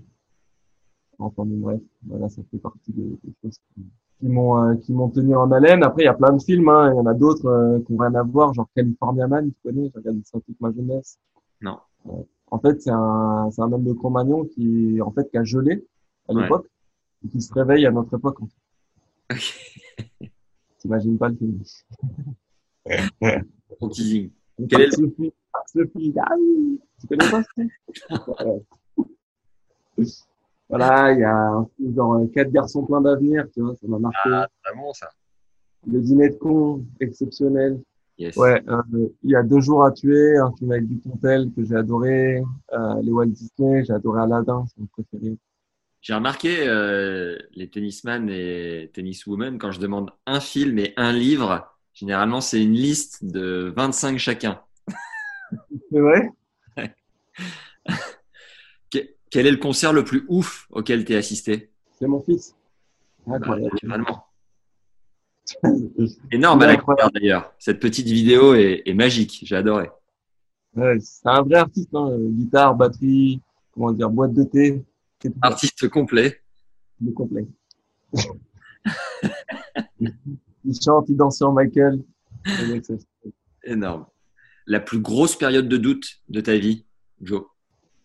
enfin 1.19 1.45
bref 1.47 1.81
voilà 2.07 2.29
ça 2.29 2.43
fait 2.51 2.59
partie 2.59 2.93
des, 2.93 3.19
des 3.25 3.35
choses 3.43 3.59
qui, 3.75 3.83
qui 4.19 4.27
m'ont 4.29 4.63
euh, 4.63 4.75
qui 4.77 4.93
m'ont 4.93 5.09
tenu 5.11 5.35
en 5.37 5.51
haleine 5.53 5.83
après 5.83 6.03
il 6.03 6.07
y 6.07 6.09
a 6.09 6.15
plein 6.15 6.33
de 6.33 6.43
films 6.43 6.69
hein. 6.69 6.93
il 6.93 6.97
y 6.97 7.01
en 7.01 7.07
a 7.07 7.15
d'autres 7.15 7.47
euh, 7.47 7.81
qui 7.87 7.93
ont 7.93 7.99
rien 7.99 8.15
à 8.15 8.23
voir 8.23 8.53
genre 8.55 8.69
California 8.75 9.27
Man 9.29 9.51
tu 9.51 9.57
connais 9.63 9.85
j'ai 9.93 9.99
regardé 9.99 10.21
ça 10.25 10.39
toute 10.41 10.61
ma 10.61 10.73
jeunesse 10.73 11.19
Non. 11.61 11.79
Euh, 12.07 12.13
en 12.51 12.59
fait 12.59 12.81
c'est 12.81 12.91
un 12.91 13.51
c'est 13.53 13.61
un 13.63 13.71
homme 13.73 13.85
de 13.85 13.93
Cro-Magnon 13.93 14.45
qui 14.47 15.01
en 15.03 15.11
fait 15.11 15.29
qui 15.31 15.37
a 15.39 15.45
gelé 15.45 15.85
à 16.29 16.33
Ouais. 16.33 16.43
l'époque 16.43 16.67
et 17.25 17.29
qui 17.29 17.41
se 17.41 17.53
réveille 17.53 17.85
à 17.87 17.91
notre 17.91 18.17
époque 18.17 18.41
en 18.41 18.47
fait. 18.47 19.35
Ok. 19.35 20.31
t'imagines 20.79 21.19
pas 21.19 21.29
le 21.29 21.37
film 21.37 21.59
Ton 23.81 23.89
teasing. 23.89 24.31
Quel 24.71 24.81
est 24.81 24.87
le- 24.87 24.93
Sophie, 24.93 25.33
Sophie, 25.67 26.15
ah 26.21 26.35
oui, 26.39 26.81
tu 27.01 27.07
connais 27.09 27.31
pas 27.31 27.43
ça 27.43 28.17
Voilà. 28.27 28.55
Voilà, 30.69 31.13
il 31.13 31.21
y 31.21 31.25
a 31.25 31.37
un 31.37 31.67
film 31.77 31.95
genre 31.95 32.15
euh, 32.15 32.27
quatre 32.27 32.51
garçons 32.51 32.85
pleins 32.85 33.01
d'avenir, 33.01 33.47
tu 33.55 33.61
vois, 33.61 33.75
ça 33.77 33.87
m'a 33.87 33.99
marqué. 33.99 34.31
Ah, 34.33 34.49
vraiment 34.65 34.93
ça. 34.93 35.09
Le 35.87 36.01
dîner 36.01 36.31
de 36.31 36.35
con, 36.35 36.85
exceptionnel. 37.01 37.81
Yes. 38.19 38.35
Ouais, 38.37 38.63
euh, 38.69 38.83
il 39.23 39.31
y 39.31 39.37
a 39.37 39.43
deux 39.43 39.61
jours 39.61 39.85
à 39.85 39.93
tuer, 39.93 40.39
un 40.39 40.51
film 40.57 40.73
avec 40.73 40.89
Dupontel 40.89 41.51
que 41.55 41.63
j'ai 41.65 41.77
adoré, 41.77 42.43
euh, 42.73 43.03
les 43.03 43.13
Walt 43.13 43.27
Disney, 43.27 43.85
j'ai 43.85 43.93
adoré 43.93 44.23
Aladdin, 44.23 44.65
c'est 44.69 44.81
mon 44.81 44.87
préféré. 44.87 45.37
J'ai 46.01 46.15
remarqué 46.15 46.67
euh, 46.67 47.37
les 47.55 47.69
tennisman 47.69 48.31
et 48.31 48.91
tenniswomen, 48.95 49.59
quand 49.59 49.71
je 49.71 49.81
demande 49.81 50.13
un 50.25 50.41
film 50.41 50.79
et 50.79 50.95
un 50.97 51.13
livre, 51.13 51.77
généralement 51.93 52.41
c'est 52.41 52.63
une 52.63 52.73
liste 52.73 53.25
de 53.25 53.73
25 53.77 54.19
chacun. 54.19 54.61
C'est 55.93 56.01
vrai? 56.01 56.31
Quel 59.31 59.47
est 59.47 59.51
le 59.51 59.57
concert 59.57 59.93
le 59.93 60.05
plus 60.05 60.25
ouf 60.29 60.67
auquel 60.71 61.05
tu 61.05 61.13
es 61.13 61.17
assisté? 61.17 61.71
C'est 61.99 62.07
mon 62.07 62.21
fils. 62.21 62.55
Bah, 63.27 63.37
Incroyable. 63.37 63.71
Naturellement. 63.73 64.27
Énorme 66.33 66.63
à 66.63 66.67
la 66.67 67.11
d'ailleurs. 67.15 67.53
Cette 67.59 67.81
petite 67.81 68.07
vidéo 68.07 68.55
est, 68.55 68.83
est 68.85 68.95
magique. 68.95 69.41
J'ai 69.43 69.57
adoré. 69.57 69.91
Ouais, 70.75 70.99
c'est 71.01 71.29
un 71.29 71.43
vrai 71.43 71.57
artiste, 71.57 71.95
hein. 71.95 72.17
guitare, 72.19 72.75
batterie, 72.75 73.41
comment 73.73 73.93
dire, 73.93 74.11
boîte 74.11 74.35
de 74.35 74.45
thé. 74.45 74.85
Artiste 75.41 75.89
complet. 75.89 76.43
Est 77.07 77.13
complet. 77.13 77.47
il 80.01 80.81
chante, 80.83 81.07
il 81.09 81.17
danse 81.17 81.39
sur 81.39 81.53
Michael. 81.53 82.03
Le 82.45 82.81
Énorme. 83.65 84.07
La 84.67 84.81
plus 84.81 85.01
grosse 85.01 85.37
période 85.37 85.69
de 85.69 85.77
doute 85.77 86.21
de 86.29 86.41
ta 86.41 86.57
vie, 86.57 86.85
Joe? 87.21 87.45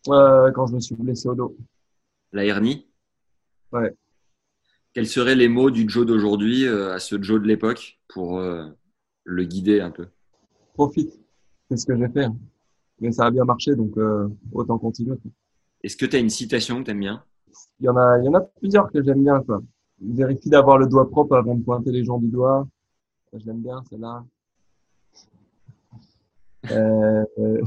Euh, 0.08 0.52
quand 0.52 0.68
je 0.68 0.74
me 0.76 0.80
suis 0.80 0.96
blessé 0.96 1.28
au 1.28 1.36
dos. 1.36 1.56
La 2.32 2.46
hernie? 2.46 2.88
Ouais. 3.72 3.94
Quels 4.94 5.08
seraient 5.08 5.36
les 5.36 5.48
mots 5.48 5.72
du 5.72 5.88
Joe 5.88 6.06
d'aujourd'hui 6.06 6.66
euh, 6.66 6.94
à 6.94 7.00
ce 7.00 7.22
Joe 7.22 7.42
de 7.42 7.48
l'époque 7.48 8.00
pour 8.08 8.40
euh, 8.40 8.68
le 9.24 9.44
guider 9.46 9.80
un 9.80 9.92
peu? 9.92 10.08
Profite. 10.74 11.14
C'est 11.70 11.78
ce 11.78 11.86
que 11.86 11.96
j'ai 11.98 12.10
fait. 12.10 12.26
hein. 12.26 12.36
Mais 13.00 13.12
ça 13.12 13.26
a 13.26 13.32
bien 13.32 13.46
marché, 13.46 13.76
donc 13.76 13.98
euh, 13.98 14.28
autant 14.52 14.78
continuer. 14.78 15.18
Est-ce 15.84 15.96
que 15.98 16.06
tu 16.06 16.16
as 16.16 16.20
une 16.20 16.30
citation 16.30 16.80
que 16.80 16.86
tu 16.86 16.92
aimes 16.92 17.00
bien? 17.00 17.24
Il 17.80 17.86
y 17.86 17.90
en 17.90 17.98
a, 17.98 18.20
il 18.20 18.26
y 18.26 18.30
en 18.30 18.34
a 18.36 18.42
plusieurs 18.42 18.92
que 18.92 19.04
j'aime 19.04 19.24
bien. 19.24 19.42
Quoi. 19.42 19.62
Vérifie 20.02 20.50
d'avoir 20.50 20.78
le 20.78 20.88
doigt 20.88 21.10
propre 21.10 21.36
avant 21.36 21.56
de 21.56 21.64
pointer 21.64 21.92
les 21.92 22.04
gens 22.04 22.18
du 22.20 22.28
doigt. 22.28 22.68
Je 23.34 23.46
l'aime 23.46 23.62
bien, 23.62 23.82
celle-là. 23.90 24.24
Euh, 26.72 27.26
euh, 27.40 27.62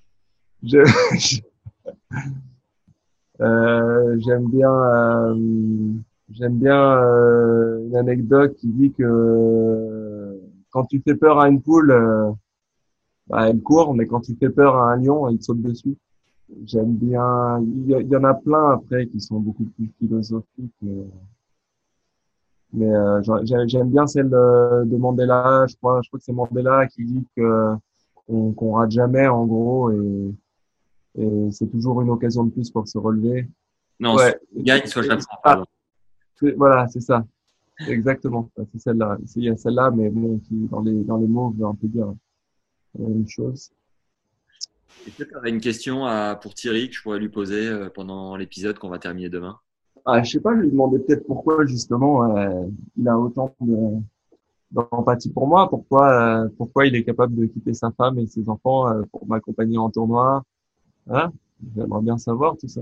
je, 0.62 0.84
je- 1.18 1.40
j'aime 3.40 4.46
bien, 4.48 4.72
euh, 4.72 5.34
j'aime 6.30 6.58
bien 6.58 6.98
euh, 6.98 7.86
une 7.86 7.96
anecdote 7.96 8.54
qui 8.56 8.68
dit 8.68 8.92
que 8.92 9.02
euh, 9.04 10.38
quand 10.70 10.84
tu 10.84 11.00
fais 11.00 11.14
peur 11.14 11.40
à 11.40 11.48
une 11.48 11.60
poule, 11.62 11.90
euh, 11.90 12.30
bah, 13.28 13.48
elle 13.48 13.60
court, 13.60 13.94
mais 13.94 14.06
quand 14.06 14.20
tu 14.20 14.34
fais 14.36 14.50
peur 14.50 14.76
à 14.76 14.92
un 14.92 14.96
lion, 14.96 15.28
il 15.30 15.38
te 15.38 15.44
saute 15.44 15.62
dessus. 15.62 15.96
J'aime 16.64 16.94
bien. 16.94 17.60
Il 17.60 17.90
y, 17.90 18.16
en 18.16 18.24
a 18.24 18.34
plein 18.34 18.70
après 18.72 19.06
qui 19.06 19.20
sont 19.20 19.38
beaucoup 19.40 19.64
plus 19.64 19.90
philosophiques. 19.98 20.72
Mais, 22.72 22.90
euh, 22.90 23.22
j'aime 23.66 23.90
bien 23.90 24.06
celle 24.06 24.30
de, 24.30 24.84
de 24.84 24.96
Mandela. 24.96 25.66
Je 25.68 25.76
crois, 25.76 26.00
je 26.02 26.08
crois 26.08 26.18
que 26.18 26.24
c'est 26.24 26.32
Mandela 26.32 26.86
qui 26.86 27.04
dit 27.04 27.26
que 27.36 27.74
qu'on 28.26 28.72
rate 28.72 28.90
jamais 28.90 29.26
en 29.26 29.46
gros 29.46 29.90
Et 29.90 30.34
c'est 31.50 31.70
toujours 31.70 32.00
une 32.02 32.10
occasion 32.10 32.44
de 32.44 32.50
plus 32.50 32.70
pour 32.70 32.86
se 32.86 32.98
relever. 32.98 33.48
Non, 34.00 34.14
Ouais. 34.16 34.30
soit 34.30 34.62
gagne, 34.62 34.86
soit 34.86 35.02
j'apprends. 35.02 35.38
Ah. 35.44 35.62
Voilà, 36.56 36.86
c'est 36.88 37.00
ça. 37.00 37.24
Exactement. 37.88 38.48
C'est 38.72 38.80
celle-là. 38.80 39.18
Il 39.36 39.44
y 39.44 39.48
a 39.50 39.56
celle-là, 39.56 39.90
mais 39.90 40.08
bon, 40.10 40.38
qui, 40.38 40.54
dans 40.70 40.80
les, 40.80 41.02
dans 41.04 41.16
les 41.16 41.26
mots, 41.26 41.50
veut 41.50 41.66
un 41.66 41.74
peu 41.74 41.86
dire 41.88 42.12
la 42.98 43.08
même 43.08 43.28
chose. 43.28 43.70
Est-ce 45.06 45.16
que 45.16 45.24
tu 45.24 45.36
aurais 45.36 45.50
une 45.50 45.60
question 45.60 46.04
à, 46.06 46.36
pour 46.40 46.54
Thierry 46.54 46.88
que 46.88 46.94
je 46.96 47.02
pourrais 47.02 47.18
lui 47.18 47.28
poser 47.28 47.66
euh, 47.68 47.88
pendant 47.88 48.36
l'épisode 48.36 48.78
qu'on 48.78 48.88
va 48.88 48.98
terminer 48.98 49.28
demain? 49.28 49.58
Ah, 50.04 50.22
je 50.22 50.30
sais 50.32 50.40
pas, 50.40 50.54
je 50.56 50.60
lui 50.62 50.70
demandais 50.70 50.98
peut-être 51.00 51.26
pourquoi, 51.26 51.64
justement, 51.66 52.36
euh, 52.36 52.66
il 52.96 53.06
a 53.08 53.18
autant 53.18 53.54
de- 53.60 54.00
d'empathie 54.70 55.30
pour 55.30 55.46
moi. 55.46 55.68
Pourquoi, 55.68 56.10
euh, 56.44 56.48
pourquoi 56.56 56.86
il 56.86 56.94
est 56.94 57.04
capable 57.04 57.34
de 57.36 57.46
quitter 57.46 57.74
sa 57.74 57.90
femme 57.92 58.18
et 58.18 58.26
ses 58.26 58.48
enfants 58.48 58.88
euh, 58.88 59.02
pour 59.12 59.26
m'accompagner 59.26 59.78
en 59.78 59.90
tournoi. 59.90 60.42
Hein 61.08 61.32
J'aimerais 61.76 62.02
bien 62.02 62.18
savoir 62.18 62.56
tout 62.56 62.68
ça. 62.68 62.80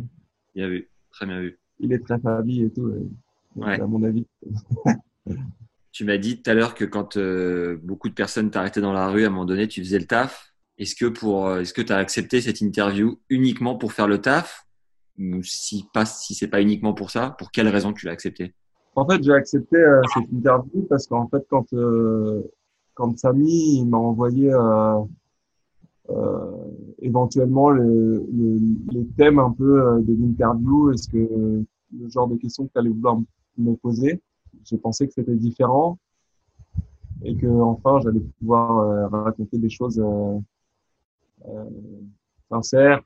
Bien 0.54 0.68
vu, 0.68 0.88
très 1.10 1.26
bien 1.26 1.40
vu. 1.40 1.58
Il 1.80 1.92
est 1.92 1.98
très 2.04 2.18
famille 2.18 2.64
et 2.64 2.70
tout. 2.70 2.88
et- 2.90 2.98
donc, 3.00 3.66
Ouais. 3.66 3.80
À 3.80 3.86
mon 3.86 4.02
avis. 4.02 4.26
Tu 5.92 6.04
m'as 6.04 6.18
dit 6.18 6.42
tout 6.42 6.50
à 6.50 6.52
l'heure 6.52 6.74
que 6.74 6.84
quand 6.84 7.16
euh, 7.16 7.78
beaucoup 7.82 8.10
de 8.10 8.14
personnes 8.14 8.50
t'arrêtaient 8.50 8.82
dans 8.82 8.92
la 8.92 9.08
rue, 9.08 9.24
à 9.24 9.28
un 9.28 9.30
moment 9.30 9.46
donné, 9.46 9.66
tu 9.66 9.82
faisais 9.82 9.98
le 9.98 10.04
taf. 10.04 10.52
Est-ce 10.76 10.94
que 10.94 11.06
pour, 11.06 11.46
euh, 11.46 11.60
est-ce 11.60 11.72
que 11.72 11.80
tu 11.80 11.90
as 11.90 11.96
accepté 11.96 12.42
cette 12.42 12.60
interview 12.60 13.18
uniquement 13.30 13.76
pour 13.76 13.94
faire 13.94 14.06
le 14.06 14.20
taf? 14.20 14.66
Ou 15.18 15.42
si 15.42 15.86
pas, 15.94 16.04
si 16.04 16.34
c'est 16.34 16.48
pas 16.48 16.60
uniquement 16.60 16.92
pour 16.92 17.10
ça, 17.10 17.30
pour 17.38 17.50
quelle 17.50 17.68
raison 17.68 17.94
tu 17.94 18.04
l'as 18.04 18.12
accepté? 18.12 18.52
En 18.94 19.08
fait, 19.08 19.22
j'ai 19.22 19.32
accepté 19.32 19.78
euh, 19.78 20.02
cette 20.12 20.30
interview 20.30 20.82
parce 20.82 21.06
qu'en 21.06 21.28
fait, 21.28 21.42
quand 21.48 21.72
euh, 21.72 22.42
quand 22.92 23.16
Samy 23.18 23.82
m'a 23.86 23.96
envoyé 23.96 24.52
éventuellement 27.00 27.70
le, 27.70 28.24
le- 28.32 28.60
les 28.92 29.06
thèmes 29.16 29.38
un 29.38 29.50
peu 29.50 29.82
euh, 29.82 30.00
de 30.00 30.14
l'interview, 30.14 30.90
est-ce 30.92 31.08
que 31.08 31.18
le 31.18 32.08
genre 32.08 32.28
de 32.28 32.36
questions 32.36 32.66
que 32.66 32.72
tu 32.72 32.78
allais 32.78 32.90
vouloir 32.90 33.18
me 33.58 33.74
poser, 33.74 34.20
j'ai 34.64 34.76
pensé 34.78 35.06
que 35.06 35.12
c'était 35.14 35.34
différent 35.34 35.98
et 37.24 37.34
que 37.36 37.46
enfin 37.46 38.00
j'allais 38.02 38.20
pouvoir 38.38 38.78
euh, 38.78 39.08
raconter 39.08 39.58
des 39.58 39.70
choses 39.70 39.98
euh, 39.98 40.38
euh, 41.48 41.64
sincères 42.50 43.02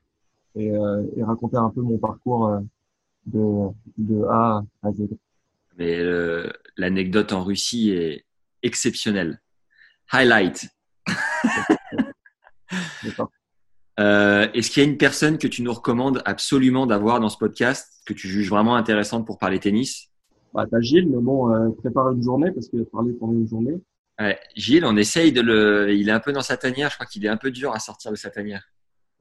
et, 0.55 0.71
euh, 0.71 1.03
et 1.15 1.23
raconter 1.23 1.57
un 1.57 1.69
peu 1.69 1.81
mon 1.81 1.97
parcours 1.97 2.47
euh, 2.47 2.59
de, 3.25 3.67
de 3.97 4.23
A 4.25 4.63
à 4.83 4.91
Z. 4.91 5.07
Mais 5.77 5.99
euh, 5.99 6.49
l'anecdote 6.77 7.31
en 7.33 7.43
Russie 7.43 7.91
est 7.91 8.25
exceptionnelle. 8.63 9.39
Highlight. 10.11 10.67
Euh, 13.99 14.47
Est-ce 14.53 14.71
qu'il 14.71 14.83
y 14.83 14.85
a 14.85 14.89
une 14.89 14.97
personne 14.97 15.37
que 15.37 15.47
tu 15.47 15.61
nous 15.61 15.73
recommandes 15.73 16.21
absolument 16.25 16.85
d'avoir 16.87 17.19
dans 17.19 17.29
ce 17.29 17.37
podcast, 17.37 18.01
que 18.05 18.13
tu 18.13 18.27
juges 18.27 18.49
vraiment 18.49 18.75
intéressante 18.75 19.25
pour 19.25 19.37
parler 19.37 19.59
tennis? 19.59 20.07
Bah, 20.53 20.65
t'as 20.69 20.81
Gilles, 20.81 21.09
mais 21.09 21.17
bon, 21.21 21.53
euh, 21.53 21.69
prépare 21.77 22.11
une 22.11 22.23
journée 22.23 22.51
parce 22.51 22.67
qu'il 22.69 22.81
a 22.81 22.85
parlé 22.85 23.13
pendant 23.13 23.33
une 23.33 23.47
journée. 23.47 23.79
Ouais, 24.19 24.37
Gilles, 24.55 24.85
on 24.85 24.97
essaye 24.97 25.31
de 25.31 25.41
le. 25.41 25.93
Il 25.93 26.09
est 26.09 26.11
un 26.11 26.19
peu 26.19 26.31
dans 26.33 26.41
sa 26.41 26.57
tanière. 26.57 26.89
Je 26.89 26.95
crois 26.95 27.05
qu'il 27.05 27.25
est 27.25 27.29
un 27.29 27.37
peu 27.37 27.51
dur 27.51 27.73
à 27.73 27.79
sortir 27.79 28.11
de 28.11 28.15
sa 28.17 28.29
tanière. 28.29 28.63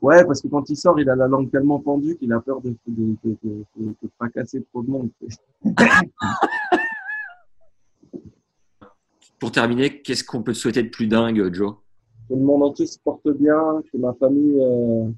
Ouais, 0.03 0.24
parce 0.24 0.41
que 0.41 0.49
quand 0.49 0.68
il 0.70 0.76
sort, 0.76 0.99
il 0.99 1.09
a 1.11 1.14
la 1.16 1.28
langue 1.28 1.51
tellement 1.51 1.78
pendue 1.78 2.16
qu'il 2.16 2.33
a 2.33 2.41
peur 2.41 2.61
de, 2.62 2.74
de- 2.87 3.16
de 3.24 4.09
fracasser 4.16 4.64
trop 4.72 4.83
de 4.83 4.91
monde. 4.91 5.11
Pour 9.39 9.53
terminer, 9.53 10.03
qu'est-ce 10.03 10.24
qu'on 10.24 10.43
peut 10.43 10.53
te 10.53 10.59
souhaiter 10.59 10.83
de 10.83 10.89
plus 10.89 11.07
dingue, 11.07 11.53
Joe? 11.55 11.76
Que 12.31 12.37
le 12.37 12.43
monde 12.43 12.62
entier 12.62 12.87
se 12.87 12.97
porte 13.01 13.28
bien, 13.28 13.83
que 13.93 13.99
ma 13.99 14.14
famille 14.14 14.55
euh, 14.61 15.11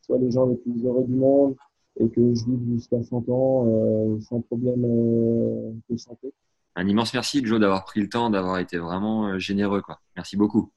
soit 0.00 0.16
les 0.16 0.30
gens 0.30 0.46
les 0.46 0.56
plus 0.56 0.82
heureux 0.82 1.04
du 1.04 1.12
monde 1.12 1.54
et 2.00 2.08
que 2.08 2.34
je 2.34 2.44
vive 2.46 2.76
jusqu'à 2.76 3.02
100 3.02 3.28
ans 3.28 3.66
euh, 3.68 4.18
sans 4.22 4.40
problème 4.40 4.86
euh, 4.86 5.70
de 5.90 5.96
santé. 5.98 6.32
Un 6.76 6.88
immense 6.88 7.12
merci, 7.12 7.44
Joe, 7.44 7.60
d'avoir 7.60 7.84
pris 7.84 8.00
le 8.00 8.08
temps, 8.08 8.30
d'avoir 8.30 8.58
été 8.58 8.78
vraiment 8.78 9.38
généreux. 9.38 9.82
Quoi. 9.82 10.00
Merci 10.16 10.38
beaucoup. 10.38 10.70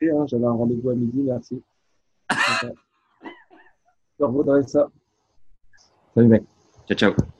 Et, 0.00 0.10
hein, 0.10 0.26
J'avais 0.26 0.46
un 0.46 0.52
rendez-vous 0.52 0.90
à 0.90 0.94
midi, 0.96 1.22
merci. 1.22 1.62
Je 4.18 4.24
revaudrai 4.24 4.64
ça. 4.64 4.90
Salut 6.16 6.26
mec. 6.26 6.42
Ciao, 6.88 7.12
ciao. 7.12 7.39